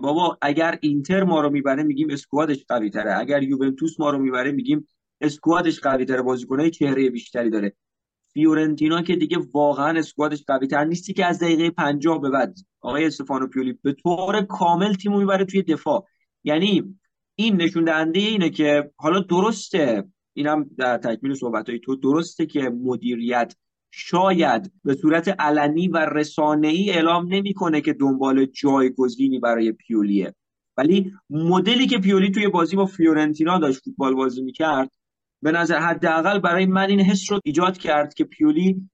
بابا 0.02 0.38
اگر 0.42 0.78
اینتر 0.82 1.24
ما 1.24 1.40
رو 1.40 1.50
می‌بره 1.50 1.82
میگیم 1.82 2.10
squad 2.10 2.49
ش 2.49 2.64
قوی 2.68 2.90
تره 2.90 3.18
اگر 3.18 3.42
یوونتوس 3.42 4.00
ما 4.00 4.10
رو 4.10 4.18
می‌بره 4.18 4.52
میگیم 4.52 4.88
squad 5.20 5.63
ش 5.63 5.80
قوی 5.80 6.04
تره 6.04 6.22
بازیکنای 6.22 6.70
چهره 6.70 7.10
بیشتری 7.10 7.50
داره. 7.50 7.72
فیورنتینا 8.32 9.02
که 9.02 9.16
دیگه 9.16 9.38
واقعا 9.54 9.98
squad 9.98 10.31
ش 10.31 10.44
قوی 10.46 10.66
تر 10.66 10.84
نیستی 10.84 11.12
که 11.12 11.26
از 11.26 11.38
دقیقه 11.38 11.70
50 11.70 12.20
به 12.20 12.30
بعد 12.30 12.54
آقای 12.80 13.04
استفانو 13.04 13.46
پیولی 13.46 13.78
به 13.82 13.92
طور 13.92 14.42
کامل 14.42 14.94
تیمو 14.94 15.18
می‌بره 15.18 15.44
توی 15.44 15.62
دفاع. 15.62 16.04
یعنی 16.44 16.98
این 17.34 17.62
نشون 17.62 17.84
دهنده 17.84 18.20
اینه 18.20 18.50
که 18.50 18.90
حالا 18.96 19.20
درسته 19.20 20.04
اینم 20.34 20.70
در 20.78 20.98
تکمیل 20.98 21.34
صحبت 21.34 21.68
های 21.68 21.78
تو. 21.78 21.96
درسته 21.96 22.46
که 22.46 22.60
مدیریت 22.60 23.54
شاید 23.90 24.72
به 24.84 24.94
صورت 24.94 25.28
علنی 25.28 25.88
و 25.88 26.22
ای 26.62 26.90
اعلام 26.90 27.34
نمی‌کنه 27.34 27.80
که 27.80 27.92
دنبال 27.92 28.46
جایگزینی 28.46 29.38
برای 29.38 29.72
پیولیه. 29.72 30.34
ولی 30.76 31.12
مدلی 31.30 31.86
که 31.86 31.98
پیولی 31.98 32.30
توی 32.30 32.48
بازی 32.48 32.76
با 32.76 32.86
فیورنتینا 32.86 33.58
داشت 33.58 33.84
فوتبال 33.84 34.14
بازی 34.14 34.42
می‌کرد 34.42 34.90
به 35.42 35.52
نظر 35.52 35.78
حداقل 35.78 36.38
برای 36.38 36.66
من 36.66 36.88
این 36.88 37.00
حس 37.00 37.32
رو 37.32 37.40
ایجاد 37.44 37.78
کرد 37.78 38.14
که 38.14 38.24
پیولی 38.24 38.90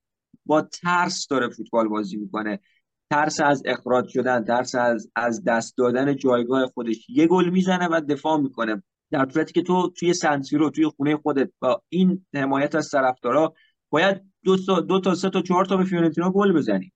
با 0.47 0.63
ترس 0.63 1.27
داره 1.27 1.49
فوتبال 1.49 1.89
بازی 1.89 2.17
می‌کنه. 2.17 2.61
ترس 3.11 3.41
از 3.41 3.63
اخراج 3.67 4.09
شدن 4.09 4.45
ترس 4.45 4.75
از 4.75 5.11
از 5.17 5.45
دست 5.45 5.77
دادن 5.77 6.17
جایگاه 6.17 6.67
خودش. 6.67 7.11
یه 7.11 7.27
گل 7.27 7.51
می‌زنه 7.51 7.89
و 7.89 8.01
دفاع 8.09 8.41
می‌کنه. 8.41 8.83
در 9.11 9.29
صورتی 9.29 9.53
که 9.53 9.63
تو 9.63 9.91
توی 9.91 10.15
سنسیرو 10.15 10.71
توی 10.71 10.87
خونه 10.87 11.17
خودت 11.17 11.51
با 11.61 11.83
این 11.89 12.27
حمایت 12.35 12.75
از 12.75 12.91
طرفدارا 12.91 13.55
باید 13.91 14.23
دو, 14.45 14.57
تا 14.57 14.81
دو 14.81 15.01
تا 15.01 15.15
سه 15.15 15.31
تا 15.31 15.43
چهار 15.43 15.65
تا 15.65 15.77
به 15.77 15.85
فیورنتینا 15.85 16.31
گل 16.31 16.53
بزنی. 16.53 16.93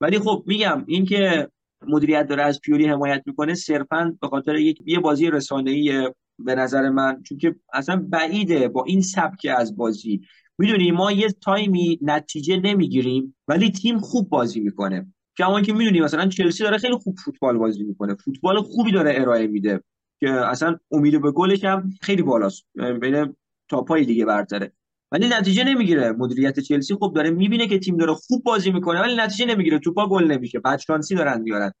ولی 0.00 0.18
خب 0.18 0.44
میگم 0.46 0.84
این 0.86 1.04
که 1.04 1.48
مدیریت 1.88 2.26
داره 2.26 2.42
از 2.42 2.60
پیولی 2.60 2.86
حمایت 2.86 3.22
می‌کنه 3.26 3.54
صرفا 3.54 4.16
به 4.20 4.28
خاطر 4.28 4.54
یک 4.54 4.78
یه 4.86 5.00
بازی 5.00 5.30
رسانه‌ای 5.30 6.10
به 6.38 6.54
نظر 6.54 6.90
من 6.90 7.22
چون 7.22 7.38
که 7.38 7.54
اصلا 7.72 8.06
بعیده 8.08 8.68
با 8.68 8.84
این 8.84 9.00
سبک 9.00 9.46
از 9.58 9.76
بازی. 9.76 10.20
می‌دونی 10.58 10.90
ما 10.90 11.12
یه 11.12 11.28
تایمی 11.28 11.98
نتیجه 12.02 12.56
نمی‌گیریم 12.56 13.36
ولی 13.48 13.70
تیم 13.70 13.98
خوب 13.98 14.28
بازی 14.28 14.60
می‌کنه. 14.60 15.12
کما 15.38 15.60
که 15.60 15.72
می‌دونی 15.72 16.00
مثلا 16.00 16.28
چلسی 16.28 16.62
داره 16.62 16.78
خیلی 16.78 16.94
خوب 16.94 17.16
فوتبال 17.24 17.58
بازی 17.58 17.84
می‌کنه. 17.84 18.14
فوتبال 18.14 18.62
خوبی 18.62 18.92
داره 18.92 19.14
ارائه 19.20 19.46
میده. 19.46 19.80
که 20.24 20.30
اصلا 20.30 20.76
امید 20.90 21.22
به 21.22 21.30
گلش 21.30 21.64
هم 21.64 21.90
خیلی 22.02 22.22
بالاست. 22.22 22.64
بین 23.00 23.36
تاپای 23.68 24.04
دیگه 24.04 24.24
برتره. 24.24 24.72
ولی 25.12 25.28
نتیجه 25.28 25.64
نمی‌گیره. 25.64 26.12
مدیریت 26.12 26.60
چلسی 26.60 26.94
خوب 26.94 27.14
داره. 27.14 27.30
می‌بینه 27.30 27.66
که 27.66 27.78
تیم 27.78 27.96
داره 27.96 28.14
خوب 28.14 28.42
بازی 28.42 28.70
می‌کنه 28.70 29.00
ولی 29.00 29.16
نتیجه 29.16 29.46
نمی‌گیره. 29.46 29.78
توپا 29.78 30.08
گل 30.08 30.24
نمیشه. 30.24 30.58
بعد 30.58 30.78
شانسی 30.78 31.14
دارن 31.14 31.40
میارن. 31.40 31.72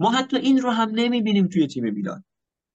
ما 0.00 0.10
حتی 0.10 0.36
این 0.36 0.60
رو 0.60 0.70
هم 0.70 0.90
نمی‌بینیم 0.94 1.46
توی 1.46 1.66
تیم 1.66 1.84
میلان. 1.84 2.24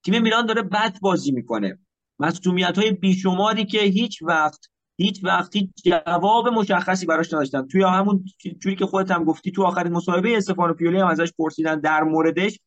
تیم 0.04 0.22
میلان 0.22 0.46
داره 0.46 0.62
بد 0.62 1.00
بازی 1.00 1.32
می‌کنه. 1.32 1.78
مسئولیت 2.18 2.78
های 2.78 2.90
بیشماری 2.90 3.64
که 3.64 3.80
هیچ 3.80 4.22
وقت 4.22 4.60
هیچ 4.96 5.24
وقت 5.24 5.56
هیچ 5.56 5.70
جواب 5.84 6.48
مشخصی 6.48 7.06
براش 7.06 7.32
نداشتن. 7.32 7.66
توی 7.66 7.82
همون 7.82 8.24
جوری 8.60 8.76
که 8.76 8.86
خودت 8.86 9.10
هم 9.10 9.24
گفتی 9.24 9.50
تو 9.50 9.62
آخرین 9.64 9.92
مصاحبه 9.92 10.36
استفانو 10.36 10.74
پیولی 10.74 10.98
هم 10.98 11.06
ازش 11.06 11.32
پرسیدن 11.38 11.80
در 11.80 12.02
موردش. 12.02 12.60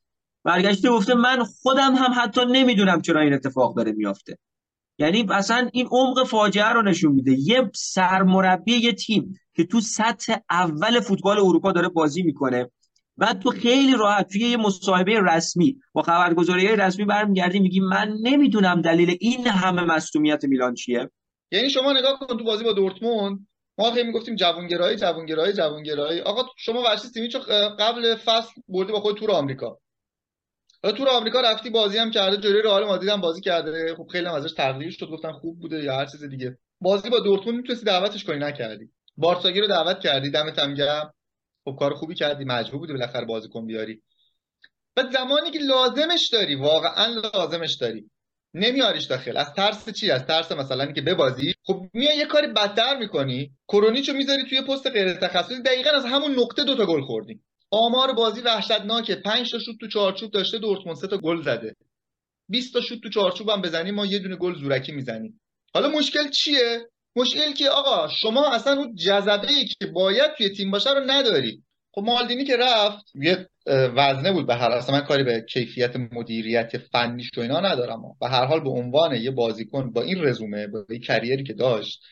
برگشته 0.44 0.90
گفته 0.90 1.14
من 1.14 1.44
خودم 1.44 1.96
هم 1.96 2.14
حتی 2.18 2.42
نمی‌دونم 2.46 3.02
چرا 3.02 3.22
این 3.22 3.34
اتفاق 3.34 3.76
داره 3.76 3.92
میافته. 3.92 4.38
یعنی 5.00 5.28
اصلا 5.30 5.70
این 5.74 5.88
عمق 5.92 6.24
فاجعه 6.24 6.70
رو 6.70 6.82
نشون 6.82 7.12
میده. 7.12 7.32
یه 7.40 7.72
سرمربی 7.76 8.74
یه 8.74 8.94
تیم 8.94 9.40
که 9.56 9.64
تو 9.64 9.82
سطح 9.82 10.36
اول 10.50 11.00
فوتبال 11.00 11.40
اروپا 11.40 11.72
داره 11.72 11.90
بازی 11.90 12.24
می‌کنه 12.24 12.72
و 13.18 13.34
تو 13.34 13.50
خیلی 13.50 13.96
راحت 13.98 14.28
توی 14.32 14.42
یه 14.42 14.58
مصاحبه 14.58 15.20
رسمی 15.20 15.78
با 15.94 16.02
خبرگزاری 16.02 16.68
رسمی 16.68 17.06
برمیگردی 17.06 17.60
میگی 17.60 17.80
من 17.80 18.18
نمی‌دونم 18.22 18.82
دلیل 18.82 19.18
این 19.20 19.48
همه 19.48 19.84
مصونیت 19.84 20.46
میلان 20.46 20.74
چیه. 20.74 21.10
یعنی 21.52 21.70
شما 21.70 21.94
نگاه 21.94 22.20
کن 22.20 22.38
تو 22.38 22.44
بازی 22.44 22.64
با 22.64 22.74
دورتموند 22.74 23.48
ما 23.78 23.92
خیلی 23.92 24.08
می‌گفتیم 24.08 24.36
جوانگرایی 24.36 24.98
جوانگرایی 24.98 25.54
جوانگرایی. 25.54 26.22
آقا 26.22 26.44
شما 26.58 26.82
ورشی 26.82 27.10
تیمی 27.14 27.28
چون 27.28 27.42
قبل 27.80 28.16
فصل 28.16 28.62
بردی 28.68 28.92
با 28.92 29.00
خود 29.00 29.18
تور 29.18 29.32
آمریکا. 29.32 29.78
حالا 30.84 30.98
تور 30.98 31.10
آمریکا 31.10 31.42
رفتی 31.42 31.70
بازی 31.70 31.98
هم 31.98 32.12
کرده 32.12 32.38
جلوی 32.38 32.62
رئال 32.62 32.86
مادرید 32.86 33.10
هم 33.10 33.22
بازی 33.22 33.42
کرده. 33.42 33.96
خب 33.96 34.08
خیلی 34.12 34.26
هم 34.26 34.34
ازش 34.34 34.54
تقدیر 34.54 34.92
شد 34.92 35.10
گفتن 35.10 35.32
خوب 35.32 35.60
بوده 35.60 35.84
یا 35.84 35.96
هر 35.96 36.06
چیز 36.06 36.24
دیگه. 36.24 36.58
بازی 36.82 37.10
با 37.10 37.20
دورتموند 37.20 37.58
می‌تونستی 37.58 37.86
دعوتش 37.86 38.24
کنی 38.24 38.40
نکردی. 38.40 38.90
بارساگی 39.18 39.60
رو 39.60 39.68
دعوت 39.68 40.00
کردی 40.00 40.30
دمت 40.30 40.60
هم 40.60 40.74
گرم. 40.74 41.14
خب 41.66 41.76
کار 41.80 41.94
خوبی 41.94 42.16
کردی 42.16 42.44
مجبور 42.44 42.80
بودی 42.80 42.94
بالاخره 42.94 43.26
بازیکن 43.26 43.66
بیاری. 43.66 44.02
بعد 44.96 45.12
زمانی 45.12 45.52
که 45.52 45.60
لازمش 45.60 46.28
داری 46.28 46.56
واقعا 46.56 47.22
لازمش 47.34 47.74
داری. 47.74 48.10
نمیاریش 48.54 49.04
داخل. 49.04 49.38
از 49.38 49.54
ترس 49.54 49.90
چی؟ 49.90 50.12
از 50.12 50.26
ترس 50.26 50.52
مثلا 50.52 50.86
که 50.86 51.02
ببازی. 51.02 51.54
خب 51.64 51.86
میای 51.94 52.18
یه 52.18 52.26
کاری 52.26 52.48
بدتر 52.48 52.98
می‌کنی. 52.98 53.52
کرونیچو 53.68 54.14
می‌ذاری 54.14 54.44
توی 54.50 54.62
پست 54.62 54.88
غیر 54.88 55.14
تخصصی. 55.14 55.62
دقیقا 55.62 55.90
از 55.90 56.06
همون 56.06 56.40
نقطه 56.40 56.64
دوتا 56.64 56.86
گل 56.86 57.02
خوردی. 57.02 57.42
آمار 57.72 58.14
بازی 58.14 58.42
وحشتناکه. 58.42 59.16
5 59.16 59.52
تا 59.52 59.60
شوت 59.60 59.76
تو 59.80 59.88
چارچوب 59.88 60.32
داشته 60.32 60.58
دورتموند 60.58 60.98
سه 60.98 61.08
تا 61.08 61.18
گل 61.18 61.42
زده. 61.42 61.76
20 62.50 62.74
تا 62.74 62.82
شوت 62.82 63.00
تو 63.04 63.10
چارچوب 63.10 63.50
هم 63.50 63.62
بزنی 63.62 63.92
ما 63.92 64.06
یه 64.06 64.20
دونه 64.20 64.36
گل 64.36 64.56
زورکی 64.56 64.92
می‌زنیم. 64.92 65.42
حالا 65.74 65.90
مشکل 65.90 66.30
چیه؟ 66.30 66.90
مشکل 67.16 67.54
که 67.54 67.70
آقا 67.70 68.08
شما 68.08 68.54
اصلا 68.54 68.74
اون 68.74 68.96
جذبه 68.96 69.48
ای 69.50 69.66
که 69.66 69.88
باید 69.88 70.32
توی 70.38 70.50
تیم 70.50 70.72
باشه 70.72 70.90
رو 70.90 71.00
نداری. 71.08 71.64
خب 71.94 72.02
مالدینی 72.02 72.46
که 72.46 72.58
رفت 72.58 73.06
یه 73.16 73.50
وزنه 73.68 74.32
بود 74.32 74.48
به 74.48 74.56
هر 74.56 74.70
حال. 74.70 74.82
من 74.92 75.02
کاری 75.02 75.24
به 75.24 75.46
کیفیت 75.50 75.96
مدیریت 75.96 76.78
فنیش 76.78 77.30
و 77.38 77.42
اینا 77.42 77.60
ندارم. 77.60 78.02
به 78.22 78.28
هر 78.28 78.46
حال 78.46 78.60
به 78.60 78.70
عنوان 78.70 79.16
یه 79.16 79.32
بازیکن 79.32 79.92
با 79.92 80.02
این 80.02 80.24
رزومه 80.24 80.68
با 80.68 80.86
این 80.90 81.02
کریری 81.02 81.44
که 81.44 81.54
داشت 81.54 82.04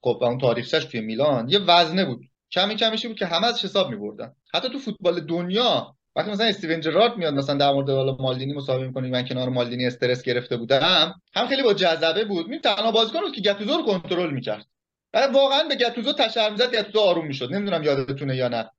خب 0.00 0.18
اون 0.22 0.38
تاریخش 0.38 0.84
توی 0.84 1.00
میلان 1.00 1.48
یه 1.48 1.58
وزنه 1.58 2.04
بود. 2.04 2.20
کمی 2.52 2.76
کمیشی 2.76 3.08
بود 3.08 3.18
که 3.18 3.26
همه 3.26 3.46
از 3.46 3.64
حساب 3.64 3.90
میبردن. 3.90 4.32
حتی 4.54 4.68
تو 4.68 4.78
فوتبال 4.78 5.20
دنیا 5.20 5.96
وقتی 6.16 6.30
مثلا 6.30 6.46
استیون 6.46 6.80
جرارد 6.80 7.16
میاد 7.16 7.34
مثلا 7.34 7.54
در 7.54 7.72
مورد 7.72 7.90
حالا 7.90 8.16
مالدینی 8.20 8.52
مصاحبه 8.52 8.86
می‌کنه 8.86 9.08
من 9.08 9.24
کنار 9.28 9.48
مالدینی 9.48 9.86
استرس 9.86 10.22
گرفته 10.22 10.56
بودم 10.56 11.20
هم 11.34 11.46
خیلی 11.46 11.62
با 11.62 11.74
جذبه 11.74 12.24
بود. 12.24 12.48
می 12.48 12.60
تنها 12.60 12.92
بازیکن 12.92 13.20
بود 13.20 13.32
که 13.32 13.40
گتوزو 13.40 13.76
رو 13.76 13.82
کنترل 13.82 14.30
می‌کرد. 14.30 14.66
بعد 15.12 15.34
واقعا 15.34 15.62
به 15.68 15.74
گتوزو 15.74 16.12
تشر 16.12 16.50
می‌زد 16.50 16.74
گتوزو 16.74 17.00
آروم 17.00 17.26
می‌شد. 17.26 17.54
نمی‌دونم 17.54 17.82
یادتونه 17.82 18.36
یا 18.36 18.48
نه. 18.48 18.70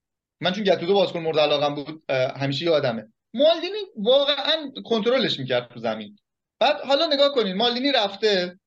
من 0.42 0.52
چون 0.52 0.64
گتوزو 0.64 0.94
بازیکن 0.94 1.20
مورد 1.20 1.40
علاقم 1.40 1.76
بود 1.76 2.12
همیشه 2.12 2.66
یادمه. 2.66 3.08
مالدینی 3.34 3.78
واقعا 3.98 4.72
کنترلش 4.86 5.40
می‌کرد 5.40 5.70
تو 5.74 5.80
زمین. 5.80 6.16
بعد 6.60 6.82
حالا 6.82 7.06
نگاه 7.06 7.32
کنین 7.32 7.58
مالدینی 7.58 7.92
رفته. 7.92 8.60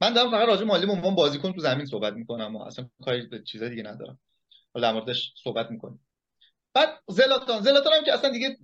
من 0.00 0.12
دارم 0.12 0.30
فقط 0.30 0.48
راجع 0.48 0.64
مالدینی 0.64 0.92
عنوان 0.92 1.14
بازیکن 1.14 1.52
تو 1.52 1.60
زمین 1.60 1.86
صحبت 1.86 2.12
می‌کنم 2.12 2.56
اصلا 2.56 2.88
کاری 3.04 3.26
به 3.26 3.38
دیگه 3.68 3.82
ندارم. 3.82 4.18
حالا 4.76 4.88
در 4.88 4.94
موردش 4.94 5.32
صحبت 5.44 5.70
می‌کنیم. 5.70 6.00
بعد 6.74 6.88
زلاتان. 7.08 7.62
زلاتان 7.62 7.92
هم 7.92 8.04
که 8.04 8.12
اصلا 8.12 8.30
دیگه 8.30 8.56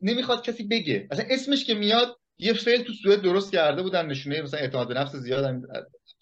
نمی‌خواد 0.00 0.42
کسی 0.42 0.62
بگه. 0.62 1.08
اصلا 1.10 1.24
اسمش 1.30 1.64
که 1.64 1.74
میاد 1.74 2.16
یه 2.38 2.52
فعل 2.52 2.82
تو 2.82 2.92
سوئد 2.92 3.20
درست 3.20 3.52
کرده 3.52 3.82
بودن 3.82 4.06
نشونه 4.06 4.42
مثلا 4.42 4.60
اعتماد 4.60 4.88
به 4.88 4.94
نفس 4.94 5.16
زیاد 5.16 5.62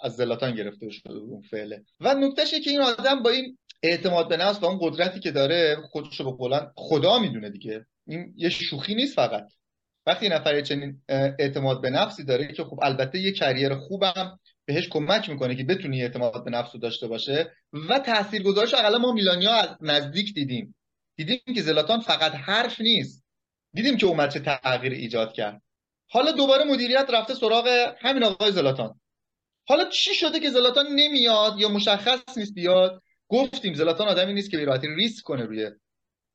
از 0.01 0.17
زلاتان 0.17 0.55
گرفته 0.55 0.91
شده 0.91 1.15
اون 1.15 1.43
فعله. 1.43 1.85
و 2.01 2.15
نکتهش 2.15 2.51
که 2.51 2.71
این 2.71 2.81
آدم 2.81 3.23
با 3.23 3.31
این 3.31 3.59
اعتماد 3.83 4.29
به 4.29 4.37
نفس 4.37 4.63
و 4.63 4.67
اون 4.67 4.79
قدرتی 4.83 5.21
که 5.21 5.31
داره 5.31 5.77
خودشو 5.91 6.25
به 6.25 6.37
قولن 6.37 6.73
خدا 6.77 7.19
می‌دونه 7.19 7.51
دیگه. 7.51 7.87
این 8.07 8.35
یه 8.37 8.49
شوخی 8.49 8.95
نیست 8.95 9.15
فقط. 9.15 9.49
وقتی 10.07 10.29
نفر 10.29 10.61
چنین 10.61 11.03
اعتماد 11.39 11.83
به 11.83 11.91
نفسی 11.91 12.25
داره 12.25 12.53
که 12.53 12.65
خب 12.65 12.81
البته 12.83 13.19
یه 13.19 13.33
کریر 13.33 13.75
خوبم 13.75 14.39
بهش 14.69 14.89
کمک 14.89 15.31
می‌کنه 15.31 15.55
که 15.55 15.65
بتونی 15.65 16.03
اعتماد 16.03 16.45
به 16.45 16.51
نفس 16.51 16.77
داشته 16.77 17.07
باشه 17.07 17.53
و 17.89 17.99
تاثیرگذارش 17.99 18.75
اقلا 18.75 18.99
ما 18.99 19.13
میلانیا 19.13 19.53
از 19.53 19.69
نزدیک 19.81 20.35
دیدیم. 20.35 20.75
دیدیم 21.17 21.41
که 21.55 21.63
زلاتان 21.63 22.01
فقط 22.01 22.33
حرف 22.35 22.81
نیست. 22.81 23.25
دیدیم 23.73 23.97
که 23.97 24.07
اومد 24.07 24.31
چه 24.31 24.41
تغییر 24.41 24.93
ایجاد 24.93 25.33
کرد. 25.33 25.63
حالا 26.09 26.33
دوباره 26.33 26.65
مدیریت 26.65 27.07
رفته 27.13 27.35
سراغ 27.35 27.95
همین 28.01 28.25
آقای 28.25 28.53
زلاتان. 28.53 29.01
حالا 29.69 29.85
چی 29.85 30.15
شده 30.15 30.41
که 30.41 30.51
زلاتان 30.51 30.87
نمیاد 30.95 31.55
یا 31.59 31.69
مشخص 31.69 32.39
نیست 32.39 32.55
بیاد؟ 32.55 33.03
گفتیم 33.29 33.75
زلاتان 33.75 34.09
آدمی 34.09 34.33
نیست 34.33 34.51
که 34.51 34.57
به 34.59 34.81
ریسک 34.97 35.25
کنه 35.25 35.45
روی 35.45 35.71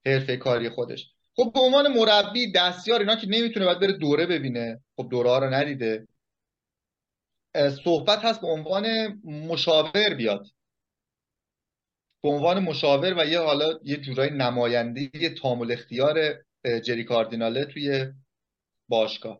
حرفه 0.05 0.37
کاری 0.37 0.69
خودش. 0.69 1.09
خب 1.35 1.51
به 1.53 1.59
عنوان 1.59 1.93
مربی 1.93 2.51
دستیار 2.51 2.99
اینا 2.99 3.15
که 3.15 3.27
نمی‌تونه 3.27 3.65
باید 3.65 3.79
بره 3.79 3.93
دوره 3.93 4.25
ببینه. 4.25 4.81
خب 4.95 5.07
دوره 5.11 5.29
ها 5.29 5.37
رو 5.37 5.53
ندیده. 5.53 6.07
صحبت 7.83 8.25
هست 8.25 8.41
به 8.41 8.47
عنوان 8.47 8.85
مشاور 9.23 10.13
بیاد. 10.17 10.45
به 12.23 12.29
عنوان 12.29 12.59
مشاور 12.59 13.13
و 13.17 13.25
یه 13.25 13.39
حالا 13.39 13.79
یه 13.83 13.97
جورای 13.97 14.29
نماینده 14.29 15.09
یه 15.13 15.29
تامل 15.29 15.71
اختیار 15.71 16.43
جری 16.85 17.03
کاردیناله 17.03 17.65
توی 17.65 18.05
باشگاه. 18.87 19.39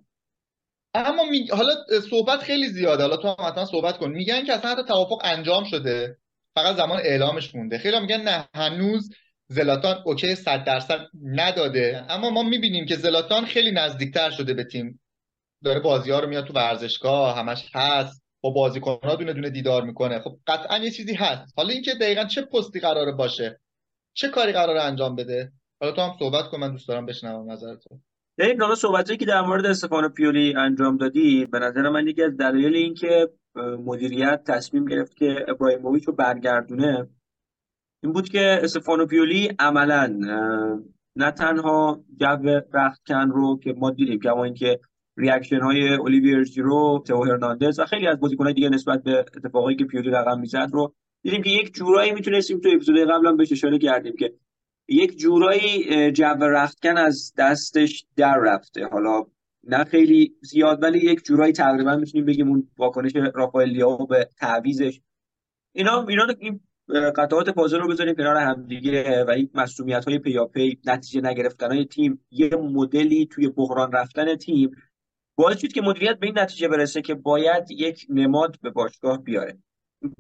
اما 0.94 1.24
می... 1.26 1.48
حالا 1.48 1.76
صحبت 2.10 2.40
خیلی 2.40 2.68
زیاده. 2.68 3.04
حالا 3.04 3.18
تو 3.18 3.28
هم 3.28 3.48
حتما 3.48 3.66
صحبت 3.66 3.98
کن. 3.98 4.12
میگن 4.12 4.46
که 4.46 4.54
اصلا 4.54 4.72
حتی 4.72 4.84
توافق 4.84 5.22
انجام 5.24 5.64
شده. 5.64 6.18
فقط 6.56 6.76
زمان 6.76 7.00
اعلامش 7.00 7.56
مونده. 7.56 7.78
خیلی 7.78 8.00
میگن 8.00 8.22
نه 8.22 8.50
هنوز 8.56 9.16
زلاتان 9.48 10.02
اوکی 10.06 10.36
صد 10.36 10.64
درصد 10.64 11.00
نداده. 11.24 12.06
اما 12.10 12.30
ما 12.30 12.44
می‌بینیم 12.44 12.86
که 12.86 12.96
زلاتان 12.96 13.46
خیلی 13.46 13.72
نزدیکتر 13.72 14.30
شده 14.32 14.54
به 14.54 14.64
تیم. 14.64 15.00
داره 15.64 15.80
بازی 15.80 16.12
ها 16.12 16.20
رو 16.20 16.30
میاد 16.30 16.46
تو 16.46 16.54
ورزشگاه 16.54 17.38
همش 17.38 17.70
هست. 17.74 18.24
با 18.42 18.50
بازیکن‌ها 18.50 19.16
دونه 19.16 19.34
دونه 19.34 19.50
دیدار 19.50 19.84
می‌کنه. 19.84 20.20
خب 20.20 20.38
قطعا 20.48 20.78
یه 20.78 20.92
چیزی 20.92 21.14
هست. 21.14 21.54
حالا 21.58 21.70
اینکه 21.70 21.92
دقیقا 22.02 22.26
چه 22.26 22.42
پستی 22.42 22.80
قراره 22.80 23.12
باشه؟ 23.12 23.60
چه 24.14 24.30
کاری 24.30 24.52
قراره 24.52 24.82
انجام 24.82 25.16
بده؟ 25.16 25.52
حالا 25.82 25.96
تو 25.96 26.02
هم 26.02 26.16
صحبت 26.20 26.50
کن 26.52 26.60
من 26.60 26.72
دوست 26.72 26.88
دارم 26.88 27.06
بشنوم 27.06 27.52
نظرتو 27.52 28.00
این 28.40 28.62
حالا 28.62 28.76
صحبتی 28.76 29.18
که 29.18 29.26
در 29.26 29.42
مورد 29.42 29.66
استفانو 29.66 30.10
پیولی 30.10 30.54
انجام 30.58 30.98
دادی 30.98 31.46
به 31.46 31.60
نظر 31.60 31.90
من 31.90 32.08
یکی 32.08 32.24
از 32.24 32.38
دلایل 32.38 32.76
این 32.76 32.94
که 32.94 33.30
مدیریت 33.86 34.44
تصمیم 34.48 34.86
گرفت 34.86 35.16
که 35.16 35.46
ابراهیموویچ 35.48 36.04
رو 36.04 36.14
برگردونه 36.14 37.08
این 38.04 38.14
بود 38.14 38.30
که 38.30 38.60
استفانو 38.64 39.06
پیولی 39.06 39.56
عملا 39.60 40.08
نه 41.16 41.32
تنها 41.32 42.04
جو 42.20 42.62
رختکن 42.74 43.30
رو 43.30 43.60
که 43.64 43.74
ما 43.78 43.92
دیدیم 43.92 44.20
کما 44.20 44.44
اینکه 44.44 44.80
reaction 45.18 45.60
های 45.60 45.94
اولیویر 45.94 46.44
جیرو، 46.44 47.04
تو 47.08 47.24
هرناندز 47.24 47.80
و 47.80 47.86
خیلی 47.86 48.08
از 48.08 48.20
بازیکن‌های 48.20 48.54
دیگه 48.54 48.70
نسبت 48.70 49.04
به 49.04 49.20
اتفاقایی 49.20 49.78
که 49.78 49.86
پیولی 49.86 50.10
رقم 50.10 50.40
می‌زد 50.40 50.70
رو 50.74 50.94
دیدیم 51.24 51.42
که 51.42 51.50
یک 51.50 51.74
جورایی 51.74 52.12
می‌تونستیم 52.12 52.60
تو 52.60 52.70
اپیزود 52.70 52.98
قبل 52.98 53.28
هم 53.28 53.38
بهش 53.38 53.52
اشاره 53.52 53.78
کردیم 53.78 54.14
که 54.20 54.34
یک 54.88 55.18
جورایی 55.18 56.12
جو 56.12 56.26
رختکن 56.42 56.98
از 56.98 57.34
دستش 57.38 58.06
در 58.16 58.38
رفته. 58.38 58.86
حالا 58.86 59.26
نه 59.64 59.84
خیلی 59.84 60.36
زیاد 60.42 60.84
ولی 60.84 61.00
یک 61.00 61.24
جورایی 61.24 61.54
تقریبا 61.54 61.96
می‌تونیم 61.96 62.26
بگیم 62.26 62.48
اون 62.48 62.68
واکنش 62.78 63.12
رافائل 63.36 63.70
لیاو 63.70 64.08
به 64.08 64.30
تعویزش 64.40 65.02
اینا 65.76 66.06
اینا 66.10 66.28
این 66.40 66.60
قطعات 67.16 67.50
پازل 67.50 67.80
رو 67.80 67.88
بذاریم 67.88 68.16
کنار 68.16 68.38
هم 68.38 68.66
دیگه 68.68 69.24
و 69.24 69.30
این 69.30 69.50
مسئولیت 69.54 70.06
های 70.06 70.20
پیاپی 70.20 70.80
نتیجه 70.86 71.22
نگرفتن 71.22 71.72
های 71.72 71.86
تیم 71.86 72.20
یه 72.32 72.50
مدلی 72.56 73.28
توی 73.32 73.50
بحران 73.50 73.92
رفتن 73.92 74.36
تیم 74.36 74.72
باعث 75.36 75.58
شد 75.58 75.68
که 75.68 75.82
مدیریت 75.82 76.20
به 76.20 76.28
این 76.28 76.40
نتیجه 76.40 76.68
برسه 76.68 77.02
که 77.02 77.16
باید 77.16 77.72
یک 77.72 78.06
نماد 78.10 78.60
به 78.62 78.70
باشگاه 78.70 79.24
بیاره. 79.24 79.58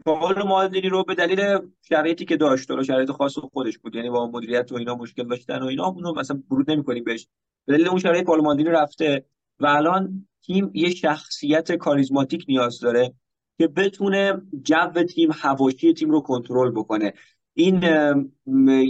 پاول 0.05 0.43
مالدینی 0.43 0.89
رو 0.89 1.03
به 1.03 1.15
دلیل 1.15 1.57
شرایطی 1.81 2.25
که 2.25 2.37
داشت 2.37 2.71
و 2.71 2.83
شرایط 2.83 3.11
خاص 3.11 3.37
خودش 3.37 3.77
بود 3.77 3.95
یعنی 3.95 4.09
با 4.09 4.31
مدیریت 4.31 4.71
و 4.71 4.75
اینا 4.75 4.95
مشکل 4.95 5.27
داشتن 5.27 5.61
و 5.61 5.65
اینا 5.65 5.85
اونو 5.85 6.13
مثلا 6.13 6.43
برود 6.49 6.71
نمی‌کنیم 6.71 7.03
بهش. 7.03 7.27
به 7.65 7.73
دلیل 7.73 7.87
اون 7.87 7.99
شرایط 7.99 8.25
پاول 8.25 8.41
مالدینی 8.41 8.69
رفته 8.69 9.25
و 9.59 9.65
الان 9.65 10.27
تیم 10.45 10.71
یه 10.73 10.89
شخصیت 10.89 11.71
کاریزماتیک 11.71 12.45
نیاز 12.47 12.79
داره 12.79 13.13
که 13.57 13.67
بتونه 13.67 14.41
جو 14.63 15.03
تیم 15.03 15.31
حواشی 15.31 15.93
تیم 15.93 16.11
رو 16.11 16.21
کنترل 16.21 16.71
بکنه. 16.71 17.13
این 17.53 17.83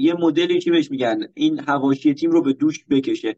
یه 0.01 0.13
مدلی 0.13 0.61
چی 0.61 0.71
بهش 0.71 0.91
میگن؟ 0.91 1.19
این 1.33 1.59
حواشی 1.59 2.13
تیم 2.13 2.31
رو 2.31 2.41
به 2.41 2.53
دوش 2.53 2.85
بکشه. 2.89 3.35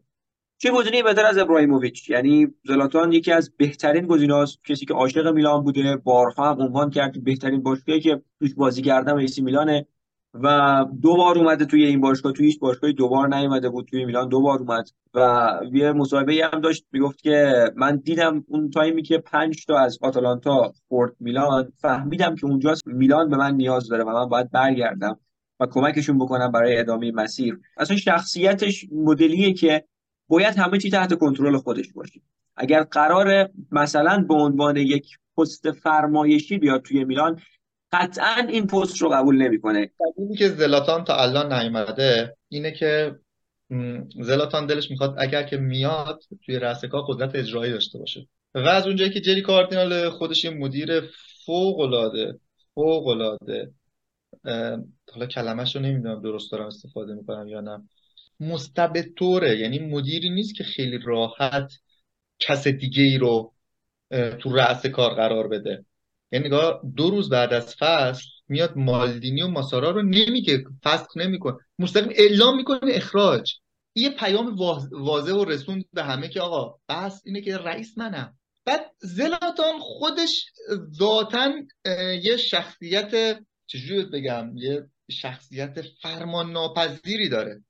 چه 0.58 0.70
گزینه 0.70 1.02
بهتر 1.02 1.26
از 1.26 1.38
ابراهیموویچ؟ 1.38 2.10
یعنی 2.10 2.46
زلاتان 2.64 3.12
یکی 3.12 3.32
از 3.32 3.52
بهترین 3.56 4.06
گزینه‌هاست 4.06 4.64
کسی 4.64 4.86
که 4.86 4.94
عاشق 4.94 5.28
میلان 5.28 5.62
بوده 5.62 5.96
بارها 5.96 6.52
عنوان 6.52 6.90
کرد 6.90 7.24
بهترین 7.24 7.62
باشگاهی 7.62 8.00
که 8.00 8.22
توش 8.40 8.54
بازی 8.54 8.82
کردم 8.82 9.16
ایسی 9.16 9.42
میلانه 9.42 9.86
و 10.34 10.84
دو 11.02 11.16
بار 11.16 11.38
اومده 11.38 11.64
توی 11.64 11.84
این 11.84 12.00
باشگاه 12.00 12.32
توی 12.32 12.46
هیچ 12.46 12.58
باشگاهی 12.58 12.92
دو 12.92 13.08
بار 13.08 13.36
نیومده 13.36 13.68
بود 13.68 13.86
توی 13.86 14.04
میلان 14.04 14.28
دو 14.28 14.40
بار 14.40 14.58
اومد 14.58 14.88
و 15.14 15.50
یه 15.72 15.92
مصاحبه 15.92 16.50
هم 16.52 16.60
داشت 16.60 16.86
می‌گفت 16.92 17.22
که 17.22 17.64
من 17.76 17.96
دیدم 17.96 18.44
اون 18.48 18.70
تایمی 18.70 19.02
که 19.02 19.18
پنج 19.18 19.66
تا 19.66 19.78
از 19.78 19.98
آتالانتا 20.02 20.72
خورد 20.88 21.12
میلان 21.20 21.72
فهمیدم 21.76 22.34
که 22.34 22.46
اونجاست 22.46 22.86
میلان 22.86 23.30
به 23.30 23.36
من 23.36 23.54
نیاز 23.54 23.88
داره 23.88 24.04
و 24.04 24.10
من 24.10 24.28
باید 24.28 24.50
برگردم 24.50 25.18
و 25.60 25.66
کمکشون 25.66 26.18
بکنم 26.18 26.52
برای 26.52 26.78
ادامه 26.78 27.12
مسیر. 27.12 27.60
اصلا 27.76 27.96
شخصیتش 27.96 28.86
مدلیه 28.92 29.52
که 29.52 29.84
باید 30.28 30.56
همه 30.56 30.78
چی 30.78 30.90
تحت 30.90 31.14
کنترل 31.14 31.56
خودش 31.56 31.92
باشه. 31.94 32.20
اگر 32.56 32.82
قرار 32.82 33.50
مثلا 33.72 34.24
به 34.28 34.34
عنوان 34.34 34.76
یک 34.76 35.18
پست 35.38 35.70
فرمایشی 35.70 36.58
بیاد 36.58 36.82
توی 36.82 37.04
میلان 37.04 37.40
قطعا 37.92 38.46
این 38.48 38.66
پست 38.66 39.02
رو 39.02 39.08
قبول 39.08 39.36
نمی‌کنه. 39.36 39.90
دلیلی 40.16 40.36
که 40.36 40.48
زلاتان 40.48 41.04
تا 41.04 41.16
الان 41.16 41.52
نیومده 41.52 42.36
اینه 42.48 42.72
که 42.72 43.16
زلاتان 44.20 44.66
دلش 44.66 44.90
می‌خواد 44.90 45.14
اگر 45.18 45.42
که 45.42 45.56
میاد 45.56 46.22
توی 46.46 46.58
رأس 46.58 46.84
کار 46.84 47.02
قدرت 47.08 47.34
اجرایی 47.34 47.72
داشته 47.72 47.98
باشه. 47.98 48.28
و 48.54 48.58
از 48.58 48.86
اونجایی 48.86 49.10
که 49.10 49.20
جری 49.20 49.42
کاردینال 49.42 50.10
خودش 50.10 50.44
مدیر 50.44 51.00
فوق 51.46 51.80
العاده 51.80 52.38
فوق 52.74 53.06
العاده 53.06 53.70
حالا 55.12 55.26
کلمه‌شو 55.30 55.80
نمی‌دونم 55.80 56.22
درست 56.22 56.52
دارم 56.52 56.66
استفاده 56.66 57.14
می‌کنم 57.14 57.48
یا 57.48 57.60
نه. 57.60 57.88
مستبطوره 58.40 59.58
یعنی 59.58 59.78
مدیری 59.78 60.30
نیست 60.30 60.54
که 60.54 60.64
خیلی 60.64 60.98
راحت 61.04 61.72
کس 62.38 62.68
دیگه 62.68 63.02
ای 63.02 63.18
رو 63.18 63.52
تو 64.38 64.56
رأس 64.56 64.86
کار 64.86 65.14
قرار 65.14 65.48
بده. 65.48 65.84
یعنی 66.32 66.46
نگاه 66.46 66.80
دو 66.96 67.10
روز 67.10 67.28
بعد 67.28 67.52
از 67.52 67.76
فصل 67.78 68.24
میاد 68.48 68.76
مالدینی 68.76 69.42
و 69.42 69.48
ماسارا 69.48 69.90
رو 69.90 70.02
نمیگه 70.02 70.64
فسخ 70.84 71.16
نمی‌کنه. 71.16 71.56
مستقیم 71.78 72.12
اعلام 72.16 72.56
می‌کنه 72.56 72.80
اخراج. 72.84 73.54
یه 73.94 74.10
پیام 74.10 74.56
واضح 74.90 75.32
و 75.32 75.44
رسوند 75.44 75.84
به 75.92 76.02
همه 76.02 76.28
که 76.28 76.40
آقا 76.40 76.78
بس 76.88 77.22
اینه 77.24 77.40
که 77.40 77.58
رئیس 77.58 77.98
منم. 77.98 78.38
بعد 78.64 78.90
زلاتان 78.98 79.78
خودش 79.80 80.44
ذاتا 80.98 81.52
یه 82.22 82.36
شخصیت 82.36 83.38
چجوری 83.66 84.04
بگم 84.04 84.52
یه 84.56 84.86
شخصیت 85.10 85.80
فرمان 86.02 86.52
ناپذیری 86.52 87.28
داره. 87.28 87.64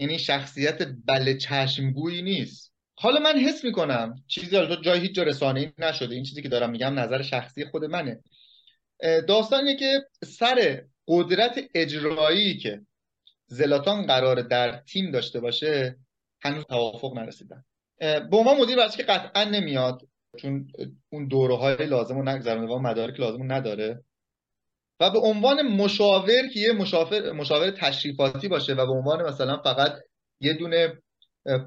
یعنی 0.00 0.18
شخصیت 0.18 0.88
بله 1.04 1.36
چشمگویی 1.36 2.22
نیست. 2.22 2.72
حالا 2.98 3.20
من 3.20 3.38
حس 3.38 3.64
می‌کنم 3.64 4.14
چیزی 4.26 4.56
حالا 4.56 4.76
جای 4.76 5.00
هیچ 5.00 5.14
جا 5.14 5.22
رسانه 5.22 5.72
نشده. 5.78 6.14
این 6.14 6.24
چیزی 6.24 6.42
که 6.42 6.48
دارم 6.48 6.70
میگم 6.70 6.98
نظر 6.98 7.22
شخصی 7.22 7.64
خود 7.64 7.84
منه. 7.84 8.20
داستان 9.28 9.66
اینه 9.66 9.78
که 9.78 10.06
سر 10.24 10.84
قدرت 11.08 11.60
اجرایی 11.74 12.58
که 12.58 12.80
زلاتان 13.46 14.06
قرار 14.06 14.42
در 14.42 14.76
تیم 14.76 15.10
داشته 15.10 15.40
باشه 15.40 15.96
هنوز 16.42 16.64
توافق 16.64 17.14
نرسیدن. 17.14 17.64
به 17.98 18.36
عنوان 18.36 18.56
مدیر 18.56 18.78
ورزشی 18.78 18.96
که 18.96 19.02
قطعا 19.02 19.44
نمیاد 19.44 20.08
چون 20.38 20.72
اون 21.08 21.28
دوره 21.28 21.56
های 21.56 21.86
لازم 21.86 22.18
رو 22.18 22.28
نگذرونه 22.28 22.66
و 22.66 22.78
مدارک 22.78 23.20
لازم 23.20 23.52
نداره. 23.52 24.04
و 25.00 25.10
به 25.10 25.18
عنوان 25.18 25.62
مشاور 25.62 26.48
که 26.54 26.60
یه 26.60 26.72
مشاور 26.72 27.32
مشاور 27.32 27.70
تشریفاتی 27.70 28.48
باشه 28.48 28.72
و 28.74 28.86
به 28.86 28.92
عنوان 28.92 29.22
مثلا 29.22 29.62
فقط 29.62 29.92
یه 30.40 30.54
دونه 30.54 30.98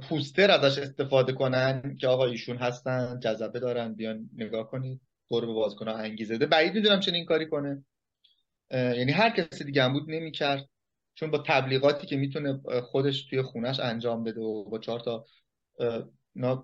پوستر 0.10 0.52
ازش 0.52 0.78
استفاده 0.78 1.34
کنن 1.34 1.98
که 2.00 2.08
آقا 2.08 2.26
ایشون 2.26 2.58
هستن 2.58 3.19
جذبه 3.19 3.60
دارن 3.60 3.93
بیان 3.93 4.30
نگاه 4.36 4.69
کنید 4.69 5.02
قرب 5.30 5.48
بازیکن 5.48 5.88
انگیزه 5.88 6.38
ده. 6.38 6.46
بعید 6.46 6.74
می‌دونم 6.74 7.00
چنین 7.00 7.26
کاری 7.26 7.46
کنه. 7.50 7.86
یعنی 8.72 9.12
هر 9.12 9.30
کسی 9.30 9.63
دیگه 9.63 9.84
هم 9.84 9.93
بود 9.93 10.10
نمی‌کرد. 10.10 10.69
چون 11.15 11.32
با 11.32 11.43
تبلیغاتی 11.48 12.08
که 12.08 12.17
می‌تونه 12.17 12.62
خودش 12.84 13.26
توی 13.26 13.41
خونش 13.41 13.80
انجام 13.80 14.24
بده 14.24 14.41
و 14.41 14.69
با 14.69 14.80
چهار 14.80 15.00
تا 15.00 15.26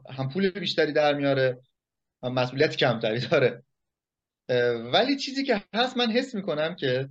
هم 0.09 0.29
پول 0.33 0.49
بیشتری 0.49 0.93
در 0.93 1.13
میاره 1.13 1.59
مسئولیت 2.23 2.75
کمتری 2.75 3.19
داره. 3.19 3.63
ولی 4.93 5.15
چیزی 5.15 5.43
که 5.43 5.63
هست 5.73 5.97
من 5.97 6.11
حس 6.11 6.35
می‌کنم 6.35 6.75
که 6.75 7.09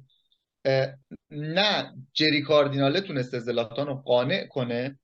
نه 1.31 1.94
جری 2.12 2.42
کاردیناله 2.42 3.01
تونسته 3.01 3.38
زلاتان 3.38 3.87
رو 3.87 3.94
قانع 3.94 4.46
کنه 4.46 4.98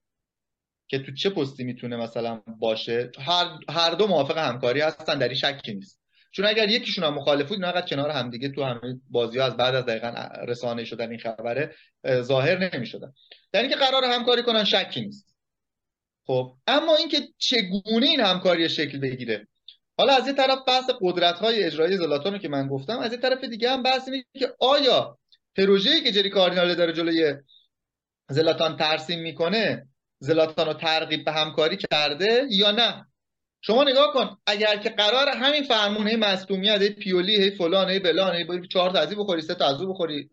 که 0.89 0.99
تو 0.99 1.13
چه 1.13 1.31
پستی 1.31 1.65
می‌تونه 1.65 1.97
مثلا 1.97 2.43
باشه. 2.59 3.11
هر, 3.19 3.59
هر 3.69 3.91
دو 3.91 4.07
موافق 4.07 4.39
همکاری 4.39 4.81
هستن 4.81 5.19
در 5.19 5.29
این 5.29 5.37
شکی 5.37 5.75
نیست. 5.75 6.01
چون 6.31 6.47
اگر 6.47 6.69
یکیشون 6.69 7.05
هم 7.05 7.15
مخالف 7.15 7.49
بود 7.49 7.65
اینا 7.65 7.81
کنار 7.81 8.11
همدیگه 8.11 8.49
تو 8.49 8.65
همه 8.65 9.01
بازی 9.11 9.41
از 9.41 9.57
بعد 9.57 9.75
از 9.75 9.87
دقیقا 9.87 10.29
رسانه 10.49 10.85
شدن 10.85 11.11
این 11.11 11.19
خبره 11.19 11.75
ظاهر 12.21 12.75
نمی‌شدن. 12.75 13.13
در 13.53 13.61
اینکه 13.61 13.77
قرار 13.77 14.05
همکاری 14.05 14.43
کنن 14.43 14.65
شکی 14.65 15.01
نیست. 15.01 15.37
خب 16.27 16.57
اما 16.67 16.97
اینکه 16.97 17.21
چگونه 17.39 18.07
این 18.07 18.21
همکاری 18.21 18.69
شکل 18.69 18.99
بگیره؟ 18.99 19.49
حالا 19.99 20.13
از 20.13 20.27
یه 20.27 20.33
طرف 20.33 20.59
بحث 20.67 20.91
قدرت 21.01 21.39
های 21.39 21.65
اجرایی 21.65 21.97
زلاتان 21.97 22.39
که 22.39 22.49
من 22.49 22.69
گفتم 22.69 22.99
از 22.99 23.13
یه 23.13 23.19
طرف 23.19 23.45
دیگه 23.45 23.71
هم 23.71 23.83
بحث 23.83 24.09
اینه 24.09 24.25
که 24.39 24.55
آیا 24.61 25.19
پروژه‌ای 25.57 26.03
که 26.03 26.13
جری 26.13 26.31
کاردینال 26.31 26.75
داره 26.75 26.93
جلوی 26.93 27.35
زلاتان 28.29 28.77
ترسیم 28.77 29.21
می‌کنه 29.21 29.89
زلاتان 30.19 30.67
رو 30.67 30.75
ترغیب 30.75 31.25
به 31.25 31.33
همکاری 31.33 31.77
کرده 31.77 32.47
یا 32.51 32.71
نه؟ 32.71 33.07
شما 33.61 33.85
نگاه 33.85 34.13
کن 34.13 34.37
اگر 34.47 34.77
که 34.77 34.91
قرار 34.91 35.29
همین 35.29 35.63
فرمون 35.63 36.09
هی 36.09 36.17
مصدومیت 36.17 36.83
هی 36.83 36.91
پیولی 36.91 37.43
هی 37.43 37.51
فلان 37.51 37.91
هی 37.91 37.99
بلان 37.99 38.35
هی 38.35 38.69
چهار 38.69 38.91
تا 38.91 38.99
ازی 38.99 39.15
بخوری 39.15 39.43
سه 39.43 39.55
تا 39.55 39.67
ازو 39.67 39.93
بخوری 39.93 40.31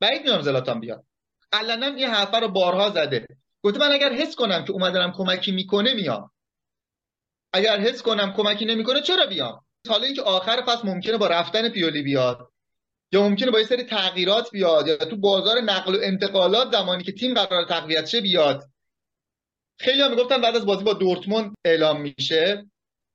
بعید 0.00 0.22
میام 0.22 0.42
زلاتان 0.42 0.80
بیاد. 0.80 1.04
علنا 1.52 1.86
این 1.86 2.08
حرفه 2.08 2.38
رو 2.38 2.48
بارها 2.48 2.90
زده. 2.90 3.26
گفته 3.62 3.78
من 3.80 3.92
اگر 3.92 4.12
حس 4.12 4.34
کنم 4.34 4.64
که 4.64 4.72
اومدنم 4.72 5.12
کمکی 5.12 5.52
می‌کنه 5.52 5.94
میام. 5.94 6.30
اگر 7.54 7.80
حس 7.80 8.02
کنم 8.02 8.32
کمکی 8.36 8.64
نمی‌کنه 8.64 9.00
چرا 9.00 9.26
بیام؟ 9.26 9.60
حالا 9.88 10.04
اینکه 10.04 10.22
آخر 10.22 10.60
پس 10.60 10.84
ممکنه 10.84 11.16
با 11.18 11.26
رفتن 11.26 11.68
پیولی 11.68 12.02
بیاد 12.02 12.38
یا 13.12 13.28
ممکنه 13.28 13.50
با 13.50 13.60
یه 13.60 13.66
سری 13.66 13.82
تغییرات 13.82 14.50
بیاد 14.50 14.88
یا 14.88 14.96
تو 14.96 15.16
بازار 15.16 15.60
نقل 15.60 15.94
و 15.94 15.98
انتقالات 16.02 16.72
زمانی 16.72 17.04
که 17.04 17.12
تیم 17.12 17.34
قرار 17.34 17.64
تقویت 17.64 18.06
شه 18.06 18.20
بیاد. 18.20 18.64
خیلی 19.78 20.02
هم 20.02 20.10
می‌گفتن 20.10 20.40
بعد 20.40 20.56
از 20.56 20.66
بازی 20.66 20.84
با 20.84 20.92
دورتموند 20.92 21.54
اعلام 21.64 22.00
میشه 22.00 22.66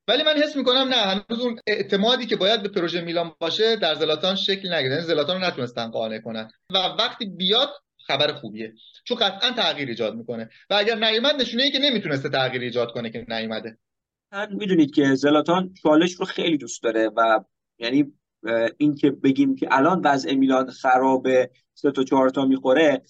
ولی 0.07 0.23
من 0.23 0.33
حس 0.33 0.55
می‌کنم 0.55 0.87
نه 0.87 0.95
هنوز 0.95 1.39
اون 1.39 1.59
اعتمادی 1.67 2.25
که 2.25 2.35
باید 2.35 2.63
به 2.63 2.69
پروژه 2.69 3.01
میلان 3.01 3.35
باشه 3.39 3.75
در 3.75 3.95
زلاتان 3.95 4.35
شکل 4.35 4.73
نگرفته 4.73 4.95
یعنی 4.95 5.01
زلاتان 5.01 5.41
رو 5.41 5.47
نتونستن 5.47 5.91
قانع 5.91 6.19
کنن. 6.19 6.51
و 6.73 6.77
وقتی 6.77 7.25
بیاد 7.25 7.69
خبر 8.07 8.33
خوبیه. 8.33 8.73
چون 9.03 9.17
قطعا 9.17 9.51
تغییر 9.51 9.89
ایجاد 9.89 10.15
می‌کنه. 10.15 10.49
و 10.69 10.73
اگر 10.73 10.95
نیومد 10.95 11.35
نشونه 11.35 11.63
ای 11.63 11.71
که 11.71 11.79
نمی‌تونسته 11.79 12.29
تغییر 12.29 12.61
ایجاد 12.61 12.91
کنه 12.91 13.09
که 13.09 13.25
نیومده. 13.27 13.77
می‌دونید 14.51 14.91
که 14.91 15.15
زلاتان 15.15 15.73
چالش 15.73 16.13
رو 16.13 16.25
خیلی 16.25 16.57
دوست 16.57 16.83
داره 16.83 17.11
و 17.17 17.39
یعنی 17.79 18.13
این 18.77 18.95
که 18.95 19.11
بگیم 19.11 19.55
که 19.55 19.67
الان 19.71 20.01
وضع 20.03 20.35
میلان 20.35 20.69
خرابه 20.69 21.49
سه 21.73 21.91
تا 21.91 22.03
چهار 22.03 22.29
تا 22.29 22.45
می‌خوره 22.45 23.01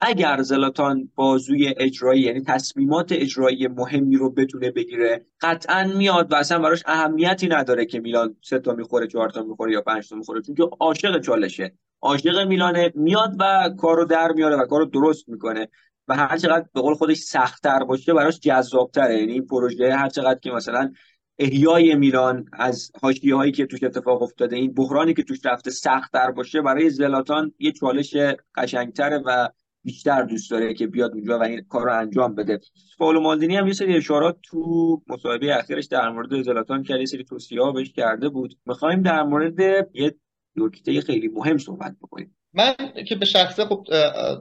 اگر 0.00 0.42
زلاتان 0.42 1.10
بازوی 1.14 1.74
اجرایی 1.76 2.22
یعنی 2.22 2.40
تصمیمات 2.40 3.12
اجرایی 3.12 3.68
مهمی 3.68 4.16
رو 4.16 4.30
بتونه 4.30 4.70
بگیره 4.70 5.26
قطعا 5.40 5.92
میاد 5.96 6.32
و 6.32 6.34
اصلا 6.34 6.58
براش 6.58 6.82
اهمیتی 6.86 7.48
نداره 7.48 7.86
که 7.86 8.00
میلان 8.00 8.36
سه 8.44 8.58
تا 8.58 8.72
می‌خوره 8.72 9.06
چهار 9.06 9.30
تا 9.30 9.42
می‌خوره 9.42 9.72
یا 9.72 9.80
پنج 9.80 10.08
تا 10.08 10.16
می‌خوره 10.16 10.42
چون 10.42 10.54
که 10.54 10.62
عاشق 10.80 11.20
چالشه. 11.20 11.74
عاشق 12.00 12.46
میلانه 12.46 12.92
میاد 12.94 13.36
و 13.40 13.70
کارو 13.78 14.04
در 14.04 14.32
میاره 14.32 14.56
و 14.56 14.66
کارو 14.66 14.84
درست 14.84 15.28
می‌کنه. 15.28 15.68
و 16.08 16.16
هر 16.16 16.36
چقدر 16.38 16.66
به 16.74 16.80
قول 16.80 16.94
خودش 16.94 17.16
سختتر 17.16 17.84
باشه 17.84 18.14
براش 18.14 18.40
جذابتره. 18.40 19.18
یعنی 19.18 19.32
این 19.32 19.46
پروژه 19.46 19.94
هر 19.96 20.08
چقدر 20.08 20.38
که 20.38 20.50
مثلا 20.50 20.92
احیای 21.38 21.94
میلان 21.94 22.44
از 22.52 22.90
حاشیه 23.02 23.34
هایی 23.34 23.52
که 23.52 23.66
توش 23.66 23.82
اتفاق 23.82 24.22
افتاده 24.22 24.56
این 24.56 24.74
بحرانی 24.74 25.14
که 25.14 25.22
توش 25.22 25.46
رفته 25.46 25.70
سختتر 25.70 26.30
باشه 26.30 26.62
برای 26.62 26.90
زلاتان 26.90 27.52
یه 27.58 27.72
چالش 27.72 28.16
قشنگتره 28.54 29.18
و 29.26 29.48
بیشتر 29.84 30.22
دوست 30.22 30.50
داره 30.50 30.74
که 30.74 30.86
بیاد 30.86 31.12
اونجا 31.14 31.38
و 31.38 31.42
این 31.42 31.60
کار 31.68 31.84
رو 31.84 31.98
انجام 31.98 32.34
بده. 32.34 32.60
پاولو 32.98 33.20
مالدینی 33.20 33.56
هم 33.56 33.66
یه 33.66 33.72
سری 33.72 33.96
اشارات 33.96 34.38
تو 34.42 35.02
مصاحبه 35.08 35.58
اخیرش 35.58 35.86
در 35.86 36.08
مورد 36.08 36.42
زلاتان 36.42 36.82
کرد 36.82 37.00
یه 37.00 37.06
سری 37.06 37.24
توصیه 37.24 37.62
ها 37.62 37.72
بهش 37.72 37.92
کرده 37.92 38.28
بود. 38.28 38.58
می‌خوایم 38.66 39.02
در 39.02 39.22
مورد 39.22 39.60
یه 39.94 40.14
نکته 40.56 41.00
خیلی 41.00 41.28
مهم 41.28 41.58
صحبت 41.58 41.96
بکنیم. 42.02 42.36
من 42.56 42.74
که 43.08 43.14
به 43.16 43.26
شخصه 43.26 43.64
خب 43.64 43.86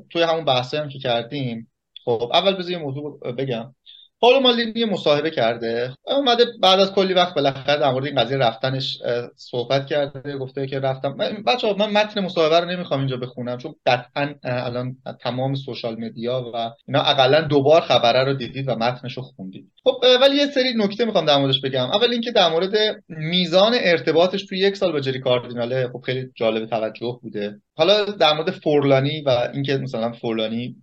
توی 0.10 0.21
همون 0.23 0.45
بحثی 0.45 0.78
هم 0.78 0.89
که 0.89 0.99
کردیم 0.99 1.71
خب 2.06 2.32
اول 2.34 2.56
بذار 2.56 2.71
یه 2.71 2.78
موضوع 2.78 3.19
بگم. 3.34 3.75
پاولو 4.21 4.39
مالدینی 4.39 4.86
مصاحبه 4.86 5.32
کرده. 5.32 5.95
اومده 6.04 6.45
بعد 6.62 6.80
از 6.80 6.91
کلی 6.91 7.13
وقت 7.13 7.36
بالاخره 7.36 7.80
در 7.80 7.91
مورد 7.91 8.06
این 8.06 8.15
قضیه 8.15 8.38
رفتنش 8.38 8.97
صحبت 9.36 9.86
کرده 9.86 10.38
گفته 10.38 10.67
که 10.67 10.80
رفتم. 10.80 11.17
بچه 11.47 11.73
من 11.73 11.91
متن 11.91 12.21
مصاحبه 12.21 12.60
رو 12.60 12.65
نمی‌خوام 12.71 12.99
اینجا 12.99 13.17
بخونم 13.17 13.58
چون 13.58 13.75
قطعا 13.86 14.34
الان 14.43 14.95
تمام 15.21 15.56
سوشال 15.56 15.95
مدیا 15.99 16.51
و 16.54 16.71
اینا 16.88 17.01
اقلا 17.01 17.41
دوبار 17.41 17.82
خبره 17.82 18.23
رو 18.23 18.34
دیدید 18.34 18.69
و 18.69 18.75
متنش 18.75 19.17
رو 19.17 19.23
خوندید. 19.23 19.71
خب 19.84 19.91
ولی 20.21 20.36
یه 20.36 20.45
سری 20.45 20.73
نکته 20.78 21.06
می‌خوام 21.06 21.25
در 21.25 21.38
موردش 21.38 21.62
بگم. 21.62 21.86
اول 21.86 22.12
اینکه 22.12 22.32
در 22.32 22.49
مورد 22.49 22.73
میزان 23.10 23.71
ارتباطش 23.80 24.45
توی 24.45 24.60
یک 24.60 24.78
سال 24.78 24.91
با 24.91 24.99
جری 24.99 25.19
کاردیناله 25.19 25.89
خب 25.93 26.01
خیلی 26.06 26.28
جالب 26.36 26.65
توجه 26.65 27.19
بوده. 27.21 27.56
حالا 27.78 28.06
در 28.06 28.34
مورد 28.34 28.51
فورلانی 28.51 29.21
و 29.21 29.49
اینکه 29.54 29.78
مثلا 29.78 30.12
فورلانی 30.12 30.75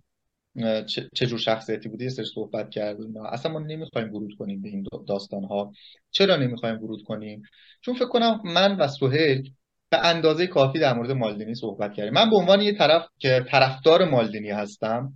چه 1.15 1.25
جور 1.25 1.39
شخصیتی 1.39 1.89
یه 1.99 2.09
سری 2.09 2.25
صحبت 2.25 2.69
کردیم. 2.69 3.17
اصلا 3.17 3.51
ما 3.51 3.59
نمی‌خوایم 3.59 4.13
ورود 4.13 4.33
کنیم 4.39 4.61
به 4.61 4.69
این 4.69 4.85
داستان 5.07 5.43
ها 5.43 5.71
چرا 6.11 6.35
نمی‌خوایم 6.35 6.83
ورود 6.83 7.03
کنیم؟ 7.03 7.41
چون 7.81 7.95
فکر 7.95 8.07
کنم 8.07 8.41
من 8.45 8.75
و 8.75 8.87
سهیل 8.87 9.51
به 9.89 10.05
اندازه 10.05 10.47
کافی 10.47 10.79
در 10.79 10.93
مورد 10.93 11.11
مالدینی 11.11 11.55
صحبت 11.55 11.93
کردیم. 11.93 12.13
من 12.13 12.29
به 12.29 12.35
عنوان 12.35 12.61
یه 12.61 12.77
طرف 12.77 13.05
که 13.17 13.45
طرفدار 13.47 14.05
مالدینی 14.05 14.49
هستم 14.49 15.13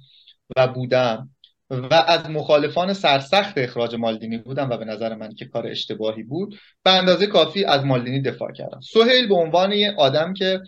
و 0.58 0.68
بودم 0.68 1.30
و 1.70 1.94
از 2.08 2.30
مخالفان 2.30 2.94
سرسخت 2.94 3.58
اخراج 3.58 3.96
مالدینی 3.96 4.38
بودم 4.38 4.70
و 4.70 4.78
به 4.78 4.86
نظر 4.86 5.16
من 5.16 5.36
که 5.36 5.46
کار 5.46 5.68
اشتباهی 5.68 6.24
بود 6.24 6.56
به 6.84 6.92
اندازه 6.92 7.28
کافی 7.28 7.66
از 7.66 7.86
مالدینی 7.86 8.22
دفاع 8.22 8.52
کردم. 8.52 8.80
سهیل 8.80 9.28
به 9.28 9.36
عنوان 9.36 9.72
یه 9.72 9.94
آدم 9.98 10.34
که 10.34 10.60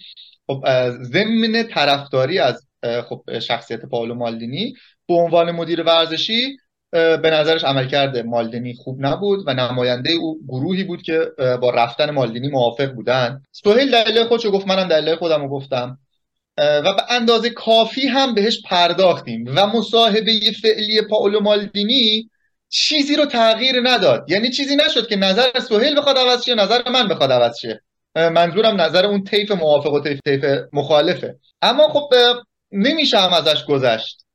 خب 0.48 0.64
ضمن 0.90 1.64
طرفداری 1.64 2.40
از 2.40 2.69
خب 3.10 3.40
شخصیت 3.40 3.86
پاولو 3.86 4.16
مالدینی. 4.16 4.74
به 5.08 5.14
عنوان 5.14 5.52
مدیر 5.52 5.84
ورزشی 5.84 6.58
به 6.92 7.30
نظرش 7.34 7.64
عملکرد 7.64 8.18
مالدینی 8.18 8.74
خوب 8.74 9.06
نبود 9.06 9.44
و 9.48 9.54
نماینده 9.54 10.12
او 10.12 10.40
گروهی 10.48 10.84
بود 10.84 11.02
که 11.02 11.32
با 11.62 11.70
رفتن 11.70 12.12
مالدینی 12.12 12.48
موافق 12.48 12.92
بودن 12.92 13.42
سهیل 13.52 13.92
دلیل 13.92 14.24
خودشو 14.24 14.52
گفت 14.52 14.68
منم 14.68 14.88
دلیل 14.88 15.16
خودم 15.16 15.42
رو 15.42 15.50
گفتم 15.50 15.98
و 16.58 16.94
به 16.94 17.04
اندازه 17.10 17.50
کافی 17.50 18.08
هم 18.08 18.36
بهش 18.36 18.62
پرداختیم. 18.66 19.46
و 19.56 19.68
مصاحبه 19.68 20.40
فعلی 20.62 21.02
پاولو 21.02 21.40
مالدینی 21.40 22.30
چیزی 22.70 23.16
رو 23.16 23.26
تغییر 23.26 23.76
نداد. 23.84 24.26
یعنی 24.32 24.50
چیزی 24.50 24.76
نشد 24.76 25.08
که 25.08 25.16
نظر 25.16 25.60
سهیل 25.60 25.98
بخواد 25.98 26.18
عوض 26.18 26.46
شه 26.46 26.56
نظر 26.56 26.90
من 26.90 27.08
بخواد 27.08 27.32
عوض 27.32 27.60
شه. 27.62 27.82
منظورم 28.16 28.82
نظر 28.82 29.06
اون 29.06 29.24
طیف 29.24 29.52
موافق 29.52 29.94
و 29.94 30.00
طیف 30.00 30.20
طیف 30.26 30.46
مخالفه. 30.74 31.36
اما 31.62 31.88
خب 31.88 32.10
نمیشه 32.72 33.20
هم 33.20 33.34
ازش 33.34 33.66
گذشت. 33.66 34.26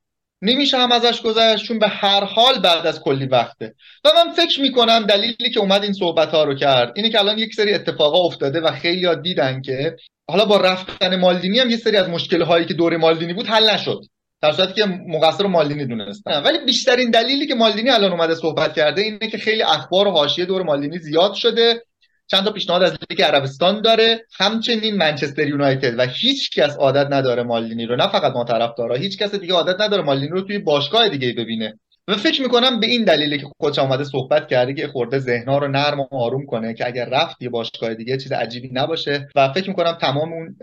نمیشه 0.42 0.78
هم 0.78 0.92
ازش 0.92 1.22
گذشت 1.22 1.64
چون 1.64 1.78
به 1.78 1.88
هر 1.88 2.24
حال 2.24 2.58
بعد 2.58 2.86
از 2.86 3.00
کلی 3.00 3.26
وقته. 3.26 3.74
و 4.04 4.08
من 4.16 4.32
فکر 4.32 4.60
می‌کنم 4.60 5.06
دلیلی 5.06 5.50
که 5.54 5.60
اومد 5.60 5.82
این 5.82 5.92
صحبت 5.92 6.28
ها 6.28 6.44
رو 6.44 6.54
کرد 6.54 6.92
اینه 6.96 7.10
که 7.10 7.18
الان 7.18 7.38
یک 7.38 7.54
سری 7.54 7.74
اتفاقا 7.74 8.18
افتاده 8.18 8.60
و 8.60 8.70
خیلی 8.70 9.04
ها 9.06 9.14
دیدن 9.14 9.62
که 9.62 9.96
حالا 10.30 10.44
با 10.44 10.56
رفتن 10.56 11.16
مالدینی 11.16 11.58
هم 11.58 11.70
یه 11.70 11.76
سری 11.76 11.96
از 11.96 12.08
مشکل 12.08 12.42
هایی 12.42 12.66
که 12.66 12.74
دور 12.74 12.96
مالدینی 12.96 13.32
بود 13.32 13.46
حل 13.46 13.70
نشد. 13.70 14.00
در 14.42 14.52
صورتی 14.52 14.72
که 14.72 14.84
مقصر 14.86 15.46
مالدینی 15.46 15.86
دونستن. 15.86 16.42
ولی 16.42 16.58
بیشترین 16.58 17.10
دلیلی 17.10 17.46
که 17.46 17.54
مالدینی 17.54 17.90
الان 17.90 18.12
اومده 18.12 18.34
صحبت 18.34 18.74
کرده 18.74 19.02
اینه 19.02 19.18
که 19.18 19.38
خیلی 19.38 19.62
اخبار 19.62 20.08
و 20.08 20.10
حاشیه 20.10 20.44
دور 20.44 20.62
مالدینی 20.62 20.98
زیاد 20.98 21.34
شده. 21.34 21.82
چند 22.26 22.44
تا 22.44 22.52
پیشنهاد 22.52 22.82
از 22.82 22.98
لیگ 23.10 23.22
عربستان 23.22 23.82
داره. 23.82 24.26
همچنین 24.38 24.96
منچستر 24.96 25.48
یونایتد 25.48 25.98
و 25.98 26.06
هیچ 26.06 26.50
کس 26.50 26.76
عادت 26.76 27.06
نداره 27.10 27.42
مالدینی 27.42 27.86
رو 27.86 27.96
نه 27.96 28.08
فقط 28.08 28.32
ما 28.32 28.44
طرفدارا 28.44 28.94
هیچ 28.94 29.18
کس 29.18 29.34
دیگه 29.34 29.54
عادت 29.54 29.80
نداره 29.80 30.02
مالدینی 30.02 30.30
رو 30.30 30.40
توی 30.40 30.58
باشگاه 30.58 31.08
دیگه 31.08 31.32
ببینه. 31.32 31.78
و 32.08 32.16
فکر 32.16 32.42
می‌کنم 32.42 32.80
به 32.80 32.86
این 32.86 33.04
دلیلی 33.04 33.38
که 33.38 33.46
خودش 33.60 33.78
اومده 33.78 34.04
صحبت 34.04 34.48
کرده 34.48 34.74
که 34.74 34.88
خورده 34.88 35.18
ذهنها 35.18 35.58
رو 35.58 35.68
نرم 35.68 36.00
و 36.00 36.06
آروم 36.10 36.46
کنه 36.46 36.74
که 36.74 36.86
اگر 36.86 37.08
رفت 37.08 37.42
یه 37.42 37.48
باشگاه 37.48 37.94
دیگه 37.94 38.16
چیز 38.16 38.32
عجیبی 38.32 38.70
نباشه. 38.72 39.28
و 39.34 39.52
فکر 39.52 39.68
می‌کنم 39.68 39.92
تمام 39.92 40.32
اون 40.32 40.56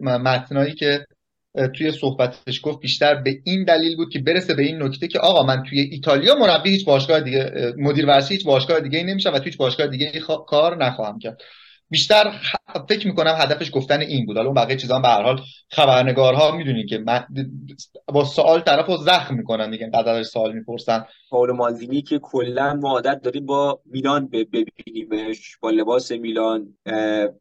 متنایی 0.00 0.74
که 0.74 1.06
توی 1.76 1.92
صحبتش 1.92 2.60
گفت 2.62 2.80
بیشتر 2.80 3.14
به 3.14 3.40
این 3.44 3.64
دلیل 3.64 3.96
بود 3.96 4.12
که 4.12 4.18
برسه 4.18 4.54
به 4.54 4.62
این 4.62 4.82
نکته 4.82 5.08
که 5.08 5.18
آقا 5.18 5.42
من 5.42 5.62
توی 5.62 5.80
ایتالیا 5.80 6.34
مربی 6.34 6.70
هیچ 6.70 6.84
باشگاه 6.84 7.20
دیگه 7.20 7.74
مدیر 7.78 8.06
ورزشی 8.06 8.34
هیچ 8.34 8.44
باشگاه 8.46 8.80
دیگه 8.80 9.02
نمیشه 9.02 9.30
و 9.30 9.38
توی 9.38 9.44
هیچ 9.44 9.56
باشگاه 9.56 9.86
دیگه 9.86 10.20
کار 10.46 10.84
نخواهم 10.84 11.18
کرد. 11.18 11.42
بیشتر 11.90 12.32
فکر 12.88 13.06
می‌کنم 13.06 13.34
هدفش 13.38 13.70
گفتن 13.74 14.00
این 14.00 14.26
بود. 14.26 14.36
حالا 14.36 14.48
اون 14.48 14.54
بقیه 14.54 14.76
چیزا 14.76 15.00
به 15.00 15.08
هر 15.08 15.22
حال 15.22 15.40
خبرنگارها 15.70 16.56
می‌دونی 16.56 16.86
که 16.86 17.04
با 18.06 18.24
سوال 18.24 18.60
طرف 18.60 18.86
رو 18.86 18.96
زخم 18.96 19.34
می‌کنن 19.34 19.70
دیگه 19.70 19.90
قدر 19.94 20.22
سوال 20.22 20.52
می‌پرسن. 20.52 21.04
پاول 21.30 21.52
مالدینی 21.52 22.02
که 22.02 22.18
کلا 22.18 22.74
ما 22.74 22.90
عادت 22.90 23.20
داریم 23.22 23.46
با 23.46 23.80
میلان 23.86 24.28
ببینیمش 24.28 25.56
با 25.60 25.70
لباس 25.70 26.12
میلان 26.12 26.74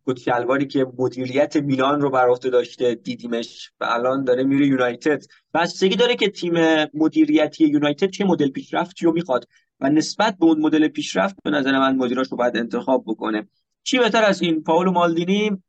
کت 0.08 0.20
شلواری 0.26 0.68
که 0.68 0.86
مدیریت 0.98 1.56
میلان 1.56 2.02
رو 2.02 2.10
بر 2.10 2.30
عهده 2.30 2.50
داشته 2.50 2.96
دیدیمش 2.96 3.72
و 3.80 3.86
الان 3.90 4.24
داره 4.24 4.44
میره 4.44 4.68
یونایتد. 4.68 5.24
بستگی 5.54 5.96
داره 5.96 6.16
که 6.16 6.30
تیم 6.30 6.54
مدیریتی 6.94 7.68
یونایتد 7.68 8.10
چه 8.10 8.26
مدل 8.26 8.50
پیشرفتی 8.50 9.06
رو 9.06 9.14
می‌خواد 9.14 9.48
و 9.80 9.90
نسبت 9.90 10.38
به 10.40 10.46
اون 10.46 10.60
مدل 10.60 10.88
پیشرفت 10.88 11.36
به 11.44 11.50
نظر 11.50 11.80
من 11.80 11.96
مدیراش 11.96 12.28
رو 12.28 12.38
باید 12.38 12.58
انتخاب 12.58 13.04
بکنه. 13.08 13.48
چی 13.84 14.00
بهتر 14.00 14.24
از 14.24 14.42
این؟ 14.42 14.64
پاولو 14.64 14.92
مالدینی 14.92 15.64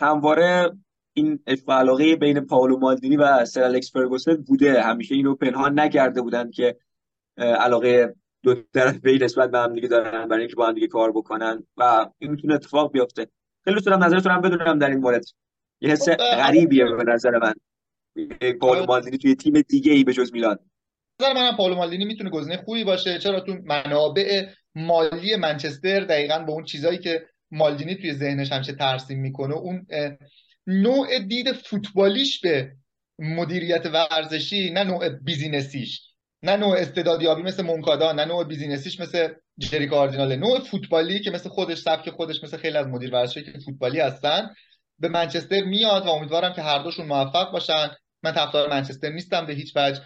همواره 0.00 0.70
این 1.12 1.38
عشق 1.46 1.70
علاقه 1.70 2.16
بین 2.16 2.40
پاولو 2.40 2.78
مالدینی 2.78 3.16
و 3.16 3.44
سر 3.44 3.62
الکس 3.62 3.92
فرگوسن 3.92 4.36
بوده. 4.36 4.82
همیشه 4.82 5.14
اینو 5.14 5.34
پنهان 5.34 5.80
نکرده 5.80 6.22
بودن 6.22 6.50
که 6.50 6.76
علاقه 7.36 8.14
دو 8.42 8.54
طرفه 8.54 9.18
نسبت 9.22 9.50
به 9.50 9.58
هم 9.58 9.74
دیگه 9.74 9.88
دارن 9.88 10.28
برای 10.28 10.40
اینکه 10.40 10.56
با 10.56 10.66
هم 10.66 10.74
دیگه 10.74 10.86
کار 10.86 11.12
بکنن 11.12 11.66
و 11.76 12.06
این 12.18 12.30
می‌تونه 12.30 12.54
اتفاق 12.54 12.92
بیفته. 12.92 13.26
خیلی 13.64 13.74
دوست 13.74 13.86
دارم 13.86 14.04
نظرتون 14.04 14.32
هم 14.32 14.40
بدونم 14.40 14.78
در 14.78 14.90
این 14.90 14.98
مورد. 14.98 15.24
یه 15.80 15.90
حس 15.90 16.08
غریبیه 16.08 16.84
به 16.84 17.12
نظر 17.12 17.38
من. 17.38 17.54
پاولو 18.60 18.84
مالدینی 18.86 19.18
توی 19.18 19.34
تیم 19.34 19.60
دیگه 19.60 19.92
ای 19.92 20.04
به 20.04 20.12
جز 20.12 20.32
میلان. 20.32 20.58
نظر 21.20 21.32
منم 21.32 21.56
پاولو 21.56 21.74
مالدینی 21.74 22.04
می‌تونه 22.04 22.30
گزینه 22.30 22.56
خوبی 22.56 22.84
باشه. 22.84 23.18
چرا؟ 23.18 23.40
تو 23.40 23.56
منابع 23.64 24.46
مالی 24.74 25.36
منچستر 25.36 26.00
دقیقا 26.00 26.38
به 26.38 26.52
اون 26.52 26.64
چیزایی 26.64 26.98
که 26.98 27.26
مالدینی 27.54 27.94
توی 27.94 28.14
ذهنش 28.14 28.52
همیشه 28.52 28.72
ترسیم 28.72 29.20
می‌کنه. 29.20 29.54
اون 29.54 29.86
نوع 30.66 31.18
دید 31.18 31.52
فوتبالیش 31.52 32.40
به 32.40 32.72
مدیریت 33.18 33.86
ورزشی 33.86 34.70
نه 34.70 34.84
نوع 34.84 35.08
business 35.08 35.76
یش 35.76 36.02
نه 36.42 36.56
نوع 36.56 36.76
استعدادیابی 36.76 37.42
مثل 37.42 37.62
مونکادا 37.62 38.12
نه 38.12 38.24
نوع 38.24 38.44
business 38.44 38.85
یش 38.85 39.00
مثل 39.00 39.28
جری 39.58 39.86
کاردیناله 39.86 40.36
نوع 40.36 40.60
فوتبالی 40.60 41.20
که 41.20 41.30
مثل 41.30 41.48
خودش 41.48 41.78
سبک 41.78 42.10
خودش 42.10 42.44
مثل 42.44 42.56
خیلی 42.56 42.76
از 42.76 42.86
مدیر 42.86 43.14
ورزشی 43.14 43.42
که 43.42 43.58
فوتبالی 43.58 44.00
هستن 44.00 44.50
به 44.98 45.08
منچستر 45.08 45.64
میاد 45.64 46.06
و 46.06 46.08
امیدوارم 46.08 46.52
که 46.52 46.62
هر 46.62 46.82
دوشون 46.82 47.06
موفق 47.06 47.52
باشن. 47.52 47.90
من 48.22 48.32
طرفدار 48.32 48.70
منچستر 48.70 49.08
نیستم 49.08 49.46
به 49.46 49.52
هیچ 49.52 49.76
وجه 49.76 50.00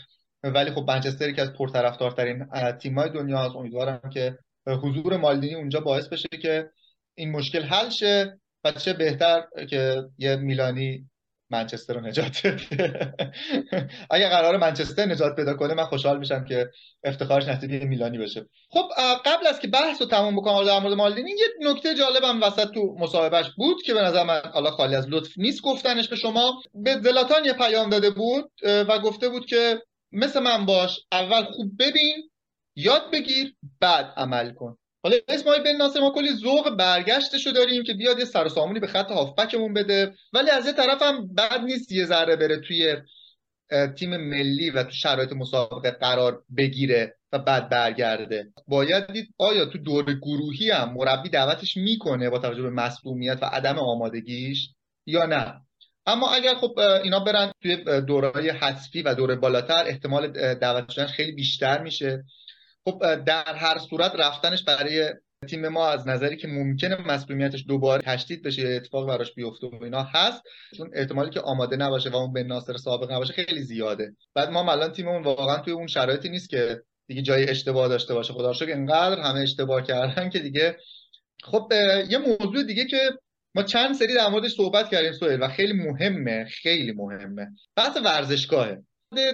ولی 0.44 0.70
خب 0.70 0.84
منچستر 0.88 1.32
که 1.32 1.42
از 1.42 1.52
پرطرفدارترین 1.52 2.46
تیم‌های 2.78 3.10
دنیا 3.10 3.52
امیدوارم 3.52 4.10
که 4.12 4.38
حضور 4.66 5.16
مالدینی 5.16 5.54
اونجا 5.54 5.80
باعث 5.80 6.08
بشه 6.08 6.28
که 6.42 6.70
این 7.18 7.30
مشکل 7.30 7.62
حل 7.62 7.88
شه 7.88 8.38
و 8.64 8.72
چه 8.72 8.92
بهتر 8.92 9.44
که 9.70 10.02
یه 10.18 10.36
میلانی 10.36 11.08
منچستر 11.50 11.94
رو 11.94 12.00
نجات 12.00 12.46
بده. 12.46 13.14
اگه 14.10 14.28
قرار 14.28 14.56
منچستر 14.56 15.06
نجات 15.06 15.36
پیدا 15.36 15.54
کنه 15.54 15.74
من 15.74 15.84
خوشحال 15.84 16.18
میشم 16.18 16.44
که 16.44 16.70
افتخارش 17.04 17.48
نصیب 17.48 17.70
میلانی 17.70 18.18
بشه 18.18 18.46
خب 18.70 18.88
قبل 19.24 19.46
از 19.46 19.60
که 19.60 19.68
بحث 19.68 20.02
رو 20.02 20.08
تموم 20.08 20.36
بکنم 20.36 20.64
در 20.64 20.78
مورد 20.78 20.94
مالدینی 20.94 21.30
یه 21.30 21.70
نکته 21.70 21.94
جالبم 21.94 22.42
وسط 22.42 22.70
تو 22.70 22.96
مصاحبهش 22.98 23.46
بود 23.56 23.82
که 23.82 23.94
به 23.94 24.02
نظر 24.02 24.24
من 24.24 24.40
حالا 24.52 24.70
خالی 24.70 24.94
از 24.94 25.08
لطف 25.08 25.32
نیست 25.36 25.62
گفتنش 25.62 26.08
به 26.08 26.16
شما. 26.16 26.62
به 26.74 27.00
زلاتان 27.02 27.44
یه 27.44 27.52
پیام 27.52 27.90
داده 27.90 28.10
بود 28.10 28.50
و 28.62 28.98
گفته 28.98 29.28
بود 29.28 29.46
که 29.46 29.82
مثل 30.12 30.40
من 30.40 30.66
باش 30.66 31.00
اول 31.12 31.44
خوب 31.44 31.72
ببین 31.78 32.30
یاد 32.76 33.10
بگیر 33.12 33.54
بعد 33.80 34.12
عمل 34.16 34.52
کن. 34.52 34.78
حالا 35.02 35.16
اسماعیل 35.28 35.62
بن 35.62 35.76
ناصر 35.76 36.00
ما 36.00 36.10
کلی 36.10 36.32
ذوق 36.32 36.70
برگشتشو 36.70 37.50
داریم 37.50 37.82
که 37.82 37.94
بیاد 37.94 38.18
یه 38.18 38.24
سر 38.24 38.46
و 38.46 38.80
به 38.80 38.86
خط 38.86 39.10
هافبکمون 39.10 39.74
بده. 39.74 40.14
ولی 40.32 40.50
از 40.50 40.66
یه 40.66 40.72
طرف 40.72 41.02
هم 41.02 41.34
بد 41.34 41.60
نیست 41.60 41.92
یه 41.92 42.04
ذره 42.04 42.36
بره 42.36 42.60
توی 42.60 42.96
تیم 43.98 44.16
ملی 44.16 44.70
و 44.70 44.82
تو 44.82 44.90
شرایط 44.90 45.32
مسابقه 45.32 45.90
قرار 45.90 46.42
بگیره 46.56 47.16
و 47.32 47.38
بعد 47.38 47.68
برگرده. 47.68 48.52
باید 48.68 49.12
دید 49.12 49.34
آیا 49.38 49.64
تو 49.64 49.78
دور 49.78 50.14
گروهی 50.14 50.70
هم 50.70 50.94
مربی 50.94 51.28
دعوتش 51.28 51.76
می‌کنه 51.76 52.30
با 52.30 52.38
توجه 52.38 52.62
به 52.62 52.70
مسئولیت 52.70 53.38
و 53.42 53.46
عدم 53.46 53.78
آمادگیش 53.78 54.70
یا 55.06 55.26
نه؟ 55.26 55.54
اما 56.06 56.30
اگر 56.30 56.54
خب 56.54 56.78
اینا 56.78 57.20
برن 57.20 57.52
توی 57.62 57.76
دورهای 58.00 58.50
حذفی 58.50 59.02
و 59.02 59.14
دوره 59.14 59.34
بالاتر 59.36 59.84
احتمال 59.86 60.54
دعوت 60.54 60.90
شدن 60.90 61.06
خیلی 61.06 61.32
بیشتر 61.32 61.82
میشه. 61.82 62.24
خب 62.84 63.24
در 63.24 63.54
هر 63.54 63.78
صورت 63.78 64.12
رفتنش 64.14 64.64
برای 64.64 65.12
تیم 65.48 65.68
ما 65.68 65.88
از 65.88 66.08
نظری 66.08 66.36
که 66.36 66.48
ممکنه 66.48 66.96
مسئولیتش 67.06 67.64
دوباره 67.68 68.02
تشدید 68.02 68.42
بشه 68.42 68.68
اتفاق 68.68 69.08
براش 69.08 69.34
بیفته 69.34 69.66
و 69.66 69.84
اینا 69.84 70.02
هست. 70.02 70.42
چون 70.76 70.90
احتمالی 70.94 71.30
که 71.30 71.40
آماده 71.40 71.76
نباشه 71.76 72.10
و 72.10 72.16
اون 72.16 72.32
به 72.32 72.42
ناصر 72.42 72.76
سابق 72.76 73.12
نباشه 73.12 73.32
خیلی 73.32 73.62
زیاده. 73.62 74.12
بعد 74.34 74.50
ما 74.50 74.72
الان 74.72 74.92
تیممون 74.92 75.22
واقعا 75.22 75.58
توی 75.58 75.72
اون 75.72 75.86
شرایطی 75.86 76.28
نیست 76.28 76.50
که 76.50 76.82
دیگه 77.06 77.22
جای 77.22 77.50
اشتباه 77.50 77.88
داشته 77.88 78.14
باشه. 78.14 78.32
خدا 78.32 78.52
شکر 78.52 78.72
انقدر 78.72 79.20
همه 79.20 79.40
اشتباه 79.40 79.82
کردن 79.82 80.30
که 80.30 80.38
دیگه 80.38 80.76
خب 81.42 81.72
یه 82.08 82.18
موضوع 82.18 82.62
دیگه 82.62 82.84
که 82.84 83.10
ما 83.54 83.62
چند 83.62 83.94
سری 83.94 84.14
در 84.14 84.28
موردش 84.28 84.54
صحبت 84.54 84.90
کردیم 84.90 85.12
سوهل 85.12 85.42
و 85.42 85.48
خیلی 85.48 85.72
مهمه 85.72 86.44
خیلی 86.44 86.92
مهمه. 86.92 87.46
بحث 87.76 87.96
ورزشگاهه. 87.96 88.82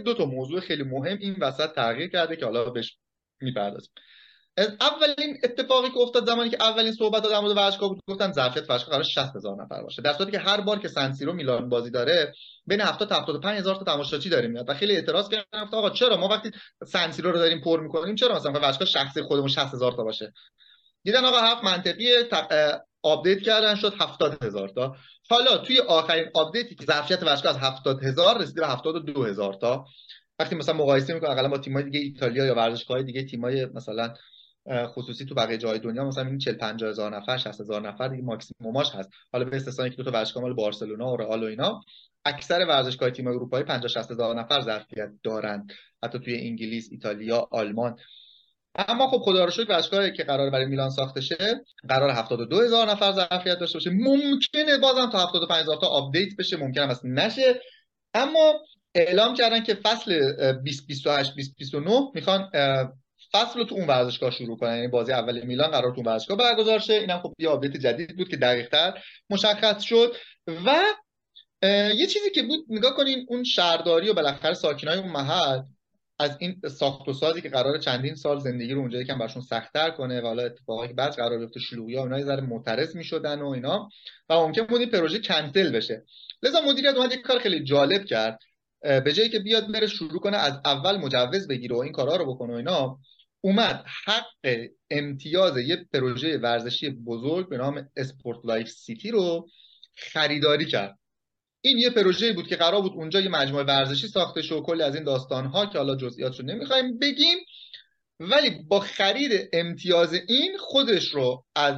دو 0.04 0.14
تا 0.14 0.24
موضوع 0.24 0.60
خیلی 0.60 0.82
مهم 0.82 1.18
این 1.20 1.36
وسط 1.40 1.74
تغییر 1.74 2.10
کرده 2.10 2.36
که 2.36 2.44
حالا 2.44 2.70
بهش 2.70 2.98
می‌پردازیم. 3.44 3.90
اولین 4.80 5.38
اتفاقی 5.44 5.90
که 5.90 5.98
افتاد 5.98 6.26
زمانی 6.26 6.50
که 6.50 6.56
اولین 6.60 6.92
صحبت 6.92 7.22
در 7.22 7.40
مورد 7.40 7.56
ورزشگاه 7.56 7.88
بود 7.88 8.00
گفتن 8.08 8.32
ظرفیت 8.32 8.70
ورزشگاه 8.70 8.90
قرار 8.90 9.02
60 9.02 9.36
هزار 9.36 9.62
نفر 9.62 9.82
باشه. 9.82 10.02
در 10.02 10.12
صورتی 10.12 10.32
که 10.32 10.38
هر 10.38 10.60
بار 10.60 10.78
که 10.78 10.88
سنسیرو 10.88 11.32
میلان 11.32 11.68
بازی 11.68 11.90
داره 11.90 12.32
بین 12.66 12.80
70 12.80 13.08
تا 13.08 13.14
75 13.14 13.58
هزار 13.58 13.74
تا 13.74 13.84
تماشاچی 13.84 14.28
داره 14.28 14.48
میاد. 14.48 14.68
و 14.68 14.74
خیلی 14.74 14.96
اعتراض 14.96 15.28
کردن 15.28 15.60
آقا 15.72 15.90
چرا 15.90 16.16
ما 16.16 16.28
وقتی 16.28 16.50
سنسیرو 16.86 17.32
رو 17.32 17.38
داریم 17.38 17.60
پر 17.60 17.80
می‌کنیم 17.80 18.14
چرا 18.14 18.36
مثلا 18.36 18.52
ورزشگاه 18.52 18.88
شخصی 18.88 19.22
خودمون 19.22 19.48
60 19.48 19.74
هزار 19.74 19.92
تا 19.92 20.04
باشه؟ 20.04 20.32
دیدن 21.02 21.24
آقا 21.24 21.40
حرف 21.40 21.64
منطقیه 21.64 22.28
update 23.02 23.42
کردن 23.42 23.74
شد 23.74 23.94
70 24.00 24.44
هزار 24.44 24.68
تا. 24.68 24.96
حالا 25.30 25.56
توی 25.56 25.80
آخرین 25.80 26.30
update 26.34 26.68
ی 26.68 26.74
که 26.74 26.84
ظرفیت 26.84 27.22
ورزشگاه 27.22 27.56
از 27.56 27.58
70 27.58 28.04
هزار 28.04 28.38
رسیده 28.38 28.60
به 28.60 28.66
72 28.66 29.24
هزار 29.24 29.54
تا. 29.54 29.84
وقتی 30.38 30.54
مثلا 30.56 30.74
مقایسه 30.74 31.14
می‌کنه 31.14 31.30
اقلا 31.30 31.48
با 31.48 31.58
تیم‌های 31.58 31.84
دیگه 31.84 32.00
ایتالیا 32.00 32.44
یا 32.44 32.54
ورزشگاه 32.54 33.02
دیگه 33.02 33.24
تیم‌های 33.24 33.66
مثلا 33.66 34.14
خصوصی 34.86 35.24
تو 35.24 35.34
بقیه 35.34 35.58
جای 35.58 35.78
دنیا 35.78 36.04
مثلا 36.04 36.26
این 36.26 36.38
40 36.38 36.54
50 36.54 36.90
هزار 36.90 37.16
نفر 37.16 37.36
60 37.36 37.60
هزار 37.60 37.88
نفر 37.88 38.08
دیگه 38.08 38.22
ماکسیموماش 38.22 38.90
هست. 38.94 39.10
حالا 39.32 39.44
به 39.44 39.56
استثنای 39.56 39.90
که 39.90 39.96
دو 39.96 40.02
تا 40.02 40.10
ورزشگاه 40.10 40.42
مال 40.42 40.54
بارسلونا 40.54 41.12
و 41.12 41.16
رئال 41.16 41.42
و 41.42 41.46
اینا 41.46 41.80
اکثر 42.24 42.66
ورزشگاه 42.68 43.10
تیم 43.10 43.26
اروپایی 43.26 43.64
50 43.64 43.88
60 43.88 44.10
هزار 44.10 44.40
نفر 44.40 44.60
ظرفیت 44.60 45.10
دارند 45.22 45.72
حتی 46.04 46.18
توی 46.18 46.36
انگلیس 46.48 46.88
ایتالیا 46.92 47.48
آلمان. 47.50 47.96
اما 48.74 49.08
خب 49.08 49.18
خدا 49.18 49.44
رو 49.44 49.50
شکر 49.50 49.70
ورزشگاهی 49.70 50.12
که 50.12 50.24
قرار 50.24 50.50
برای 50.50 50.66
میلان 50.66 50.90
ساخته 50.90 51.20
شه 51.20 51.64
قرار 51.88 52.10
72 52.10 52.60
هزار 52.60 52.90
نفر 52.90 53.12
ظرفیت 53.12 53.58
داشته 53.58 53.78
باشه. 53.78 53.90
ممکنه 53.90 54.78
بازم 54.82 55.10
تا 55.10 55.26
75 55.26 55.62
هزار 55.62 55.76
تا 55.76 55.86
update 55.86 56.36
بشه 56.38 56.56
ممکنه 56.56 56.90
اصلا 56.90 57.10
نشه. 57.10 57.60
اما 58.14 58.52
اعلام 58.94 59.34
کردن 59.34 59.62
که 59.62 59.74
فصل 59.74 60.20
2028 60.20 61.34
2029 61.34 62.00
می‌خوان 62.14 62.50
فصل 63.32 63.58
رو 63.58 63.64
تو 63.64 63.74
اون 63.74 63.86
ورزشگاه 63.86 64.30
شروع 64.30 64.58
کنن. 64.58 64.76
یعنی 64.76 64.88
بازی 64.88 65.12
اول 65.12 65.46
میلان 65.46 65.70
قرار 65.70 65.90
تو 65.90 65.96
اون 65.96 66.06
ورزشگاه 66.06 66.36
برگزار 66.36 66.78
شه. 66.78 66.92
اینم 66.92 67.20
خب 67.20 67.32
یه 67.38 67.48
update 67.48 67.76
جدید 67.76 68.16
بود 68.16 68.28
که 68.28 68.36
دقیقتر 68.36 68.98
مشخص 69.30 69.82
شد. 69.82 70.16
و 70.66 70.82
یه 71.96 72.06
چیزی 72.06 72.30
که 72.34 72.42
بود 72.42 72.64
نگاه 72.68 72.94
کنین 72.96 73.26
اون 73.28 73.44
شهرداری 73.44 74.08
و 74.08 74.14
بالاخره 74.14 74.54
ساکنای 74.54 74.98
اون 74.98 75.12
محل 75.12 75.62
از 76.18 76.36
این 76.40 76.60
ساخت 76.78 77.08
و 77.08 77.12
سازی 77.12 77.40
که 77.40 77.48
قرار 77.48 77.78
چندین 77.78 78.14
سال 78.14 78.38
زندگی 78.38 78.74
رو 78.74 78.80
اونجا 78.80 79.00
یکم 79.00 79.18
براشون 79.18 79.42
سختتر 79.42 79.90
کنه 79.90 80.20
و 80.20 80.26
حالا 80.26 80.42
اتفاقی 80.42 80.88
که 80.88 80.94
بعد 80.94 81.12
قرار 81.12 81.38
بیفته 81.38 81.60
شلوغی 81.60 81.96
ها 81.96 82.02
اونها 82.02 82.18
یه 82.18 82.24
ذره 82.24 82.40
معترض 82.40 82.96
می‌شدن 82.96 83.42
و 83.42 83.48
اینا. 83.48 83.88
و 84.28 84.34
ممکن 84.34 84.62
بود 84.62 84.80
این 84.80 84.90
پروژه 84.90 85.18
کنسل 85.18 85.72
بشه. 85.72 86.04
لذا 86.42 86.60
مدیریت 86.60 86.94
اومد 86.94 87.12
یک 87.12 87.20
کار 87.20 87.38
خیلی 87.38 87.64
جالب 87.64 88.04
کرد. 88.04 88.38
به 88.84 89.12
جایی 89.12 89.28
که 89.28 89.38
بیاد 89.38 89.72
بره 89.72 89.86
شروع 89.86 90.20
کنه 90.20 90.36
از 90.36 90.60
اول 90.64 90.96
مجوز 90.96 91.48
بگیره 91.48 91.76
و 91.76 91.78
این 91.78 91.92
کارا 91.92 92.16
رو 92.16 92.34
بکنه 92.34 92.52
و 92.52 92.56
اینا 92.56 92.98
اومد 93.40 93.84
حق 94.04 94.56
امتیاز 94.90 95.56
یه 95.56 95.86
پروژه 95.92 96.38
ورزشی 96.38 96.90
بزرگ 96.90 97.48
به 97.48 97.56
نام 97.56 97.88
Sport 97.96 98.38
Life 98.44 98.68
City 98.68 99.10
رو 99.10 99.48
خریداری 99.96 100.64
کرد. 100.64 100.98
این 101.60 101.78
یه 101.78 101.90
پروژه 101.90 102.32
بود 102.32 102.46
که 102.46 102.56
قرار 102.56 102.82
بود 102.82 102.92
اونجا 102.92 103.20
یه 103.20 103.28
مجموعه 103.28 103.64
ورزشی 103.64 104.08
ساخته 104.08 104.42
شد 104.42 104.54
و 104.54 104.62
کلی 104.62 104.82
از 104.82 104.94
این 104.94 105.04
داستان 105.04 105.46
ها 105.46 105.66
که 105.66 105.78
حالا 105.78 105.96
جزئیاتش 105.96 106.40
رو 106.40 106.46
نمی‌خوایم 106.46 106.98
بگیم 106.98 107.38
ولی 108.20 108.50
با 108.50 108.80
خرید 108.80 109.48
امتیاز 109.52 110.14
این 110.28 110.56
خودش 110.58 111.08
رو 111.08 111.44
از 111.56 111.74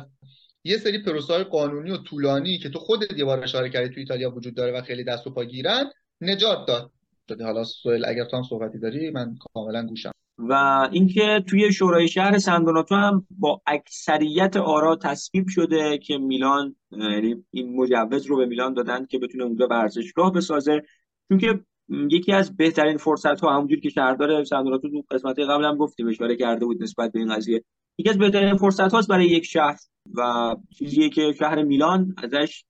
یه 0.64 0.78
سری 0.78 1.02
پروسه 1.02 1.44
قانونی 1.44 1.90
و 1.90 1.96
طولانی 1.96 2.58
که 2.58 2.68
تو 2.68 2.78
خودت 2.78 3.18
یه 3.18 3.24
بار 3.24 3.44
اشاره 3.44 3.70
کردی 3.70 3.94
تو 3.94 4.00
ایتالیا 4.00 4.30
وجود 4.30 4.54
داره 4.54 4.72
و 4.72 4.82
خیلی 4.82 5.04
دست 5.04 5.26
و 5.26 5.30
پا 5.30 5.44
گیرن 5.44 5.90
نجات 6.20 6.66
داد. 6.68 6.90
شده 7.28 7.44
حالا 7.44 7.64
سوال 7.64 8.04
اگر 8.04 8.24
تو 8.24 8.36
هم 8.36 8.42
صحبتی 8.42 8.78
داری 8.78 9.10
من 9.10 9.34
کاملا 9.54 9.86
گوشم. 9.86 10.10
و 10.38 10.52
اینکه 10.92 11.44
توی 11.46 11.72
شورای 11.72 12.08
شهر 12.08 12.38
سندوناتو 12.38 12.94
هم 12.94 13.26
با 13.30 13.62
اکثریت 13.66 14.56
آرا 14.56 14.96
تصویب 14.96 15.48
شده 15.48 15.98
که 15.98 16.18
میلان 16.18 16.76
یعنی 16.90 17.44
این 17.50 17.76
مجوز 17.76 18.26
رو 18.26 18.36
به 18.36 18.46
میلان 18.46 18.74
دادن 18.74 19.06
که 19.06 19.18
بتونه 19.18 19.44
اونجا 19.44 19.66
ورزشگاه 19.70 20.32
بسازه. 20.32 20.82
چون 21.28 21.38
که 21.38 21.60
یکی 21.88 22.32
از 22.32 22.56
بهترین 22.56 22.96
فرصت 22.96 23.40
ها 23.40 23.56
همونجور 23.56 23.80
که 23.80 23.88
شهردار 23.88 24.44
سندوناتو 24.44 24.88
تو 24.90 25.04
قسمت 25.10 25.38
قبل 25.38 25.64
هم 25.64 25.76
گفتیم 25.76 26.08
اشاره 26.08 26.36
کرده 26.36 26.64
بود 26.64 26.82
نسبت 26.82 27.12
به 27.12 27.18
این 27.18 27.34
قضیه. 27.34 27.64
یکی 27.98 28.10
از 28.10 28.18
بهترین 28.18 28.56
فرصت 28.56 28.92
هاست 28.92 29.08
برای 29.08 29.26
یک 29.26 29.44
شهر 29.44 29.78
و 30.14 30.56
چیزیه 30.78 31.10
که 31.10 31.32
شهر 31.38 31.62
میلان 31.62 32.14
ازش 32.22 32.64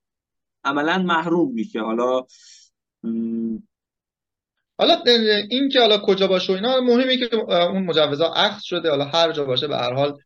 عملا 0.64 0.98
محروم 0.98 1.52
میشه. 1.52 1.80
حالا 1.80 2.26
حالا 4.78 5.02
این 5.50 5.68
که 5.68 5.80
حالا 5.80 5.98
کجا 5.98 6.26
باشه 6.26 6.52
و 6.52 6.56
اینا 6.56 6.80
مهمه 6.80 7.16
که 7.16 7.36
اون 7.36 7.82
مجوزا 7.82 8.32
اخذ 8.32 8.62
شده. 8.62 8.90
حالا 8.90 9.04
هر 9.04 9.32
جا 9.32 9.44
باشه 9.44 9.68
به 9.68 9.76
هر 9.76 9.92
حال 9.92 10.18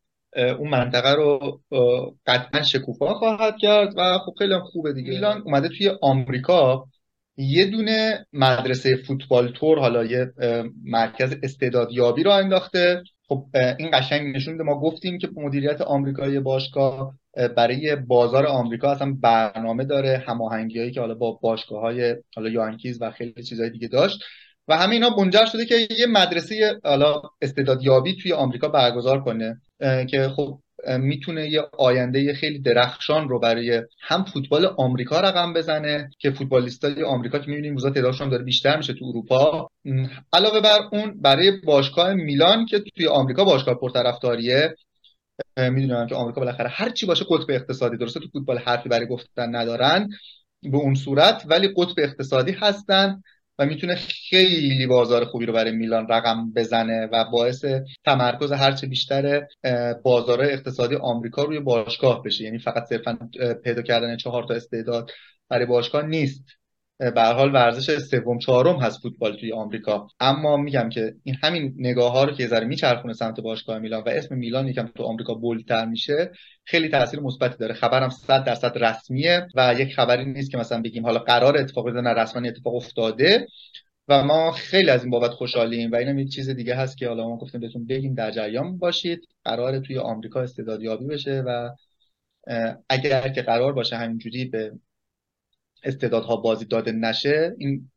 اون 0.59 0.71
منطقه 0.71 1.13
رو 1.13 1.61
قطعا 2.27 2.63
شکوفا 2.63 3.15
خواهد 3.15 3.57
کرد 3.61 3.95
و 3.97 4.19
خب 4.19 4.33
خیلی 4.39 4.55
هم 4.55 4.61
خوبه 4.61 4.93
دیگه. 4.93 5.13
ایلان 5.13 5.43
اومده 5.43 5.69
توی 5.69 5.91
آمریکا 6.03 6.85
یه 7.37 7.65
دونه 7.65 8.27
مدرسه 8.33 8.97
فوتبال 8.97 9.49
تور 9.49 9.79
حالا 9.79 10.05
یه 10.05 10.33
مرکز 10.85 11.37
استعدادیابی 11.43 12.23
رو 12.23 12.31
انداخته. 12.31 13.03
خب 13.29 13.47
این 13.79 13.91
قشنگ 13.93 14.37
نشون 14.37 14.63
ما 14.63 14.81
گفتیم 14.81 15.19
که 15.19 15.29
مدیریت 15.37 15.81
آمریکایی 15.81 16.41
باشگاه 16.41 17.15
برای 17.57 17.97
بازار 17.97 18.47
آمریکا 18.47 18.93
اصلا 18.93 19.17
برنامه 19.21 19.85
داره 19.85 20.25
هماهنگیایی 20.27 20.91
که 20.91 21.01
حالا 21.01 21.15
با 21.15 21.33
باشگاه 21.33 21.81
های 21.81 22.17
حالا 22.37 22.49
یانکیز 22.49 23.03
و 23.03 23.11
خیلی 23.11 23.43
چیزهای 23.43 23.71
دیگه 23.71 23.89
داشت. 23.89 24.21
و 24.69 24.77
همه 24.77 24.93
اینا 24.93 25.17
منجر 25.19 25.45
شده 25.45 25.65
که 25.65 25.75
یه 25.99 26.07
مدرسه 26.07 26.81
حالا 26.85 27.23
استعدادیابی 27.43 28.17
توی 28.17 28.33
آمریکا 28.33 28.69
برگزار 28.69 29.25
کنه 29.25 29.61
که 30.11 30.29
خب 30.37 30.59
می‌تونه 30.99 31.51
یه 31.51 31.63
آینده 31.79 32.35
خیلی 32.35 32.59
درخشان 32.59 33.29
رو 33.29 33.39
برای 33.39 33.83
هم 34.01 34.25
فوتبال 34.25 34.67
آمریکا 34.67 35.21
رقم 35.21 35.53
بزنه 35.53 36.11
که 36.19 36.31
فوتبالیستای 36.31 37.03
آمریکا 37.03 37.39
که 37.39 37.51
می‌بینیم 37.51 37.75
روزا 37.75 37.91
تعدادشون 37.91 38.29
داره 38.29 38.45
بیشتر 38.45 38.77
میشه 38.77 38.93
تو 38.93 39.05
اروپا. 39.05 39.69
علاوه 40.33 40.61
بر 40.61 40.79
اون 40.93 41.21
برای 41.21 41.51
باشگاه 41.51 42.15
میلان 42.15 42.67
که 42.67 42.79
توی 42.97 43.07
آمریکا 43.07 43.45
باشگاه 43.45 43.75
پرطرفداریه 43.75 44.75
می‌دونم 45.57 46.07
که 46.07 46.15
آمریکا 46.15 46.41
بالاخره 46.41 46.69
هر 46.69 46.91
چی 46.91 47.07
باشه 47.07 47.25
قطب 47.31 47.47
اقتصادی 47.49 47.97
درسته؟ 47.97 48.21
تو 48.21 48.29
فوتبال 48.33 48.59
حرفی 48.59 48.89
برای 48.89 49.07
گفتن 49.07 49.57
ندارن 49.57 50.09
به 50.63 50.77
اون 50.77 50.95
صورت 50.95 51.45
ولی 51.47 51.69
قطب 51.77 51.95
اقتصادی 51.99 52.53
هستن 52.53 53.23
و 53.59 53.67
می‌تونه 53.67 53.95
خیلی 54.31 54.87
بازار 54.87 55.25
خوبی 55.25 55.47
رو 55.47 55.53
برای 55.53 55.73
میلان 55.73 56.09
رقم 56.09 56.53
بزنه 56.53 57.09
و 57.13 57.25
باعث 57.33 57.65
تمرکز 58.05 58.53
هرچه 58.53 58.87
بیشتر 58.87 59.47
بازار 60.03 60.43
اقتصادی 60.43 60.95
آمریکا 60.97 61.45
روی 61.45 61.61
باشگاه 61.61 62.23
بشه. 62.23 62.45
یعنی 62.45 62.59
فقط 62.59 62.85
صرفا 62.85 63.19
پیدا 63.65 63.83
کردن 63.83 64.17
چهار 64.17 64.45
تا 64.49 64.55
استعداد 64.55 65.11
برای 65.49 65.67
باشگاه 65.67 66.07
نیست. 66.07 66.45
به 67.01 67.23
حال 67.23 67.55
ورزش 67.55 67.99
سوم 67.99 68.39
چهارم 68.39 68.77
هست 68.77 69.03
فوتبال 69.03 69.37
توی 69.37 69.53
آمریکا. 69.53 70.09
اما 70.21 70.57
میگم 70.57 70.89
که 70.89 71.15
این 71.25 71.37
همین 71.43 71.75
نگاه 71.79 72.13
ها 72.13 72.25
رو 72.25 72.33
که 72.33 72.47
ذره 72.47 72.67
میچرخونه 72.67 73.15
سمت 73.15 73.41
باشگاه 73.41 73.79
میلان 73.79 74.03
و 74.03 74.09
اسم 74.09 74.39
میلان 74.39 74.69
یکم 74.69 74.87
تو 74.87 75.03
آمریکا 75.03 75.35
بولتر 75.35 75.85
میشه 75.85 76.31
خیلی 76.65 76.89
تاثیر 76.89 77.21
مثبتی 77.21 77.59
داره. 77.59 77.75
خبرم 77.75 78.09
100 78.09 78.45
درصد 78.45 78.79
رسمیه 78.79 79.47
و 79.55 79.75
یک 79.79 79.95
خبری 79.95 80.25
نیست 80.25 80.51
که 80.51 80.59
مثلا 80.59 80.83
بگیم 80.83 81.07
حالا 81.07 81.19
قرار 81.19 81.57
اتفاق 81.59 81.89
بزنه 81.89 82.01
نه 82.01 82.11
رسما 82.11 82.49
اتفاق 82.49 82.75
افتاده 82.75 83.47
و 84.09 84.25
ما 84.25 84.53
خیلی 84.53 84.91
از 84.91 85.03
این 85.03 85.11
بابت 85.11 85.31
خوشحالیم 85.31 85.93
و 85.93 85.97
اینم 85.97 86.19
یک 86.19 86.33
چیز 86.33 86.51
دیگه 86.51 86.75
هست 86.75 86.99
که 86.99 87.09
حالا 87.09 87.29
ما 87.29 87.37
گفتیم 87.37 87.61
بهتون 87.61 87.87
بگیم 87.87 88.15
در 88.15 88.31
جریان 88.31 88.79
باشید. 88.79 89.21
قرار 89.45 89.79
توی 89.79 89.99
آمریکا 89.99 90.41
استعدادیابی 90.41 91.07
بشه 91.07 91.43
و 91.47 91.71
اگر 92.89 93.29
که 93.29 93.43
قرار 93.43 93.73
باشه 93.73 93.97
همینجوری 93.97 94.45
به 94.45 94.73
استعدادها 95.85 96.37
بازی 96.37 96.65
داده 96.65 96.93
نشه 96.93 97.55
این 97.59 97.91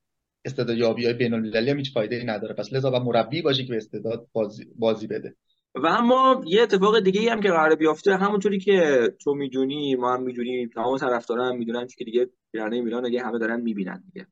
استعداد 0.45 0.77
یابی 0.77 1.05
های 1.05 1.13
بین 1.13 1.33
المللی 1.33 1.71
هم 1.71 1.77
هیچ 1.77 1.93
فایده 1.93 2.15
ای 2.15 2.25
نداره. 2.25 2.53
پس 2.53 2.73
لذا 2.73 2.91
و 2.91 2.99
مربی 2.99 3.41
باشه 3.41 3.63
که 3.63 3.69
به 3.69 3.77
استعداد 3.77 4.27
بازی, 4.33 4.65
بازی 4.75 5.07
بده. 5.07 5.35
و 5.75 5.87
اما 5.87 6.41
یه 6.47 6.61
اتفاق 6.61 6.99
دیگه 6.99 7.31
هم 7.31 7.41
که 7.41 7.49
قرار 7.49 7.75
بیافته 7.75 8.15
همونطوری 8.15 8.59
که 8.59 9.09
تو 9.21 9.33
می‌دونی 9.33 9.95
ما 9.95 10.13
هم 10.13 10.23
می‌دونیم 10.23 10.69
تمام 10.75 10.97
طرفدارا 10.97 11.45
هم 11.45 11.57
می‌دونن 11.57 11.87
که 11.97 12.05
دیگه 12.05 12.29
پیرانه 12.51 12.81
میلان 12.81 13.03
دیگه 13.03 13.23
همه 13.23 13.39
دارن 13.39 13.61
می‌بینن 13.61 14.03
دیگه. 14.13 14.27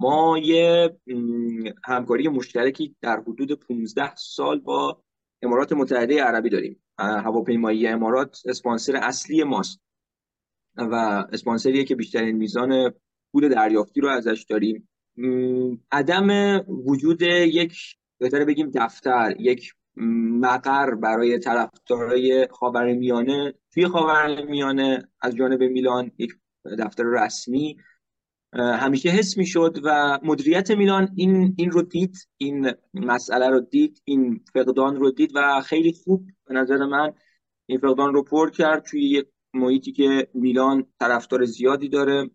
ما 0.00 0.38
یه 0.38 0.96
همکاری 1.84 2.28
مشترکی 2.28 2.96
در 3.00 3.20
حدود 3.20 3.52
15 3.52 4.14
سال 4.16 4.58
با 4.58 5.02
امارات 5.42 5.72
متحده 5.72 6.22
عربی 6.22 6.50
داریم. 6.50 6.82
هواپیمایی 6.98 7.86
امارات 7.86 8.42
اسپانسر 8.46 8.96
اصلی 8.96 9.44
ماست. 9.44 9.83
و 10.76 11.24
اسپانسریه 11.32 11.84
که 11.84 11.94
بیشترین 11.94 12.36
میزان 12.36 12.94
پول 13.32 13.48
دریافتی 13.48 14.00
رو 14.00 14.08
ازش 14.08 14.46
داریم. 14.48 14.88
عدم 15.92 16.58
وجود 16.86 17.22
یک 17.22 17.78
بهتره 18.18 18.44
بگیم 18.44 18.70
دفتر 18.74 19.34
یک 19.38 19.74
مقر 20.40 20.94
برای 20.94 21.38
طرفدارای 21.38 22.48
خاورمیانه 22.50 23.54
توی 23.74 23.86
خاورمیانه 23.86 25.08
از 25.20 25.36
جانب 25.36 25.62
میلان 25.62 26.10
یک 26.18 26.32
دفتر 26.78 27.04
رسمی 27.04 27.76
همیشه 28.54 29.08
حس 29.08 29.38
می‌شد 29.38 29.78
و 29.84 30.18
مدیریت 30.22 30.70
میلان 30.70 31.08
این 31.16 31.54
این 31.58 31.70
رو 31.70 31.82
دید 31.82 32.16
این 32.36 32.72
مسئله 32.94 33.48
رو 33.48 33.60
دید 33.60 34.02
این 34.04 34.44
فقدان 34.54 34.96
رو 34.96 35.10
دید 35.10 35.32
و 35.34 35.60
خیلی 35.60 35.92
خوب 35.92 36.26
به 36.46 36.54
نظر 36.54 36.76
من 36.76 37.12
این 37.66 37.78
فقدان 37.78 38.14
رو 38.14 38.22
پر 38.22 38.50
کرد 38.50 38.84
توی 38.84 39.10
یک 39.10 39.26
محیطی 39.54 39.92
که 39.92 40.28
میلان 40.34 40.86
طرفدار 41.00 41.44
زیادی 41.44 41.88
داره 41.88 42.30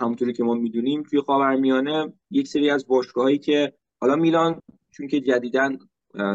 همونطوری 0.00 0.32
که 0.32 0.44
ما 0.44 0.54
می‌دونیم 0.54 1.02
توی 1.02 1.20
خاورمیانه 1.20 2.12
یک 2.30 2.48
سری 2.48 2.70
از 2.70 2.86
باشگاهایی 2.86 3.38
که 3.38 3.72
حالا 4.00 4.16
میلان 4.16 4.60
چون 4.90 5.08
که 5.08 5.20
جدیدن 5.20 5.78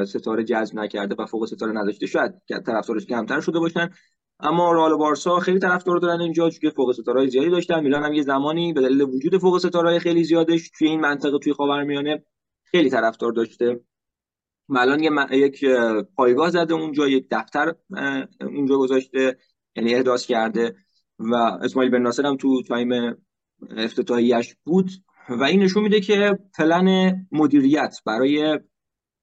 ستاره 0.07 0.43
جذب 0.43 0.75
نکرده 0.75 1.15
و 1.15 1.25
فوق 1.25 1.45
ستاره 1.45 1.71
نداشته 1.71 2.05
شاید 2.05 2.33
طرفدارش 2.65 3.05
کمتر 3.05 3.41
شده 3.41 3.59
باشن. 3.59 3.89
اما 4.39 4.71
رئال 4.71 4.97
بارسا 4.97 5.39
خیلی 5.39 5.59
طرفدار 5.59 5.97
دارن 5.97 6.21
اینجا 6.21 6.49
چون 6.49 6.59
که 6.59 6.69
فوق 6.69 6.91
ستاره 6.91 7.27
زیادی 7.27 7.49
داشتن. 7.49 7.83
میلان 7.83 8.03
هم 8.03 8.13
یه 8.13 8.21
زمانی 8.21 8.73
به 8.73 8.81
دلیل 8.81 9.01
وجود 9.01 9.37
فوق 9.37 9.57
ستاره 9.57 9.99
خیلی 9.99 10.23
زیادش 10.23 10.69
توی 10.77 10.87
این 10.87 10.99
منطقه 10.99 11.39
توی 11.39 11.53
خاورمیانه 11.53 12.23
خیلی 12.63 12.89
طرفدار 12.89 13.31
داشته. 13.31 13.79
الان 14.69 15.03
یه 15.03 15.11
یک 15.31 15.65
پایگاه 16.15 16.49
زده 16.49 16.73
اونجا 16.73 17.07
یک 17.07 17.27
دفتر 17.31 17.75
اونجا 18.41 18.77
گذاشته. 18.77 19.37
یعنی 19.80 19.95
احداث 19.95 20.25
کرده 20.25 20.75
و 21.19 21.36
اسماعیل 21.36 21.91
بن 21.91 22.01
ناصر 22.01 22.25
هم 22.25 22.38
تو 22.38 22.63
تایم 22.63 23.15
افتتاحیش 23.77 24.55
بود 24.63 24.89
و 25.30 25.43
این 25.43 25.63
نشون 25.63 25.84
میده 25.84 26.01
که 26.01 26.39
پلن 26.57 27.15
مدیریت 27.32 27.97
برای 28.05 28.59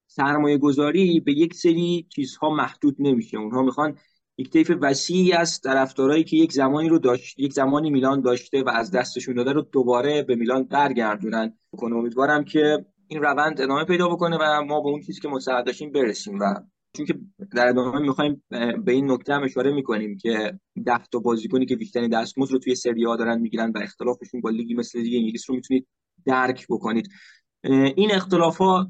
سرمایه 0.06 0.58
گذاری 0.58 1.20
به 1.20 1.32
یک 1.32 1.54
سری 1.54 2.06
چیزها 2.14 2.50
محدود 2.50 2.96
نمیشه. 2.98 3.36
اونها 3.36 3.62
می‌خوان 3.62 3.98
یک 4.38 4.50
طیف 4.50 4.72
وسیعی 4.80 5.32
از 5.32 5.60
طرفدارایی 5.60 6.24
که 6.24 6.36
یک 6.36 6.52
زمانی 6.52 6.88
رو 6.88 6.98
داشت 6.98 7.38
یک 7.38 7.52
زمانی 7.52 7.90
میلان 7.90 8.20
داشته 8.20 8.62
و 8.62 8.68
از 8.68 8.90
دستشون 8.90 9.34
داده 9.34 9.52
رو 9.52 9.62
دوباره 9.62 10.22
به 10.22 10.34
میلان 10.34 10.64
برگردونن. 10.64 11.58
کنه 11.76 11.96
امیدوارم 11.96 12.44
که 12.44 12.86
این 13.08 13.22
روند 13.22 13.60
ادامه 13.60 13.84
پیدا 13.84 14.08
بکنه 14.08 14.38
و 14.40 14.64
ما 14.64 14.80
به 14.80 14.88
اون 14.88 15.00
چیزی 15.00 15.20
که 15.20 15.28
مستعد 15.28 15.66
داشتیم 15.66 15.92
برسیم 15.92 16.38
و 16.38 16.54
چون 16.96 17.06
که 17.06 17.14
در 17.56 17.68
ادامه 17.68 17.98
می‌خوایم 17.98 18.42
به 18.84 18.92
این 18.92 19.10
نکته 19.10 19.34
هم 19.34 19.44
اشاره 19.44 19.72
می‌کنیم 19.72 20.18
که 20.18 20.58
ده 20.86 21.04
تا 21.12 21.18
بازیکنی 21.18 21.66
که 21.66 21.76
بیشترین 21.76 22.10
دستمزد 22.10 22.52
رو 22.52 22.58
توی 22.58 22.74
سری 22.74 23.04
آ 23.04 23.16
دارن 23.16 23.40
می‌گیرن 23.40 23.70
و 23.70 23.78
اختلافشون 23.78 24.40
با 24.40 24.50
لیگی 24.50 24.74
مثل 24.74 25.00
لیگ 25.00 25.14
انگلیس 25.14 25.50
رو 25.50 25.56
می‌تونید 25.56 25.86
درک 26.26 26.66
بکنید. 26.70 27.08
این 27.96 28.12
اختلاف 28.12 28.58
ها 28.58 28.88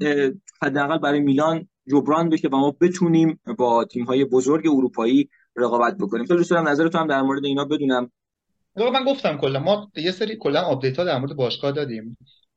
حداقل 0.63 0.99
برای 0.99 1.21
میلان 1.21 1.69
جبران 1.91 2.29
بشه 2.29 2.49
و 2.49 2.57
ما 2.57 2.77
بتونیم 2.81 3.41
با 3.59 3.85
تیم 3.85 4.05
های 4.05 4.25
بزرگ 4.25 4.67
اروپایی 4.67 5.29
رقابت 5.57 5.97
بکنیم. 5.99 6.25
خیلی 6.25 6.39
دوست 6.39 6.53
نظر 6.53 6.89
تو 6.89 6.99
هم 6.99 7.07
در 7.07 7.23
مورد 7.23 7.45
اینا 7.45 7.65
بدونم. 7.65 8.11
من 8.77 9.05
گفتم 9.07 9.37
کلا 9.37 9.61
ما 9.61 9.91
یه 9.97 10.11
سری 10.11 10.37
کلا 10.37 10.61
update 10.61 10.99
ها 10.99 11.05
در 11.05 11.19
مورد 11.19 11.37
باشگاه 11.37 11.73
دادیم. 11.73 12.17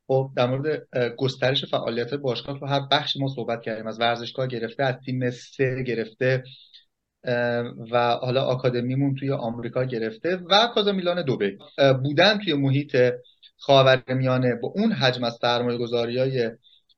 خب 0.10 0.32
در 0.36 0.46
مورد 0.46 0.88
گسترش 1.18 1.66
فعالیت 1.66 2.14
باشگاه 2.14 2.60
تو 2.60 2.66
هر 2.66 2.82
بخش 2.92 3.18
ما 3.18 3.28
صحبت 3.28 3.62
کردیم. 3.62 3.88
از 3.88 4.00
ورزشگاه 4.00 4.48
گرفته 4.48 4.84
از 4.84 4.96
تیم 5.06 5.30
سه 5.30 5.84
گرفته 5.88 6.44
و 7.92 8.18
حالا 8.22 8.44
آکادمیمون 8.44 9.16
توی 9.16 9.32
آمریکا 9.32 9.84
گرفته 9.84 10.36
و 10.36 10.68
کازا 10.76 10.92
میلان 10.92 11.26
دوبه. 11.26 11.58
بودن 12.04 12.38
توی 12.38 12.54
محیط 12.54 12.98
خاورمیانه 13.58 14.56
با 14.56 14.68
اون 14.76 14.92
حجم 14.92 15.24
از 15.24 15.38
سرمایه 15.42 15.78
گذاری 15.78 16.18
های 16.18 16.52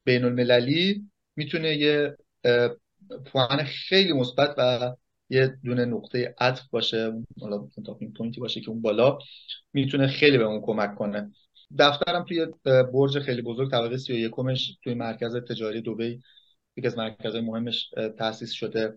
بین 0.04 0.26
المللی 0.26 1.02
می‌تونه 1.36 1.76
یه 1.76 2.18
پوان 3.26 3.64
خیلی 3.64 4.14
مثبت 4.14 4.56
و 4.58 4.92
یه 5.30 5.58
دونه 5.64 5.86
نقطه 5.86 6.36
عطف 6.40 6.62
باشه 6.70 7.12
حالا 7.42 7.68
پوینتی 8.18 8.40
باشه 8.40 8.62
که 8.62 8.70
اون 8.70 8.82
بالا 8.82 9.18
می‌تونه 9.74 10.08
خیلی 10.08 10.38
به 10.38 10.44
اون 10.44 10.62
کمک 10.62 10.96
کنه. 10.96 11.32
دفترم 11.80 12.24
توی 12.24 12.48
برج 12.94 13.20
خیلی 13.20 13.42
بزرگ 13.42 13.72
طبقه 13.72 13.98
31 13.98 14.32
امش 14.32 14.78
توی 14.84 14.94
مرکز 14.94 15.36
تجاری 15.36 15.82
دبی 15.82 16.20
یکی 16.78 16.88
از 16.88 16.98
مرکزهای 16.98 17.42
مهمش 17.42 17.90
تاسیس 18.18 18.52
شده. 18.52 18.94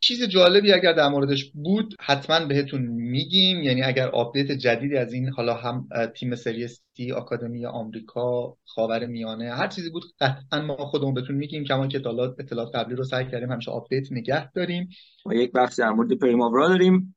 چیز 0.00 0.22
جالبی 0.22 0.72
اگر 0.72 0.92
در 0.92 1.08
موردش 1.08 1.44
بود 1.44 1.94
حتما 2.00 2.46
بهتون 2.46 2.82
میگیم 2.82 3.62
یعنی 3.62 3.82
اگر 3.82 4.08
update 4.08 4.52
جدیدی 4.52 4.96
از 4.96 5.12
این 5.12 5.28
حالا 5.28 5.54
هم 5.54 5.88
تیم 6.14 6.34
سری 6.34 6.68
سی 6.68 7.12
آکادمی 7.12 7.66
آمریکا 7.66 8.56
خاور 8.64 9.06
میانه 9.06 9.54
هر 9.54 9.68
چیزی 9.68 9.90
بود 9.90 10.04
قطعا 10.20 10.62
ما 10.62 10.76
خودمون 10.76 11.14
بهتون 11.14 11.36
میگیم 11.36 11.64
کما 11.64 11.86
که 11.86 11.98
اطلاعات 11.98 12.34
اطلاعات 12.38 12.74
قبلی 12.74 12.94
رو 12.94 13.04
سعی 13.04 13.26
کردیم 13.26 13.52
همیشه 13.52 13.70
update 13.70 14.12
نگه 14.12 14.52
داریم. 14.52 14.88
ما 15.26 15.34
یک 15.34 15.52
بخش 15.52 15.74
در 15.74 15.90
مورد 15.90 16.12
پریماورا 16.12 16.68
داریم. 16.68 17.16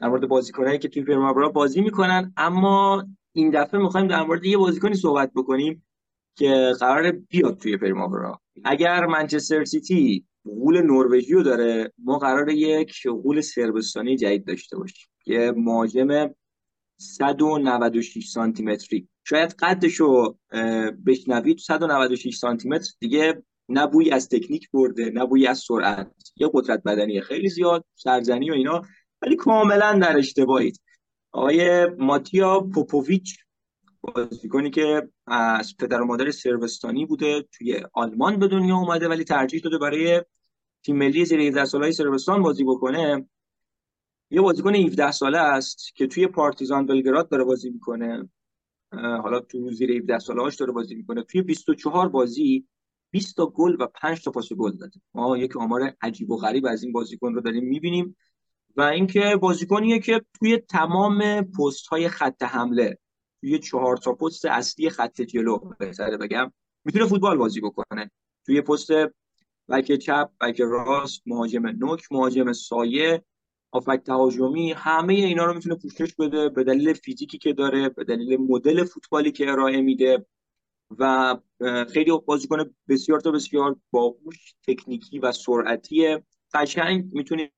در 0.00 0.08
مورد 0.08 0.28
بازیکنایی 0.28 0.78
که 0.78 0.88
توی 0.88 1.02
پریماورا 1.02 1.48
بازی 1.48 1.80
می‌کنن 1.80 2.32
اما 2.36 3.04
این 3.32 3.50
دفعه 3.50 3.80
می‌خوایم 3.80 4.06
در 4.06 4.22
مورد 4.22 4.44
یه 4.44 4.56
بازیکنی 4.56 4.94
صحبت 4.94 5.30
بکنیم 5.36 5.86
که 6.36 6.72
قرار 6.80 7.10
بیاد 7.10 7.58
توی 7.58 7.76
پریماورا 7.76 8.40
اگر 8.64 9.06
منچستر 9.06 9.64
سیتی 9.64 10.24
غول 10.44 10.82
نروژی 10.82 11.32
رو 11.32 11.42
داره 11.42 11.92
ما 11.98 12.18
قرار 12.18 12.50
یک 12.50 13.08
غول 13.08 13.40
سربستانی 13.40 14.16
جدید 14.16 14.46
داشته 14.46 14.76
باشیم. 14.76 15.08
که 15.24 15.54
مهاجم 15.56 16.30
196 16.96 18.28
سانتی 18.28 18.62
متری 18.62 19.08
شاید 19.24 19.54
قدش 19.58 19.94
رو 19.94 20.38
بشنوید. 21.06 21.58
196 21.58 22.36
سانتی 22.36 22.68
متر 22.68 22.90
دیگه 23.00 23.42
نه 23.68 23.86
بوی 23.86 24.10
از 24.10 24.28
تکنیک 24.28 24.70
برده 24.70 25.10
نه 25.10 25.26
بوی 25.26 25.46
از 25.46 25.58
سرعت. 25.58 26.12
یه 26.36 26.50
قدرت 26.52 26.82
بدنی 26.82 27.20
خیلی 27.20 27.48
زیاد 27.48 27.84
سرزنی 27.94 28.50
و 28.50 28.54
اینا. 28.54 28.82
ولی 29.22 29.36
کاملا 29.36 29.98
در 30.02 30.18
اشتباهید. 30.18 30.80
آقای 31.32 31.86
ماتیا 31.86 32.60
پوپوویچ 32.60 33.38
بازیکنی 34.00 34.70
که 34.70 35.08
از 35.26 35.76
پدر 35.76 36.00
و 36.00 36.06
مادر 36.06 36.30
سربستانی 36.30 37.06
بوده 37.06 37.42
توی 37.52 37.80
آلمان 37.92 38.38
به 38.38 38.48
دنیا 38.48 38.76
اومده 38.76 39.08
ولی 39.08 39.24
ترجیح 39.24 39.60
داده 39.60 39.78
برای 39.78 40.22
تیم 40.82 40.96
ملی 40.96 41.24
زیر 41.24 41.40
17 41.40 41.64
سالهای 41.64 41.92
سربستان 41.92 42.42
بازی 42.42 42.64
بکنه. 42.64 43.28
یه 44.30 44.40
بازیکن 44.40 44.74
17 44.74 45.10
ساله 45.10 45.38
است 45.38 45.94
که 45.94 46.06
توی 46.06 46.26
پارتیزان 46.26 46.86
بلگراد 46.86 47.28
داره 47.28 47.44
بازی 47.44 47.70
می‌کنه. 47.70 48.30
حالا 48.92 49.40
تو 49.40 49.70
زیر 49.70 49.92
17 49.92 50.18
ساله 50.18 50.42
هاش 50.42 50.56
داره 50.56 50.72
بازی 50.72 50.94
می‌کنه. 50.94 51.22
توی 51.22 51.42
24 51.42 52.08
بازی 52.08 52.68
20 53.10 53.36
تا 53.36 53.46
گل 53.46 53.76
و 53.80 53.86
5 53.86 54.24
تا 54.24 54.30
پاس 54.30 54.52
گل 54.52 54.76
داده 54.76 55.00
ما 55.14 55.38
یک 55.38 55.56
آمار 55.56 55.94
عجیب 56.02 56.30
و 56.30 56.36
غریب 56.36 56.66
از 56.66 56.82
این 56.82 56.92
بازیکن 56.92 57.34
رو 57.34 57.40
داریم 57.40 57.64
می‌بینیم. 57.64 58.16
و 58.76 58.82
اینکه 58.82 59.36
بازیکنیه 59.40 59.98
که 59.98 60.22
توی 60.38 60.58
تمام 60.58 61.42
پست 61.42 61.86
های 61.86 62.08
خط 62.08 62.42
حمله 62.42 62.98
توی 63.40 63.58
چهار 63.58 63.96
تا 63.96 64.12
پست 64.12 64.44
اصلی 64.44 64.90
خط 64.90 65.20
جلو 65.20 65.58
بهتره 65.78 66.16
بگم 66.16 66.52
می‌تونه 66.84 67.06
فوتبال 67.06 67.36
بازی 67.36 67.60
بکنه. 67.60 68.10
توی 68.46 68.60
پست 68.60 68.90
بک 69.68 69.92
چپ 69.92 70.30
بک 70.40 70.60
راست 70.60 71.22
مهاجم 71.26 71.66
نوک 71.66 72.12
مهاجم 72.12 72.52
سایه 72.52 73.24
آفک 73.70 74.02
تهاجمی 74.06 74.72
همه 74.72 75.14
اینا 75.14 75.44
رو 75.44 75.54
می‌تونه 75.54 75.74
پوشش 75.74 76.14
بده 76.14 76.48
به 76.48 76.64
دلیل 76.64 76.92
فیزیکی 76.92 77.38
که 77.38 77.52
داره 77.52 77.88
به 77.88 78.04
دلیل 78.04 78.40
مدل 78.40 78.84
فوتبالی 78.84 79.32
که 79.32 79.50
ارائه 79.50 79.80
میده 79.80 80.26
و 80.98 81.36
خیلی 81.92 82.12
بازیکن 82.26 82.74
بسیار 82.88 83.20
تا 83.20 83.30
بسیار 83.30 83.76
باهوش 83.90 84.54
تکنیکی 84.66 85.18
و 85.18 85.32
سرعتی 85.32 86.18
قشنگ 86.54 87.04
می‌تونیم 87.12 87.48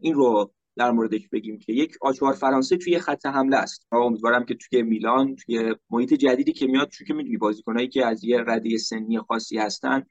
این 0.00 0.14
رو 0.14 0.52
در 0.76 0.90
موردش 0.90 1.28
بگیم 1.28 1.58
که 1.58 1.72
یک 1.72 1.96
آچوار 2.00 2.32
فرانسه 2.32 2.76
توی 2.76 2.98
خط 2.98 3.26
حمله 3.26 3.56
است. 3.56 3.86
امیدوارم 3.92 4.44
که 4.44 4.54
توی 4.54 4.82
میلان 4.82 5.36
توی 5.36 5.74
محیط 5.90 6.14
جدیدی 6.14 6.52
که 6.52 6.66
میاد 6.66 6.88
چون 6.88 7.06
که 7.06 7.14
می‌دونی 7.14 7.36
بازیکنایی 7.36 7.88
که 7.88 8.06
از 8.06 8.24
یه 8.24 8.44
رده 8.46 8.78
سنی 8.78 9.18
خاصی 9.18 9.58
هستن 9.58 10.06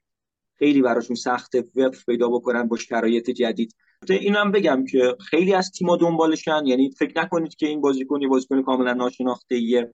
خیلی 0.55 0.81
براشون 0.81 1.15
سخت 1.15 1.55
وقف 1.75 2.05
پیدا 2.05 2.29
بکنن 2.29 2.67
با 2.67 2.77
شرایط 2.77 3.29
جدید. 3.29 3.75
اینم 4.09 4.51
بگم 4.51 4.85
که 4.85 5.15
خیلی 5.19 5.53
از 5.53 5.71
تیم‌ها 5.71 5.97
دنبالشن. 5.97 6.65
یعنی 6.65 6.91
فکر 6.91 7.21
نکنید 7.21 7.55
که 7.55 7.67
این 7.67 7.81
بازیکن 7.81 8.21
یه 8.21 8.27
بازیکن 8.27 8.61
کاملا 8.61 8.93
ناشناخته 8.93 9.55
ایه 9.55 9.93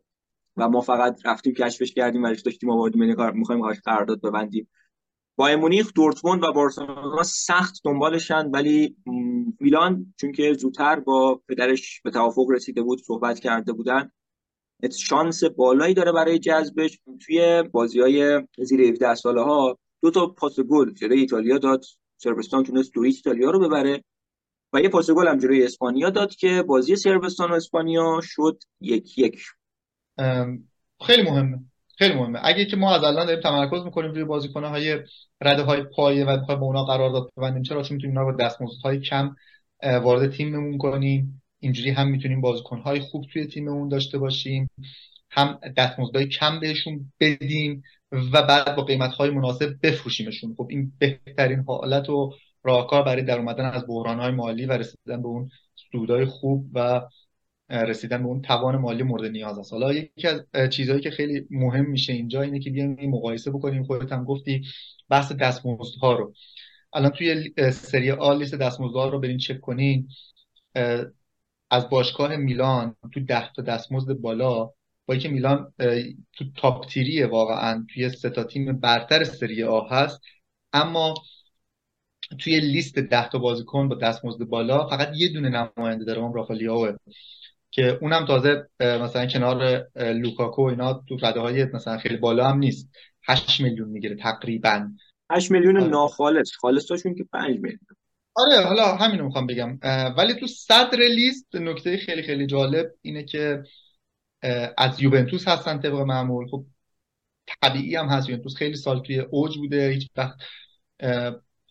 و 0.57 0.69
ما 0.69 0.81
فقط 0.81 1.25
رفتیم 1.25 1.53
کشفش 1.53 1.93
کردیم 1.93 2.23
و 2.23 2.35
داشتیم 2.45 2.69
آوردیم. 2.69 3.03
یعنی 3.03 3.15
می‌خوایم 3.33 3.71
قرارداد 3.71 4.21
ببندیم. 4.21 4.67
با 5.39 5.55
مونیخ 5.55 5.93
دورتموند 5.93 6.43
و 6.43 6.51
بارسلونا 6.51 7.23
سخت 7.23 7.81
دنبالشن 7.83 8.45
ولی 8.45 8.95
میلان 9.59 10.13
چون 10.17 10.31
که 10.31 10.53
زودتر 10.53 10.99
با 10.99 11.41
پدرش 11.49 12.01
به 12.01 12.11
توافق 12.11 12.45
رسیده 12.49 12.81
بود 12.81 13.03
صحبت 13.03 13.39
کرده 13.39 13.73
بودن. 13.73 14.11
شانس 14.97 15.43
بالایی 15.43 15.93
داره 15.93 16.11
برای 16.11 16.39
جذبش. 16.39 16.99
توی 17.25 17.63
بازی 17.71 17.99
های 17.99 18.43
زیر 18.57 18.81
17 18.81 19.15
ساله 19.15 19.41
ها 19.41 19.77
دو 20.01 20.11
تا 20.11 20.27
پاس 20.27 20.59
گل 20.59 20.93
جلوی 20.93 21.19
ایتالیا 21.19 21.57
داد. 21.57 21.85
سربستان 22.17 22.63
تونست 22.63 22.93
دو 22.93 23.01
ایتالیا 23.01 23.51
رو 23.51 23.59
ببره. 23.59 24.03
و 24.73 24.81
یه 24.81 24.89
پاس 24.89 25.11
گل 25.11 25.27
هم 25.27 25.38
جلوی 25.38 25.63
اسپانیا 25.63 26.09
داد 26.09 26.35
که 26.35 26.63
بازی 26.63 26.95
سربستان 26.95 27.51
و 27.51 27.53
اسپانیا 27.53 28.19
شد 28.23 28.63
یک 28.81 29.17
یک. 29.17 29.41
خیلی 31.05 31.23
مهمه. 31.23 31.59
خیلی 31.97 32.13
مهمه. 32.13 32.39
اگه 32.43 32.65
که 32.65 32.75
ما 32.75 32.95
از 32.95 33.03
الان 33.03 33.25
داریم 33.25 33.41
تمرکز 33.41 33.85
می‌کنیم 33.85 34.11
روی 34.11 34.23
بازیکن‌های 34.23 34.99
رده 35.41 35.63
های 35.63 35.83
پایه 35.83 36.25
و 36.25 36.37
بخوایم 36.37 36.59
به 36.59 36.65
اونا 36.65 36.83
قرارداد 36.83 37.29
ببندیم 37.37 37.63
چرا؟ 37.63 37.83
چون 37.83 37.95
می‌تونیم 37.95 38.17
اونا 38.17 38.31
با 38.31 38.67
های 38.83 38.99
کم 38.99 39.35
وارد 39.83 40.31
تیممون 40.31 40.77
کنیم. 40.77 41.41
اینجوری 41.59 41.89
هم 41.89 42.07
می‌تونیم 42.07 42.41
بازیکن‌های 42.41 42.99
خوب 42.99 43.25
توی 43.33 43.47
تیممون 43.47 43.89
داشته 43.89 44.17
باشیم. 44.17 44.69
هم 45.31 45.59
دستمزدهای 45.77 46.27
کم 46.27 46.59
بهشون 46.59 47.11
بدیم 47.19 47.83
و 48.11 48.41
بعد 48.41 48.75
با 48.75 48.83
قیمت‌های 48.83 49.29
مناسب 49.29 49.75
بفروشیمشون. 49.83 50.55
خب 50.57 50.67
این 50.69 50.91
بهترین 50.99 51.63
حالت 51.67 52.09
و 52.09 52.33
راهکار 52.63 53.03
برای 53.03 53.21
در 53.21 53.39
اومدن 53.39 53.65
از 53.65 53.87
بحران‌های 53.87 54.31
مالی 54.31 54.65
و 54.65 54.71
رسیدن 54.71 55.21
به 55.21 55.27
اون 55.27 55.49
سودای 55.91 56.25
خوب 56.25 56.65
و 56.73 57.01
رسیدن 57.70 58.18
به 58.24 58.28
اون 58.28 58.41
توان 58.41 58.78
مالی 58.78 59.03
مورد 59.03 59.32
نیاز 59.32 59.59
است. 59.59 59.74
حالا 59.74 59.93
یکی 59.93 60.28
از 60.28 60.70
چیزهایی 60.70 61.01
که 61.01 61.11
خیلی 61.11 61.47
مهم 61.49 61.86
میشه 61.86 62.13
اینجا 62.13 62.41
اینه 62.41 62.59
که 62.59 62.70
بیایم 62.70 62.95
این 62.99 63.09
مقایسه 63.09 63.51
بکنیم. 63.51 63.84
خودت 63.84 64.11
هم 64.11 64.24
گفتی 64.24 64.63
بحث 65.09 65.32
دستمزدها 65.32 66.13
رو. 66.13 66.34
الان 66.93 67.11
توی 67.11 67.53
سری 67.72 68.11
آ 68.11 68.34
لیست 68.34 68.55
دستمزدها 68.55 69.09
رو 69.09 69.20
برین 69.20 69.38
چک 69.38 69.61
کنین. 69.61 70.07
از 71.70 71.89
باشگاه 71.89 72.36
میلان 72.36 72.95
تو 73.13 73.20
ده 73.20 73.53
تا 73.53 73.61
دستمزد 73.61 74.13
بالا 74.13 74.72
با 75.05 75.13
اینکه 75.13 75.30
میلان 75.30 75.74
تو 76.34 76.45
تاپ 76.55 76.88
تیریه 76.88 77.28
واقعا 77.28 77.86
توی 77.93 78.09
سه 78.09 78.30
تا 78.30 78.43
تیم 78.43 78.80
برتر 78.80 79.24
سری 79.24 79.63
آ 79.63 79.88
هست. 79.88 80.22
اما 80.74 81.13
توی 82.39 82.59
لیست 82.59 82.99
ده 82.99 83.30
تا 83.30 83.39
بازیکن 83.39 83.89
با 83.89 83.95
دستمزد 83.95 84.43
بالا 84.43 84.88
فقط 84.88 85.09
یه 85.15 85.28
دونه 85.34 85.49
نماینده 85.78 86.05
داره 86.05 86.22
اون 86.22 86.34
رافالیاوه 86.34 86.95
که 87.78 87.97
اونم 88.01 88.25
تازه 88.25 88.69
مثلا 88.80 89.25
کنار 89.25 89.88
لوکاکو 89.95 90.61
اینا 90.61 90.93
تو 90.93 91.17
رده 91.21 91.39
های 91.39 91.65
مثلا 91.65 91.97
خیلی 91.97 92.17
بالا 92.17 92.49
هم 92.49 92.57
نیست. 92.57 92.89
8 93.28 93.61
میلیون 93.61 93.89
می‌گیره 93.89 94.15
تقریبا. 94.15 94.91
8 95.30 95.51
میلیون 95.51 95.78
آره. 95.78 95.88
ناخالص. 95.88 96.51
خالصشون 96.55 97.15
که 97.15 97.25
5 97.34 97.59
میلیون. 97.59 97.80
آره 98.36 98.65
حالا 98.65 98.95
همین 98.95 99.19
رو 99.19 99.25
می‌خوام 99.25 99.47
بگم. 99.47 99.80
ولی 100.17 100.34
تو 100.34 100.47
صدر 100.47 100.97
لیست 100.97 101.55
نکته 101.55 101.97
خیلی 101.97 102.21
خیلی 102.21 102.45
جالب 102.45 102.91
اینه 103.01 103.23
که 103.23 103.63
از 104.78 105.01
یوونتوس 105.01 105.47
هستن 105.47 105.80
طبق 105.80 105.93
معمول. 105.93 106.47
خب 106.47 106.65
طبیعی 107.61 107.95
هم 107.95 108.05
هست. 108.05 108.30
یوونتوس 108.30 108.55
خیلی 108.55 108.75
سال 108.75 108.99
توی 108.99 109.19
اوج 109.19 109.57
بوده. 109.57 109.89
هیچ 109.89 110.07
وقت 110.17 110.38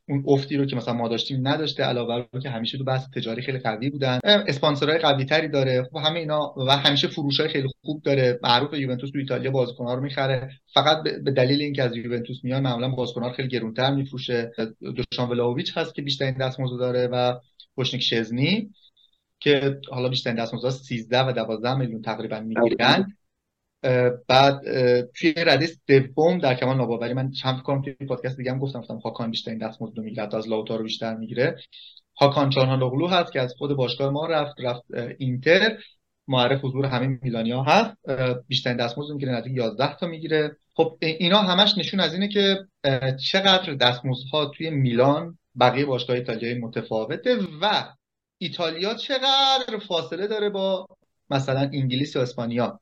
اون 0.08 0.24
افتی 0.26 0.56
رو 0.56 0.66
که 0.66 0.76
مثلا 0.76 0.94
ما 0.94 1.08
داشتیم 1.08 1.48
نداشته 1.48 1.82
علاوه 1.82 2.26
بر 2.32 2.40
که 2.40 2.50
همیشه 2.50 2.78
تو 2.78 2.84
بحث 2.84 3.10
تجاری 3.16 3.42
خیلی 3.42 3.58
قوی 3.58 3.90
بودن. 3.90 4.18
اسپانسرهای 4.24 4.98
قوی 4.98 5.24
تری 5.24 5.48
داره 5.48 5.88
خب 5.92 5.96
همه 5.96 6.18
اینا 6.18 6.54
و 6.56 6.70
همیشه 6.70 7.08
فروش 7.08 7.40
های 7.40 7.48
خیلی 7.48 7.68
خوب 7.84 8.02
داره. 8.02 8.40
معروف 8.42 8.74
یوونتوس 8.74 9.10
تو 9.10 9.18
ایتالیا 9.18 9.50
بازیکن‌ها 9.50 9.94
رو 9.94 10.02
می‌خره. 10.02 10.50
فقط 10.74 11.02
به 11.24 11.30
دلیل 11.30 11.62
اینکه 11.62 11.82
از 11.82 11.96
یوونتوس 11.96 12.44
میان 12.44 12.62
معمولا 12.62 12.88
بازیکن‌ها 12.88 13.32
خیلی 13.32 13.48
گرونتر 13.48 13.94
میفروشه. 13.94 14.52
دوشان 14.80 15.28
ولاویچ 15.28 15.76
هست 15.76 15.94
که 15.94 16.02
بیشترین 16.02 16.34
دستمزد 16.34 16.78
داره 16.78 17.08
و 17.12 17.34
پوشنیک 17.76 18.02
شزنی 18.02 18.70
که 19.40 19.80
حالا 19.90 20.08
بیشترین 20.08 20.36
دستمزد 20.36 20.68
13 20.68 21.22
و 21.22 21.32
12 21.32 21.74
میلیون 21.74 22.02
تقریبا 22.02 22.40
می‌گیرن. 22.40 23.16
بعد 24.28 24.60
توی 25.10 25.34
رده 25.36 25.66
سوم 25.66 26.38
در 26.38 26.54
کمال 26.54 26.76
ناباوری 26.76 27.14
من 27.14 27.30
چند 27.30 27.62
کنم 27.62 27.82
توی 27.82 27.92
پادکست 27.92 28.36
دیگه 28.36 28.50
هم 28.50 28.58
گفتم 28.58 28.80
گفتم 28.80 28.98
هاکان 28.98 29.30
بیشترین 29.30 29.58
دستمزد 29.58 29.96
رو 29.96 30.02
می‌گیره 30.02 30.36
از 30.36 30.48
لاوتارو 30.48 30.84
بیشتر 30.84 31.16
می‌گیره. 31.16 31.56
هاکان 32.16 32.50
چانهالوغلو 32.50 33.06
هست 33.06 33.32
که 33.32 33.40
از 33.40 33.54
خود 33.58 33.76
باشگاه 33.76 34.10
ما 34.10 34.26
رفت 34.26 34.54
رفت 34.58 34.84
اینتر. 35.18 35.78
معرف 36.28 36.64
حضور 36.64 36.86
همه 36.86 37.18
میلانیا 37.22 37.62
هست. 37.62 37.96
بیشترین 38.48 38.76
دستمزد 38.76 39.12
می‌گیره 39.12 39.32
نزدیک 39.32 39.56
11 39.56 39.96
تا 39.96 40.06
می‌گیره. 40.06 40.56
خب 40.74 40.98
اینا 41.00 41.38
همش 41.38 41.78
نشون 41.78 42.00
از 42.00 42.14
اینه 42.14 42.28
که 42.28 42.58
چقدر 43.30 43.74
دستمزدها 43.74 44.46
توی 44.46 44.70
میلان 44.70 45.38
بقیه 45.60 45.84
باشگاه 45.84 46.16
ایتالیایی 46.16 46.58
متفاوته 46.58 47.36
و 47.60 47.84
ایتالیا 48.38 48.94
چقدر 48.94 49.78
فاصله 49.88 50.26
داره 50.26 50.50
با 50.50 50.86
مثلا 51.30 51.60
انگلیس 51.60 52.16
یا 52.16 52.22
اسپانیا. 52.22 52.80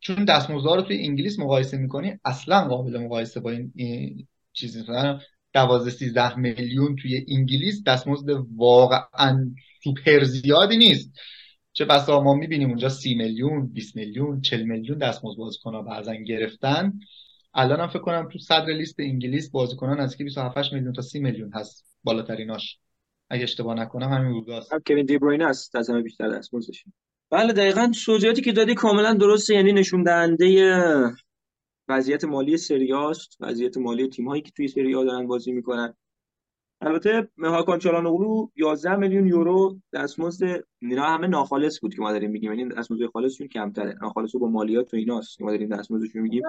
چون 0.00 0.24
دستمزدها 0.24 0.74
رو 0.74 0.82
توی 0.82 1.06
انگلیس 1.06 1.38
مقایسه 1.38 1.76
می‌کنی 1.76 2.18
اصلا 2.24 2.68
قابل 2.68 2.98
مقایسه 2.98 3.40
با 3.40 3.50
این, 3.50 3.72
این 3.74 4.26
چیزی 4.52 4.80
مثلا 4.80 5.20
12 5.52 5.90
13 5.90 6.36
میلیون 6.36 6.96
توی 6.96 7.26
انگلیس 7.28 7.82
دستمزد 7.86 8.28
واقعا 8.56 9.54
سوپر 9.84 10.24
زیادی 10.24 10.76
نیست. 10.76 11.12
چه 11.72 11.84
بسا 11.84 12.22
ما 12.22 12.34
می‌بینیم 12.34 12.68
اونجا 12.68 12.88
30 12.88 13.14
میلیون 13.14 13.66
20 13.66 13.96
میلیون 13.96 14.40
40 14.40 14.62
میلیون 14.62 14.98
دستمزد 14.98 15.38
بازیکن‌ها 15.38 15.82
بعضا 15.82 16.14
گرفتن. 16.14 16.92
الان 17.54 17.80
هم 17.80 17.88
فکر 17.88 17.98
کنم 17.98 18.28
تو 18.32 18.38
صدر 18.38 18.66
لیست 18.66 19.00
انگلیس 19.00 19.50
بازیکنان 19.50 20.00
از 20.00 20.16
27 20.16 20.72
میلیون 20.72 20.92
تا 20.92 21.02
30 21.02 21.20
میلیون 21.20 21.52
هست 21.54 21.84
بالاتریناش. 22.04 22.78
اگه 23.30 23.42
اشتباه 23.42 23.74
نکنم 23.74 24.08
همین 24.12 24.32
بوداست 24.32 24.70
کوین 24.86 25.06
دی 25.06 25.18
بروینه 25.18 25.44
است 25.44 25.76
از 25.76 25.90
همه 25.90 26.02
بیشتر 26.02 26.28
دستمزدش 26.28 26.84
بله 27.30 27.52
دقیقا 27.52 27.92
توضیحاتی 28.06 28.42
که 28.42 28.52
دادی 28.52 28.74
کاملا 28.74 29.14
درسته. 29.14 29.54
یعنی 29.54 29.72
نشون 29.72 30.02
دهنده 30.02 30.74
وضعیت 31.88 32.24
مالی 32.24 32.56
سریاست 32.56 33.36
وضعیت 33.40 33.76
مالی 33.76 34.08
تیم 34.08 34.28
هایی 34.28 34.42
که 34.42 34.50
توی 34.56 34.68
سری 34.68 34.92
دارن 34.92 35.26
بازی 35.26 35.52
می‌کنن. 35.52 35.94
البته 36.80 37.28
هاکان 37.42 37.78
چالانوغلو 37.78 38.48
11 38.56 38.96
میلیون 38.96 39.26
یورو 39.26 39.76
دستمزد 39.92 40.64
اینا 40.78 41.04
همه 41.04 41.26
ناخالص 41.26 41.80
بود 41.80 41.94
که 41.94 42.00
ما 42.00 42.12
داریم 42.12 42.30
میگیم. 42.30 42.52
یعنی 42.52 42.74
دستمزد 42.74 43.06
خالصشون 43.06 43.48
کمتره. 43.48 43.96
ناخالص 44.02 44.36
با 44.36 44.48
مالیات 44.48 44.94
و 44.94 44.96
ایناست 44.96 45.42
ما 45.42 45.50
داریم 45.50 45.68
دستمزدشون 45.68 46.22
میگیم. 46.22 46.42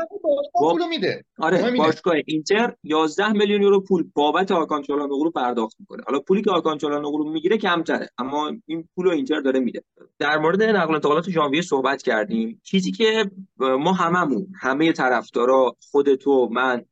با 0.54 0.72
پولو 0.72 0.88
میده. 0.88 1.26
آره 1.40 1.72
باشگاه 1.78 2.16
اینتر 2.26 2.74
11 2.84 3.32
میلیون 3.32 3.62
یورو 3.62 3.82
پول 3.82 4.10
بابت 4.14 4.52
هاکان 4.52 4.82
چالانوغلو 4.82 5.32
پرداخت 5.32 5.76
می‌کنه. 5.80 6.04
حالا 6.08 6.20
پولی 6.20 6.42
که 6.42 6.52
هاکان 6.52 6.78
چالانوغلو 6.78 7.32
می‌گیره 7.32 7.58
کمتره 7.58 8.10
اما 8.18 8.52
این 8.66 8.88
پولو 8.96 9.12
اینتر 9.12 9.40
داره 9.40 9.60
میده. 9.60 9.84
در 10.20 10.38
مورد 10.38 10.64
نقل 10.64 10.92
و 10.92 10.96
انتقالات 10.96 11.30
ژانویه 11.30 11.62
صحبت 11.62 12.02
کردیم. 12.02 12.62
چیزی 12.64 12.92
که 12.92 13.32
ما 13.58 13.94
هممون 13.94 14.48
همه 14.60 14.92
طرفدارا 14.92 15.76
خود 15.92 16.16
تو 16.16 16.50
من 16.52 16.86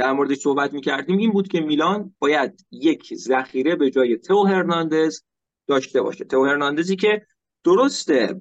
در 0.00 0.12
موردش 0.12 0.36
صحبت 0.36 0.72
می‌کردیم 0.72 1.16
این 1.18 1.32
بود 1.32 1.48
که 1.48 1.60
میلان 1.60 2.14
باید 2.18 2.66
یک 2.70 3.14
ذخیره 3.14 3.76
به 3.76 3.90
جای 3.90 4.18
تو 4.18 4.44
هرناندز 4.44 5.22
داشته 5.66 6.02
باشه. 6.02 6.24
تو 6.24 6.44
هرناندزی 6.44 6.96
که 6.96 7.26
درسته 7.64 8.40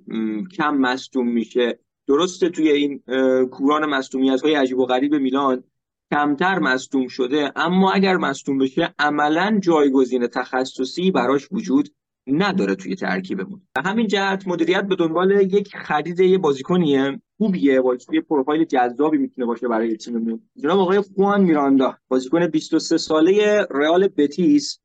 کم 0.58 0.78
مصدوم 0.78 1.28
میشه 1.28 1.80
درسته 2.08 2.50
توی 2.50 2.72
این 2.72 3.04
کوران 3.46 3.86
مصدومیت 3.86 4.42
های 4.42 4.54
عجیب 4.54 4.78
و 4.78 4.86
غریب 4.86 5.16
میلان 5.16 5.64
کمتر 6.12 6.60
مصدوم 6.60 7.08
شده 7.08 7.52
اما 7.56 7.92
اگر 7.92 8.18
مصدوم 8.18 8.58
بشه 8.58 8.94
عملا 9.00 9.60
جایگزین 9.64 10.28
تخصصی 10.28 11.12
براش 11.12 11.48
وجود 11.52 11.90
نداره 12.32 12.76
توی 12.76 12.96
ترکیبمون. 12.96 13.62
و 13.76 13.82
همین 13.82 14.08
جهت 14.08 14.48
مدیریت 14.48 14.84
به 14.84 14.96
دنبال 14.96 15.32
یک 15.32 15.76
خرید 15.76 16.20
یه 16.20 16.38
بازیکنیه. 16.38 17.22
خوبیه. 17.38 17.82
بازیکن 17.82 18.20
پروفایل 18.20 18.66
جذابی 18.66 19.18
می‌تونه 19.18 19.48
باشه 19.48 19.68
برای 19.68 19.98
تیممون. 19.98 20.42
جناب 20.58 20.80
آقای 20.80 21.02
خوان 21.02 21.44
میراندا 21.44 21.98
بازیکن 22.08 22.48
23 22.48 22.98
ساله 22.98 23.68
رئال 23.72 24.08
بتیس 24.08 24.80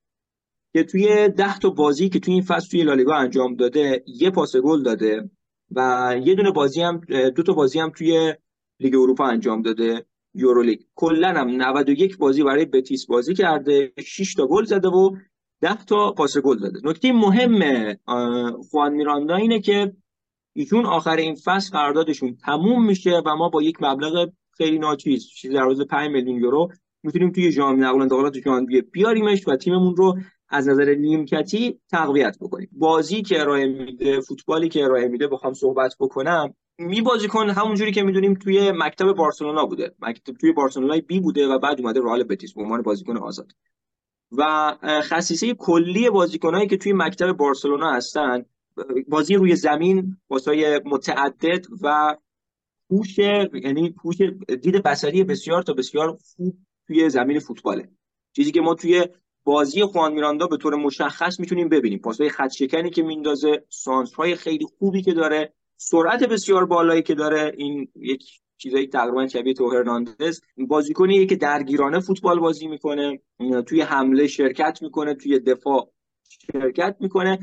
که 0.73 0.83
توی 0.83 1.29
10 1.29 1.59
تا 1.59 1.71
بازی 1.71 2.09
که 2.09 2.21
توی 2.21 2.35
این 2.35 2.43
فصل 2.43 2.69
توی 2.71 2.83
لالیگا 2.83 3.15
انجام 3.15 3.55
داده 3.55 4.05
یه 4.07 4.31
پاس 4.31 4.57
گل 4.57 4.83
داده 4.83 5.31
و 5.71 6.15
یه 6.25 6.35
دونه 6.35 6.51
بازی 6.51 6.83
هم 6.83 7.01
دو 7.37 7.43
تا 7.43 7.53
بازی 7.53 7.79
هم 7.79 7.91
توی 7.91 8.35
لیگ 8.81 8.95
اروپا 8.95 9.25
انجام 9.25 9.63
داده 9.63 10.07
یورولیگ. 10.35 10.81
کلا 10.95 11.29
هم 11.29 11.49
91 11.49 12.17
بازی 12.19 12.43
برای 12.43 12.65
بتیس 12.65 13.07
بازی 13.07 13.35
کرده 13.35 13.93
6 13.99 14.35
تا 14.35 14.47
گل 14.47 14.65
زده 14.65 14.89
و 14.89 15.17
10 15.65 15.85
تا 15.85 16.13
پاس 16.13 16.39
گل 16.39 16.59
داده 16.59 16.81
نکته 16.85 17.13
مهم 17.13 17.95
خوان 18.71 18.93
میراندا 18.93 19.37
اینه 19.37 19.61
که 19.61 19.93
ایشون 20.53 20.87
آخر 20.87 21.17
این 21.17 21.35
فصل 21.35 21.71
قراردادشون 21.71 22.37
تموم 22.37 22.87
میشه 22.87 23.23
و 23.27 23.37
ما 23.37 23.49
با 23.49 23.63
یک 23.63 23.77
مبلغ 23.83 24.31
خیلی 24.57 24.79
ناچیز 24.79 25.27
چیزی 25.27 25.55
در 25.55 25.65
حدود 25.65 25.89
5 25.89 26.11
میلیون 26.11 26.37
یورو 26.37 26.69
می‌تونیم 27.03 27.31
توی 27.31 27.53
ژانویه 27.53 27.85
نقل 27.85 28.03
انتقالات 28.03 28.39
ژانویه 28.45 28.83
بیاریمش 28.83 29.49
و 29.49 29.57
تیممون 29.57 29.97
رو 29.97 30.19
از 30.49 30.69
نظر 30.69 30.95
نیمکتی 30.95 31.81
تقویت 31.91 32.37
بکنیم. 32.41 32.69
بازی 32.73 33.23
که 33.23 33.41
ارائه 33.41 33.67
میده 33.67 34.21
فوتبالی 34.21 34.69
که 34.69 34.85
ارائه 34.85 35.09
میده 35.09 35.29
بخوام 35.29 35.53
صحبت 35.53 35.95
بکنم. 36.01 36.55
می 36.79 37.01
بازیکن 37.01 37.51
همونجوری 37.51 37.93
که 37.93 38.03
می‌دونیم 38.03 38.35
توی 38.35 38.73
مکتب 38.73 39.13
بارسلونا 39.13 39.67
بوده. 39.67 39.95
مکتب 40.01 40.33
توی 40.33 40.53
بارسلونای 40.53 41.01
بی 41.01 41.21
بوده 41.21 41.49
و 41.49 41.59
بعد 41.59 41.81
اومده 41.81 42.01
رئال 42.01 42.23
بتیس 42.23 42.55
به 42.55 42.63
عنوان 42.63 42.83
بازیکن 42.83 43.17
آزاد. 43.17 43.53
و 44.39 44.75
خصیصه 44.85 45.55
کلی 45.55 46.11
بازیکنایی 46.11 46.67
که 46.67 46.77
توی 46.77 46.93
مکتب 46.93 47.33
بارسلونا 47.33 47.93
هستن 47.93 48.45
بازی 49.09 49.35
روی 49.35 49.57
زمین 49.57 50.17
بازی 50.29 50.79
متعدد 50.85 51.67
و 51.83 52.17
پوش 52.89 53.19
یعنی 53.19 53.91
پوش 53.91 54.17
دید 54.63 54.83
بصری 54.83 55.25
بسیار 55.25 55.63
تا 55.63 55.73
بسیار 55.73 56.19
خوب 56.37 56.57
توی 56.87 57.11
زمین 57.11 57.39
فوتباله. 57.39 57.89
چیزی 58.33 58.53
که 58.53 58.61
ما 58.61 58.75
توی 58.75 59.07
بازی 59.45 59.85
خوان 59.85 60.13
میراندا 60.13 60.47
به 60.47 60.57
طور 60.57 60.75
مشخص 60.75 61.41
می‌تونیم 61.41 61.69
ببینیم. 61.69 61.99
پاسهای 61.99 62.31
خط 62.31 62.53
شکنی 62.53 62.91
که 62.91 63.03
میندازه 63.03 63.65
سانس 63.69 64.15
های 64.15 64.35
خیلی 64.35 64.67
خوبی 64.79 65.03
که 65.03 65.13
داره 65.13 65.53
سرعت 65.77 66.25
بسیار 66.25 66.67
بالایی 66.67 67.03
که 67.03 67.15
داره 67.15 67.53
این 67.57 67.89
یک 67.97 68.25
چیزایی 68.65 68.87
تقریبا 68.87 69.27
شبیه 69.27 69.55
تو 69.55 69.71
هرناندز. 69.71 70.41
بازیکنیه 70.57 71.27
که 71.27 71.37
درگیرانه 71.37 72.01
فوتبال 72.01 72.41
بازی 72.41 72.69
می‌کنه 72.69 73.21
توی 73.67 73.81
حمله 73.81 74.27
شرکت 74.27 74.79
می‌کنه 74.83 75.15
توی 75.15 75.39
دفاع 75.39 75.93
شرکت 76.53 76.97
می‌کنه 77.01 77.39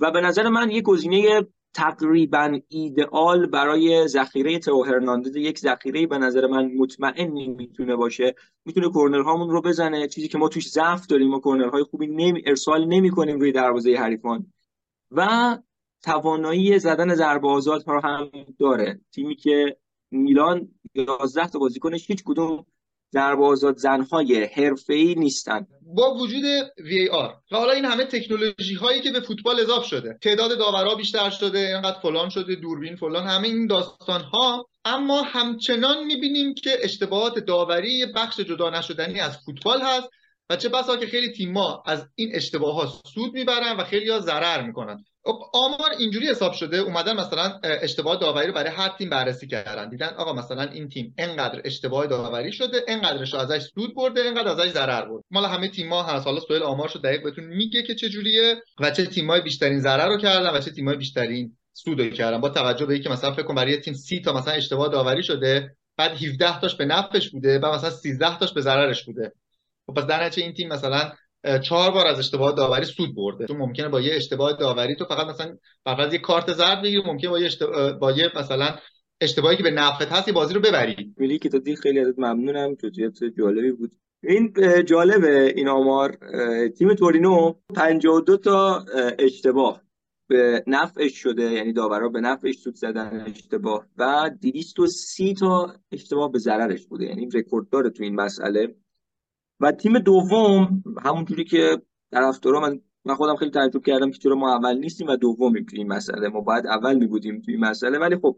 و 0.00 0.10
به 0.10 0.20
نظر 0.20 0.48
من 0.48 0.70
یک 0.70 0.84
گزینه 0.84 1.46
تقریبا 1.74 2.60
ایدئال 2.68 3.46
برای 3.46 4.08
ذخیره 4.08 4.58
تو 4.58 4.84
هرناندز 4.84 5.36
یک 5.36 5.58
ذخیره 5.58 6.06
به 6.06 6.18
نظر 6.18 6.46
من 6.46 6.72
مطمئنی 6.76 7.48
می‌تونه 7.48 7.96
باشه. 7.96 8.34
می‌تونه 8.64 8.88
کورنر 8.88 9.22
هامون 9.22 9.50
رو 9.50 9.62
بزنه. 9.62 10.08
چیزی 10.08 10.28
که 10.28 10.38
ما 10.38 10.48
توش 10.48 10.68
ضعف 10.68 11.06
داریم 11.06 11.34
و 11.34 11.40
کورنر 11.40 11.68
های 11.68 11.82
خوبی 11.82 12.06
نمی 12.06 12.42
ارسال 12.46 12.84
نمی 12.84 13.10
کنیم 13.10 13.40
روی 13.40 13.52
دروازه 13.52 13.94
حریفان 13.94 14.52
و 15.10 15.58
توانایی 16.02 16.78
زدن 16.78 17.14
ضربه 17.14 17.48
آزاد 17.48 17.82
ها 17.82 18.00
هم 18.00 18.30
داره. 18.58 19.00
تیمی 19.14 19.36
که 19.36 19.76
میلان 20.10 20.68
11 20.94 21.48
تا 21.48 21.58
بازیکنش 21.58 22.10
هیچ 22.10 22.22
کدوم 22.24 22.66
ضربه 23.12 23.44
آزاد 23.44 23.76
زنهای 23.76 24.44
حرفه‌ای 24.44 25.14
نیستن. 25.14 25.66
با 25.82 26.14
وجود 26.14 26.44
وی 26.78 27.08
آر. 27.08 27.34
و 27.52 27.56
حالا 27.56 27.72
این 27.72 27.84
همه 27.84 28.04
تکنولوژی 28.04 28.74
هایی 28.74 29.00
که 29.00 29.10
به 29.10 29.20
فوتبال 29.20 29.60
اضافه 29.60 29.86
شده. 29.86 30.18
تعداد 30.22 30.58
داورها 30.58 30.94
بیشتر 30.94 31.30
شده 31.30 31.58
اینقدر 31.58 31.98
فلان 32.00 32.28
شده 32.28 32.54
دوربین 32.54 32.96
فلان 32.96 33.26
همه 33.26 33.48
این 33.48 33.66
داستان 33.66 34.20
ها 34.20 34.66
اما 34.84 35.22
همچنان 35.22 36.04
می‌بینیم 36.04 36.54
که 36.54 36.70
اشتباهات 36.80 37.38
داوری 37.38 38.06
بخش 38.14 38.40
جدا 38.40 38.70
نشدنی 38.70 39.20
از 39.20 39.38
فوتبال 39.44 39.80
هست 39.82 40.08
و 40.50 40.56
چه 40.56 40.68
بسا 40.68 40.96
که 40.96 41.06
خیلی 41.06 41.32
تیم‌ها 41.32 41.82
از 41.86 42.08
این 42.14 42.30
اشتباهات 42.34 42.88
سود 43.14 43.32
می‌برن 43.32 43.76
و 43.76 43.84
خیلی 43.84 44.10
ها 44.10 44.20
ضرر 44.20 44.66
می‌کنن. 44.66 45.04
آمار 45.52 45.90
اینجوری 45.98 46.28
حساب 46.28 46.52
شده 46.52 46.76
اومدن 46.76 47.16
مثلا 47.16 47.60
اشتباه 47.62 48.16
داوری 48.16 48.46
رو 48.46 48.52
برای 48.52 48.70
هر 48.70 48.88
تیم 48.88 49.10
بررسی 49.10 49.46
کردن. 49.46 49.88
دیدن 49.88 50.14
آقا 50.16 50.32
مثلا 50.32 50.62
این 50.62 50.88
تیم 50.88 51.14
انقدر 51.18 51.60
اشتباه 51.64 52.06
داوری 52.06 52.52
شده 52.52 52.84
انقدرش 52.88 53.34
ازش 53.34 53.62
سود 53.74 53.94
برده 53.94 54.20
انقدر 54.20 54.48
ازش 54.48 54.68
ضرر 54.68 55.08
برد 55.08 55.24
مال 55.30 55.44
همه 55.44 55.68
تیم‌ها 55.68 56.02
هست. 56.02 56.26
حالا 56.26 56.40
سوال 56.40 56.62
آمارشو 56.62 56.98
دقیق 56.98 57.22
بهتون 57.22 57.44
میگه 57.44 57.82
که 57.82 57.94
چه 57.94 58.08
جوریه 58.08 58.62
و 58.80 58.90
چه 58.90 59.06
تیم‌های 59.06 59.40
بیشترین 59.40 59.80
ضرر 59.80 60.08
رو 60.08 60.18
کردن 60.18 60.56
و 60.56 60.60
چه 60.60 60.70
تیم‌های 60.70 60.96
بیشترین 60.96 61.56
سود 61.72 62.00
رو 62.00 62.10
کردن. 62.10 62.40
با 62.40 62.48
توجه 62.48 62.86
به 62.86 62.94
اینکه 62.94 63.10
مثلا 63.10 63.32
فکر 63.32 63.42
کن 63.42 63.54
برای 63.54 63.76
تیم 63.76 63.94
30 63.94 64.20
تا 64.20 64.32
مثلا 64.32 64.54
اشتباه 64.54 64.88
داوری 64.88 65.22
شده 65.22 65.76
بعد 65.96 66.22
17 66.22 66.60
تاش 66.60 66.74
به 66.74 66.84
نفعش 66.84 67.30
بوده 67.30 67.58
و 67.58 67.74
مثلا 67.74 67.90
13 67.90 68.38
تاش 68.38 68.52
به 68.52 68.60
ضررش 68.60 69.04
بوده. 69.04 69.32
خب 69.86 69.94
پس 69.94 70.06
در 70.06 70.30
این 70.36 70.52
تیم 70.52 70.68
مثلا 70.68 71.12
چهار 71.62 71.90
بار 71.90 72.06
از 72.06 72.18
اشتباه 72.18 72.54
داوری 72.54 72.84
سود 72.84 73.14
برده. 73.14 73.46
تو 73.46 73.54
ممکنه 73.54 73.88
با 73.88 74.00
یه 74.00 74.14
اشتباه 74.14 74.52
داوری 74.52 74.96
تو 74.96 75.04
فقط 75.04 75.26
مثلا 75.26 75.56
فقط 75.84 76.12
یه 76.12 76.18
کارت 76.18 76.52
زرد 76.52 76.82
بگیری 76.82 77.02
ممکنه 77.06 77.30
با 77.30 77.38
یه 77.38 77.50
با 78.00 78.12
یه 78.12 78.30
مثلا 78.36 78.68
اشتباهی 79.20 79.56
که 79.56 79.62
به 79.62 79.70
نفعت 79.70 80.12
هست 80.12 80.30
بازی 80.30 80.54
رو 80.54 80.60
ببری. 80.60 81.14
میلی 81.16 81.38
که 81.38 81.48
تو 81.48 81.58
دی 81.58 81.76
خیلی 81.76 82.00
ازت 82.00 82.18
ممنونم 82.18 82.74
جزئیات 82.74 83.24
جالبی 83.38 83.72
بود. 83.72 83.90
این 84.22 84.52
جالبه 84.84 85.52
این 85.56 85.68
آمار 85.68 86.18
تیم 86.78 86.94
تورینو 86.94 87.54
52 87.74 88.36
تا 88.36 88.84
اشتباه 89.18 89.82
به 90.28 90.64
نفعش 90.66 91.14
شده 91.14 91.42
یعنی 91.42 91.72
داورا 91.72 92.08
به 92.08 92.20
نفعش 92.20 92.54
سود 92.54 92.74
زدن 92.74 93.24
اشتباه 93.26 93.86
و 93.96 94.30
230 94.42 95.34
تا 95.34 95.74
اشتباه 95.92 96.32
به 96.32 96.38
ضررش 96.38 96.86
بوده. 96.86 97.04
یعنی 97.04 97.28
رکورد 97.34 97.68
داره 97.68 97.90
تو 97.90 98.02
این 98.02 98.14
مسئله. 98.14 98.74
و 99.60 99.72
تیم 99.72 99.98
دوم 99.98 100.82
همونجوری 101.04 101.44
که 101.44 101.82
طرفدارا 102.10 102.60
من 102.60 102.80
من 103.04 103.14
خودم 103.14 103.36
خیلی 103.36 103.50
تعجب 103.50 103.82
کردم 103.82 104.10
که 104.10 104.18
چرا 104.18 104.34
ما 104.34 104.54
اول 104.54 104.78
نیستیم 104.78 105.06
و 105.06 105.16
دومیم 105.16 105.64
توی 105.64 105.78
این 105.78 105.88
مسئله. 105.88 106.28
ما 106.28 106.40
باید 106.40 106.66
اول 106.66 106.94
می 106.94 107.06
بودیم 107.06 107.40
توی 107.40 107.54
این 107.54 107.64
مسئله. 107.64 107.98
ولی 107.98 108.16
خب 108.16 108.36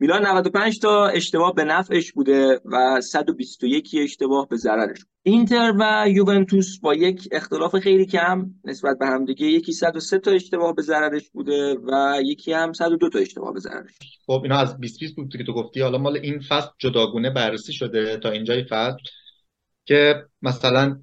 میلان 0.00 0.26
95 0.26 0.80
تا 0.80 1.06
اشتباه 1.06 1.54
به 1.54 1.64
نفعش 1.64 2.12
بوده 2.12 2.60
و 2.64 3.00
121 3.00 3.96
اشتباه 3.98 4.48
به 4.48 4.56
ضررش 4.56 4.98
اینتر 5.22 5.72
و 5.80 6.06
یوونتوس 6.08 6.78
با 6.80 6.94
یک 6.94 7.28
اختلاف 7.32 7.78
خیلی 7.78 8.06
کم 8.06 8.50
نسبت 8.64 8.98
به 8.98 9.06
همدیگه. 9.06 9.46
یکی 9.46 9.72
103 9.72 10.18
تا 10.18 10.30
اشتباه 10.30 10.74
به 10.74 10.82
ضررش 10.82 11.30
بوده 11.30 11.74
و 11.74 12.20
یکی 12.24 12.52
هم 12.52 12.72
102 12.72 13.08
تا 13.08 13.18
اشتباه 13.18 13.52
به 13.52 13.60
ضررش 13.60 13.98
خب 14.26 14.40
اینا 14.42 14.58
از 14.58 14.78
20 14.78 15.00
20 15.00 15.16
بود 15.16 15.32
که 15.32 15.44
تو 15.44 15.52
گفتی. 15.52 15.80
حالا 15.80 15.98
مال 15.98 16.16
این 16.16 16.40
فصل 16.40 16.68
جداگونه 16.78 17.30
بررسی 17.30 17.72
شده 17.72 18.16
تا 18.16 18.30
اینجای 18.30 18.64
فصل. 18.64 18.98
که 19.84 20.26
مثلا 20.42 21.00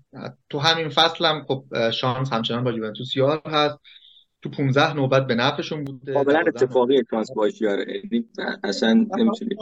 تو 0.50 0.60
همین 0.60 0.90
فصل 0.90 1.26
هم 1.26 1.46
خب 1.48 1.90
شانس 1.92 2.34
همچنان 2.34 2.64
با 2.64 2.72
یوونتوس 2.72 3.16
یار 3.16 3.42
هست. 3.46 3.78
تو 4.42 4.50
15 4.50 4.94
نوبت 4.94 5.28
به 5.28 5.36
نفعشون 5.36 5.84
بوده. 5.84 6.14
کاملا 6.14 6.44
اتفاقی 6.48 7.04
شانس 7.12 7.32
باش 7.36 7.62
یاره 7.62 8.02
اصلا 8.64 8.94
نمی‌تونی 8.94 9.56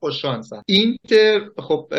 خوش 0.00 0.22
شانس 0.22 0.50
اینتر 0.66 1.40
خب 1.58 1.92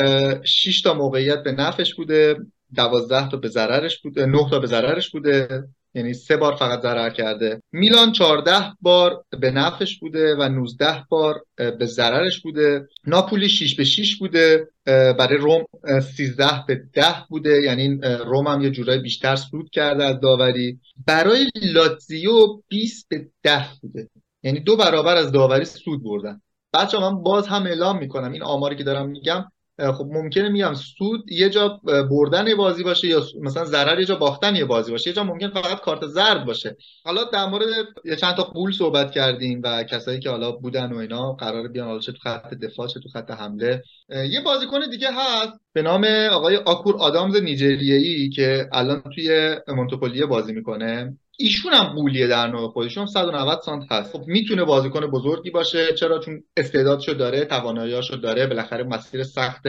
6 0.44 0.82
تا 0.82 0.94
موقعیت 0.94 1.44
به 1.44 1.52
نفعش 1.52 1.96
بوده 1.96 2.38
12 2.76 3.30
تا 3.30 3.38
به 3.38 3.48
ضررش 3.48 4.02
بوده 4.02 4.26
9 4.26 4.50
تا 4.50 4.60
به 4.60 4.68
ضررش 4.68 5.12
بوده. 5.12 5.64
یعنی 5.98 6.14
سه 6.14 6.38
بار 6.38 6.56
فقط 6.56 6.82
ضرر 6.82 7.10
کرده. 7.10 7.62
میلان 7.72 8.12
14 8.12 8.54
بار 8.82 9.24
به 9.40 9.52
نفعش 9.52 10.00
بوده 10.00 10.36
و 10.36 10.50
19 10.50 11.06
بار 11.10 11.42
به 11.56 11.86
ضررش 11.86 12.42
بوده. 12.42 12.88
ناپولی 13.08 13.50
6 13.50 13.76
به 13.76 13.84
6 13.84 14.16
بوده 14.16 14.68
برای 14.86 15.38
روم 15.38 15.66
13 16.02 16.46
به 16.68 16.82
10 16.94 17.04
بوده. 17.30 17.62
یعنی 17.64 18.00
روم 18.26 18.48
هم 18.48 18.62
یه 18.62 18.70
جورایی 18.70 19.02
بیشتر 19.02 19.36
سود 19.36 19.70
کرده 19.70 20.06
از 20.06 20.20
داوری. 20.20 20.80
برای 21.08 21.50
لاتزیو 21.62 22.62
20 22.68 23.10
به 23.10 23.28
10 23.44 23.66
بوده. 23.82 24.10
یعنی 24.44 24.60
دو 24.60 24.76
برابر 24.78 25.16
از 25.16 25.32
داوری 25.32 25.66
سود 25.66 26.04
بردن. 26.04 26.42
بچه 26.74 27.00
من 27.00 27.24
باز 27.24 27.48
هم 27.48 27.64
اعلام 27.64 28.00
می‌کنم. 28.00 28.32
این 28.32 28.44
آماری 28.44 28.76
که 28.76 28.84
دارم 28.84 29.10
میگم 29.10 29.46
خب 29.80 30.06
ممکنه 30.12 30.50
میگم 30.50 30.74
سود 30.74 31.32
یه 31.32 31.50
جا 31.50 31.82
بردن 32.12 32.56
بازی 32.56 32.84
باشه 32.84 33.08
یا 33.08 33.24
مثلا 33.42 33.66
ضرر 33.66 34.00
یه 34.00 34.06
جا 34.06 34.16
باختن 34.16 34.56
یه 34.56 34.66
بازی 34.66 34.92
باشه 34.92 35.10
یه 35.10 35.14
جا 35.16 35.24
ممکن 35.24 35.50
فقط 35.50 35.82
کارت 35.82 36.08
زرد 36.08 36.46
باشه. 36.46 36.78
حالا 37.06 37.24
در 37.24 37.46
مورد 37.46 37.66
یه 38.06 38.16
چند 38.16 38.36
تا 38.36 38.44
قول 38.44 38.72
صحبت 38.72 39.12
کردیم 39.12 39.62
و 39.64 39.84
کسایی 39.84 40.20
که 40.20 40.30
حالا 40.30 40.52
بودن 40.52 40.92
و 40.92 40.98
اینا 40.98 41.34
قرار 41.34 41.68
بیان 41.68 41.88
حالا 41.88 42.00
چه 42.00 42.12
تو 42.12 42.18
خط 42.18 42.54
دفاع 42.54 42.88
چه 42.88 43.00
تو 43.00 43.10
خط 43.10 43.32
حمله. 43.32 43.84
یه 44.10 44.42
بازیکن 44.42 44.90
دیگه 44.92 45.10
هست 45.12 45.54
به 45.74 45.82
نام 45.82 46.06
آقای 46.32 46.56
آکور 46.56 46.98
آدامز 46.98 47.36
نیجریه‌ای 47.36 48.30
که 48.30 48.70
الان 48.72 49.04
توی 49.16 49.56
مونتوپولیه 49.68 50.26
بازی 50.26 50.54
می‌کنه. 50.54 51.18
ایشون 51.40 51.74
هم 51.74 51.84
قولیه 51.84 52.28
در 52.28 52.48
نوع 52.48 52.72
خودشون. 52.72 53.06
190 53.06 53.62
سانت 53.66 53.92
هست. 53.92 54.14
خب 54.14 54.24
می‌تونه 54.28 54.64
بازیکن 54.64 55.08
بزرگی 55.08 55.50
باشه. 55.50 55.94
چرا؟ 55.94 56.20
چون 56.20 56.44
استعدادشو 56.58 57.14
داره 57.14 57.46
تواناییاشو 57.46 58.16
داره. 58.16 58.48
بالاخره 58.48 58.84
مسیر 58.84 59.24
سخت 59.24 59.62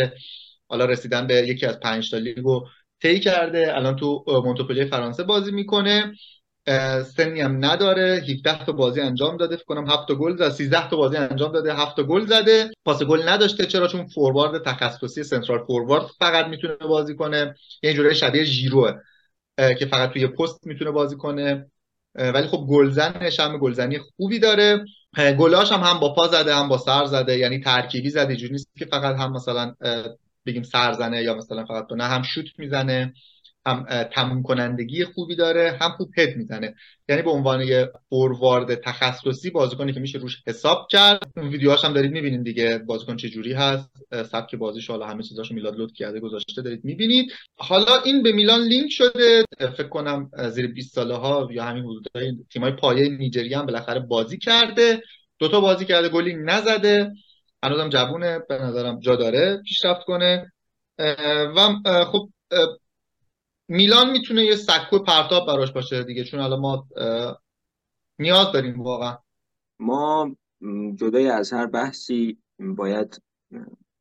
حالا 0.68 0.84
رسیدن 0.84 1.26
به 1.26 1.34
یکی 1.34 1.66
از 1.66 1.80
پنج 1.80 2.10
تا 2.10 2.16
لیگو 2.18 2.64
طی 3.02 3.20
کرده. 3.20 3.76
الان 3.76 3.96
تو 3.96 4.24
مونتوپلی 4.44 4.84
فرانسه 4.84 5.22
بازی 5.22 5.52
می‌کنه. 5.52 6.12
سنی 7.16 7.40
هم 7.40 7.64
نداره. 7.64 8.22
17 8.28 8.64
تا 8.64 8.72
بازی 8.72 9.00
انجام 9.00 9.36
داده. 9.36 9.56
فکر 9.56 9.64
کنم 9.64 9.90
7 9.90 10.08
تا 10.08 10.14
گل 10.14 10.36
زده 10.36 10.50
13 10.50 10.90
تا 10.90 10.96
بازی 10.96 11.16
انجام 11.16 11.52
داده. 11.52 11.74
7 11.74 11.96
تا 11.96 12.02
گل 12.02 12.26
زده. 12.26 12.70
پاس 12.84 13.02
گل 13.02 13.28
نداشته. 13.28 13.66
چرا؟ 13.66 13.88
چون 13.88 14.06
فوروارد 14.06 14.64
تخصصی 14.64 15.24
سنترال 15.24 15.64
فوروارد 15.66 16.04
فقط 16.18 16.46
می‌تونه 16.46 16.74
بازی 16.74 17.16
کنه. 17.16 17.54
یه 17.82 17.94
جوری 17.94 18.14
شبیه 18.14 18.44
ژیروه. 18.44 18.92
که 19.78 19.86
فقط 19.90 20.11
توی 20.12 20.26
پست 20.26 20.66
می‌تونه 20.66 20.90
بازی 20.90 21.16
کنه. 21.16 21.70
ولی 22.14 22.46
خب 22.46 22.66
گلزنش 22.70 23.40
هم 23.40 23.59
گلزنی 23.59 23.98
خوبی 23.98 24.38
داره. 24.38 24.84
گلاش 25.38 25.72
هم 25.72 25.80
هم 25.80 26.00
با 26.00 26.14
پا 26.14 26.26
زده 26.26 26.54
هم 26.54 26.68
با 26.68 26.78
سر 26.78 27.04
زده. 27.04 27.38
یعنی 27.38 27.61
ترکیبی 27.61 28.11
زده. 28.11 28.28
اینجوری 28.28 28.52
نیست 28.52 28.68
که 28.78 28.84
فقط 28.84 29.16
هم 29.16 29.32
مثلا 29.32 29.74
بگیم 30.46 30.62
سرزنه 30.62 31.22
یا 31.22 31.34
مثلا 31.34 31.64
فقط 31.64 31.92
نه 31.92 32.04
هم 32.04 32.22
شوت 32.22 32.46
می‌زنه. 32.59 33.12
هم 33.68 34.02
تموم 34.02 34.42
کنندگی 34.42 35.04
خوبی 35.04 35.36
داره 35.36 35.78
هم 35.80 35.90
خوب 35.90 36.10
هد 36.16 36.36
می‌زنه. 36.36 36.74
یعنی 37.08 37.22
به 37.22 37.30
عنوان 37.30 37.60
یه 37.60 37.92
فوروارد 38.08 38.74
تخصصی 38.74 39.50
بازیکنی 39.50 39.92
که 39.92 40.00
میشه 40.00 40.18
روش 40.18 40.42
حساب 40.46 40.88
کرد. 40.90 41.32
اون 41.36 41.48
ویدیوهاش 41.48 41.84
هم 41.84 41.92
دارید 41.92 42.12
می‌بینید 42.12 42.44
دیگه 42.44 42.78
بازیکن 42.78 43.16
چه 43.16 43.28
جوری 43.28 43.52
هست 43.52 43.90
سبک 44.10 44.54
بازیش 44.54 44.90
حالا 44.90 45.06
همه 45.06 45.22
چیزاشو 45.22 45.54
میلاد 45.54 45.76
لود 45.76 45.92
کرده 45.92 46.20
گذاشته 46.20 46.62
دارید 46.62 46.84
می‌بینید. 46.84 47.32
حالا 47.56 48.02
این 48.04 48.22
به 48.22 48.32
میلان 48.32 48.60
لینک 48.60 48.90
شده 48.90 49.44
فکر 49.58 49.88
کنم 49.88 50.30
زیر 50.50 50.66
20 50.66 50.94
ساله 50.94 51.14
ها 51.14 51.48
یا 51.50 51.64
همین 51.64 51.84
حدودای 51.84 52.36
تیمای 52.52 52.72
پایه 52.72 53.08
نیجریه 53.08 53.58
هم 53.58 53.66
بالاخره 53.66 54.00
بازی 54.00 54.38
کرده. 54.38 55.02
دوتا 55.38 55.60
بازی 55.60 55.84
کرده 55.84 56.08
گلی 56.08 56.34
نزده. 56.34 57.12
هنوزم 57.62 57.88
جوونه 57.88 58.38
به 58.48 58.58
نظرم 58.58 59.00
جا 59.00 59.16
داره 59.16 59.62
پیشرفت 59.64 60.04
کنه. 60.04 60.52
و 61.56 62.04
خب 62.04 62.28
میلان 63.68 64.10
می‌تونه 64.10 64.44
یه 64.44 64.56
سکو 64.56 64.98
پرتاب 64.98 65.46
براش 65.46 65.72
باشه 65.72 66.04
دیگه 66.04 66.24
چون 66.24 66.40
الان 66.40 66.60
ما 66.60 66.86
نیاز 68.18 68.52
داریم 68.52 68.82
واقعا. 68.82 69.18
ما 69.80 70.36
جدای 70.94 71.28
از 71.28 71.52
هر 71.52 71.66
بحثی 71.66 72.38
باید 72.60 73.22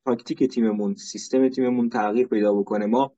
تاکتیک 0.06 0.44
تیممون 0.44 0.96
سیستم 0.96 1.50
تیممون 1.50 1.90
تغییر 1.90 2.28
پیدا 2.28 2.54
بکنه. 2.54 2.86
ما 2.86 3.14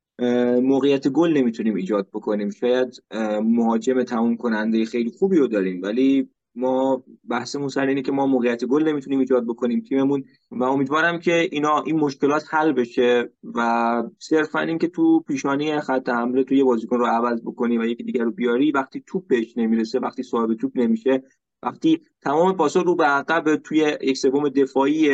موقعیت 0.61 1.07
گل 1.07 1.37
نمی‌تونیم 1.37 1.75
ایجاد 1.75 2.07
بکنیم. 2.13 2.49
شاید 2.49 3.03
مهاجم 3.43 4.03
تموم 4.03 4.37
کننده 4.37 4.85
خیلی 4.85 5.11
خوبی 5.19 5.37
رو 5.37 5.47
داریم 5.47 5.81
ولی 5.81 6.29
ما 6.59 7.03
بحثمون 7.29 7.67
سر 7.67 7.87
اینه 7.87 8.01
که 8.01 8.11
ما 8.11 8.25
موقعیت 8.25 8.65
گل 8.65 8.83
نمی‌تونیم 8.83 9.19
ایجاد 9.19 9.45
بکنیم 9.47 9.81
تیممون 9.81 10.23
و 10.51 10.63
امیدوارم 10.63 11.19
که 11.19 11.49
اینا 11.51 11.81
این 11.81 11.99
مشکلات 11.99 12.43
حل 12.49 12.71
بشه 12.71 13.29
و 13.55 14.03
صرفا 14.19 14.59
اینکه 14.59 14.87
تو 14.87 15.19
پیشانی 15.19 15.79
خط 15.79 16.09
حمله 16.09 16.43
تو 16.43 16.55
یه 16.55 16.63
بازیکن 16.63 16.97
رو 16.97 17.05
عوض 17.05 17.41
بکنی 17.41 17.77
و 17.77 17.85
یکی 17.85 18.03
دیگر 18.03 18.23
رو 18.23 18.31
بیاری 18.31 18.71
وقتی 18.71 19.03
توپ 19.07 19.27
بهش 19.27 19.57
نمی‌رسه 19.57 19.99
وقتی 19.99 20.23
صاحب 20.23 20.53
توپ 20.53 20.71
نمیشه 20.75 21.23
وقتی 21.63 22.01
تمام 22.21 22.55
پاسا 22.55 22.81
رو 22.81 22.95
به 22.95 23.03
عقب 23.03 23.55
توی 23.55 23.97
یک 24.01 24.17
سوم 24.17 24.49
دفاعی 24.49 25.09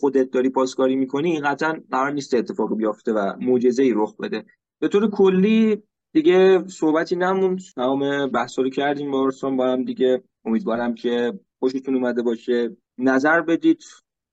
خودت 0.00 0.30
داری 0.30 0.50
پاسکاری 0.50 0.96
می‌کنی 0.96 1.40
قطعا 1.40 1.80
قرار 1.90 2.12
نیست 2.12 2.34
اتفاق 2.34 2.76
بیافته 2.76 3.12
و 3.12 3.32
معجزه 3.40 3.82
ای 3.82 3.92
رخ 3.96 4.16
بده. 4.16 4.44
به 4.80 4.88
طور 4.88 5.10
کلی 5.10 5.82
دیگه 6.12 6.68
صحبتی 6.68 7.16
نموند. 7.16 7.60
تمام 7.76 8.26
بحثا 8.26 8.62
رو 8.62 8.70
کردیم 8.70 9.10
با 9.10 9.30
با 9.42 9.66
هم 9.66 9.84
دیگه 9.84 10.22
امیدوارم 10.46 10.94
که 10.94 11.32
خوشتون 11.58 11.94
اومده 11.94 12.22
باشه. 12.22 12.76
نظر 12.98 13.40
بدید 13.40 13.82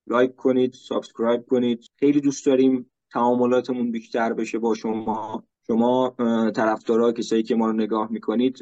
like 0.08 0.36
کنید 0.36 0.74
subscribe 0.74 1.46
کنید. 1.46 1.86
خیلی 2.00 2.22
دوست 2.22 2.46
داریم 2.46 2.92
تعاملاتمون 3.12 3.92
بیشتر 3.92 4.34
بشه 4.34 4.60
با 4.60 4.76
شما. 4.76 5.44
شما 5.68 6.16
طرفدارا 6.56 7.12
کسایی 7.12 7.44
که 7.44 7.56
ما 7.56 7.68
رو 7.68 7.74
نگاه 7.74 8.12
می‌کنید 8.12 8.58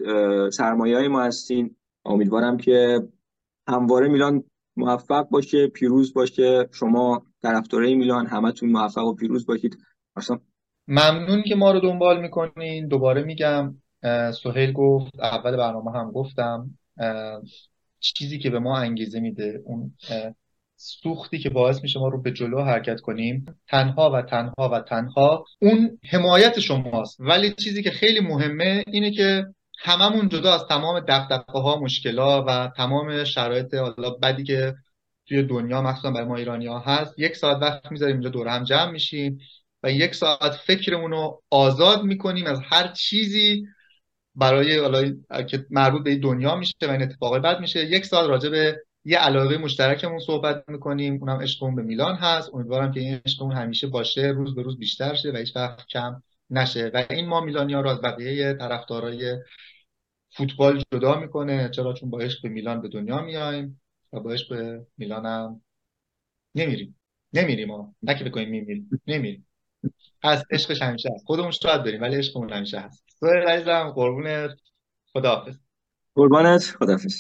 سرمایه 0.49 0.97
های 0.97 1.07
ما 1.07 1.21
هستین. 1.21 1.75
امیدوارم 2.05 2.57
که 2.57 3.07
همواره 3.67 4.07
میلان 4.07 4.43
موفق 4.75 5.29
باشه 5.29 5.67
پیروز 5.67 6.13
باشه. 6.13 6.69
شما 6.71 7.25
طرفدارای 7.41 7.95
میلان 7.95 8.27
همتون 8.27 8.71
موفق 8.71 9.05
و 9.05 9.13
پیروز 9.13 9.45
باشید. 9.45 9.77
اصلا 10.15 10.39
ممنون 10.87 11.43
که 11.43 11.55
ما 11.55 11.71
رو 11.71 11.79
دنبال 11.79 12.21
می‌کنین. 12.21 12.87
دوباره 12.87 13.23
میگم 13.23 13.75
سهیل 14.43 14.73
گفت 14.73 15.19
اول 15.19 15.57
برنامه 15.57 15.91
هم 15.91 16.11
گفتم. 16.11 16.69
چیزی 17.99 18.39
که 18.39 18.49
به 18.49 18.59
ما 18.59 18.77
انگیزه 18.77 19.19
میده 19.19 19.61
اون 19.65 19.93
سوختی 20.75 21.39
که 21.39 21.49
باعث 21.49 21.83
میشه 21.83 21.99
ما 21.99 22.07
رو 22.07 22.21
به 22.21 22.31
جلو 22.31 22.61
حرکت 22.61 23.01
کنیم 23.01 23.45
تنها 23.67 24.11
و 24.11 24.21
تنها 24.21 24.69
و 24.69 24.79
تنها. 24.79 25.45
اون 25.61 25.99
حمایت 26.09 26.59
شماست. 26.59 27.17
ولی 27.19 27.53
چیزی 27.53 27.83
که 27.83 27.91
خیلی 27.91 28.19
مهمه 28.19 28.83
اینه 28.87 29.11
که 29.11 29.45
هممون 29.79 30.29
جدا 30.29 30.53
از 30.53 30.65
تمام 30.69 30.99
دقدقه 30.99 31.59
ها 31.59 31.79
مشکلات 31.79 32.45
و 32.47 32.71
تمام 32.77 33.23
شرایط 33.23 33.73
حالا 33.73 34.09
بدی 34.09 34.43
که 34.43 34.75
توی 35.27 35.43
دنیا 35.43 35.81
مخصوصا 35.81 36.11
برای 36.11 36.27
ما 36.27 36.35
ایرانی 36.35 36.67
ها 36.67 36.79
هست 36.79 37.19
یک 37.19 37.35
ساعت 37.35 37.57
وقت 37.61 37.91
می‌ذاریم 37.91 38.15
اینجا 38.15 38.29
دور 38.29 38.47
هم 38.47 38.63
جمع 38.63 38.91
میشیم 38.91 39.39
و 39.83 39.91
یک 39.91 40.15
ساعت 40.15 40.51
فکرمون 40.51 41.11
رو 41.11 41.43
آزاد 41.49 42.03
می‌کنیم 42.03 42.45
از 42.45 42.59
هر 42.63 42.87
چیزی 42.87 43.65
برای 44.35 44.79
حالا 44.79 45.11
که 45.43 45.65
مربوط 45.69 46.03
به 46.03 46.15
دنیا 46.15 46.55
میشه 46.55 46.73
و 46.81 46.89
این 46.89 47.01
اتفاقای 47.01 47.39
بعد 47.39 47.59
میشه 47.59 47.85
یک 47.85 48.05
ساعت 48.05 48.29
راجع 48.29 48.49
به 48.49 48.83
یه 49.05 49.17
علاقه 49.17 49.57
مشترکمون 49.57 50.19
صحبت 50.19 50.63
می‌کنیم. 50.67 51.17
اونم 51.21 51.41
عشقمون 51.41 51.75
به 51.75 51.81
میلان 51.81 52.15
هست. 52.15 52.49
امیدوارم 52.53 52.91
که 52.91 52.99
این 52.99 53.21
عشقمون 53.25 53.55
همیشه 53.55 53.87
باشه 53.87 54.21
روز 54.21 54.55
به 54.55 54.61
روز 54.61 54.77
بیشتر 54.77 55.15
شه 55.15 55.31
و 55.31 55.37
هیچ 55.37 55.55
وقت 55.55 55.87
کم 55.87 56.23
نشه. 56.49 56.91
و 56.93 57.03
این 57.09 57.27
ما 57.27 57.41
میلانیا 57.41 57.81
رو 57.81 57.89
از 57.89 58.01
بقیه 58.01 58.53
طرفدارای 58.53 59.37
فوتبال 60.29 60.83
جدا 60.93 61.19
می‌کنه. 61.19 61.69
چرا؟ 61.69 61.93
چون 61.93 62.09
با 62.09 62.19
عشق 62.19 62.41
به 62.43 62.49
میلان 62.49 62.81
به 62.81 62.87
دنیا 62.87 63.21
میایم 63.21 63.81
و 64.13 64.19
با 64.19 64.31
عشق 64.31 64.49
به 64.49 64.85
میلان 64.97 65.61
نمیریم. 66.55 66.99
نمیریم 67.33 67.67
ما 67.67 67.95
نه 68.03 68.15
که 68.15 68.23
بکنیم 68.23 68.49
میمیریم. 68.49 68.89
نمیریم. 69.07 69.47
هست 70.23 70.45
عشقش 70.51 70.81
همیشه 70.81 71.09
هست. 71.15 71.25
خودمون 71.25 71.51
شاید 71.51 71.83
بریم 71.83 72.01
ولی 72.01 72.15
عشقمون 72.15 72.53
همیشه 72.53 72.79
هست. 72.79 73.03
سوهر 73.19 73.47
عزیزم 73.47 73.91
قربونت. 73.95 74.57
خداحافظ. 75.13 75.57
قربانت. 76.15 76.61
خداحافظ. 76.79 77.15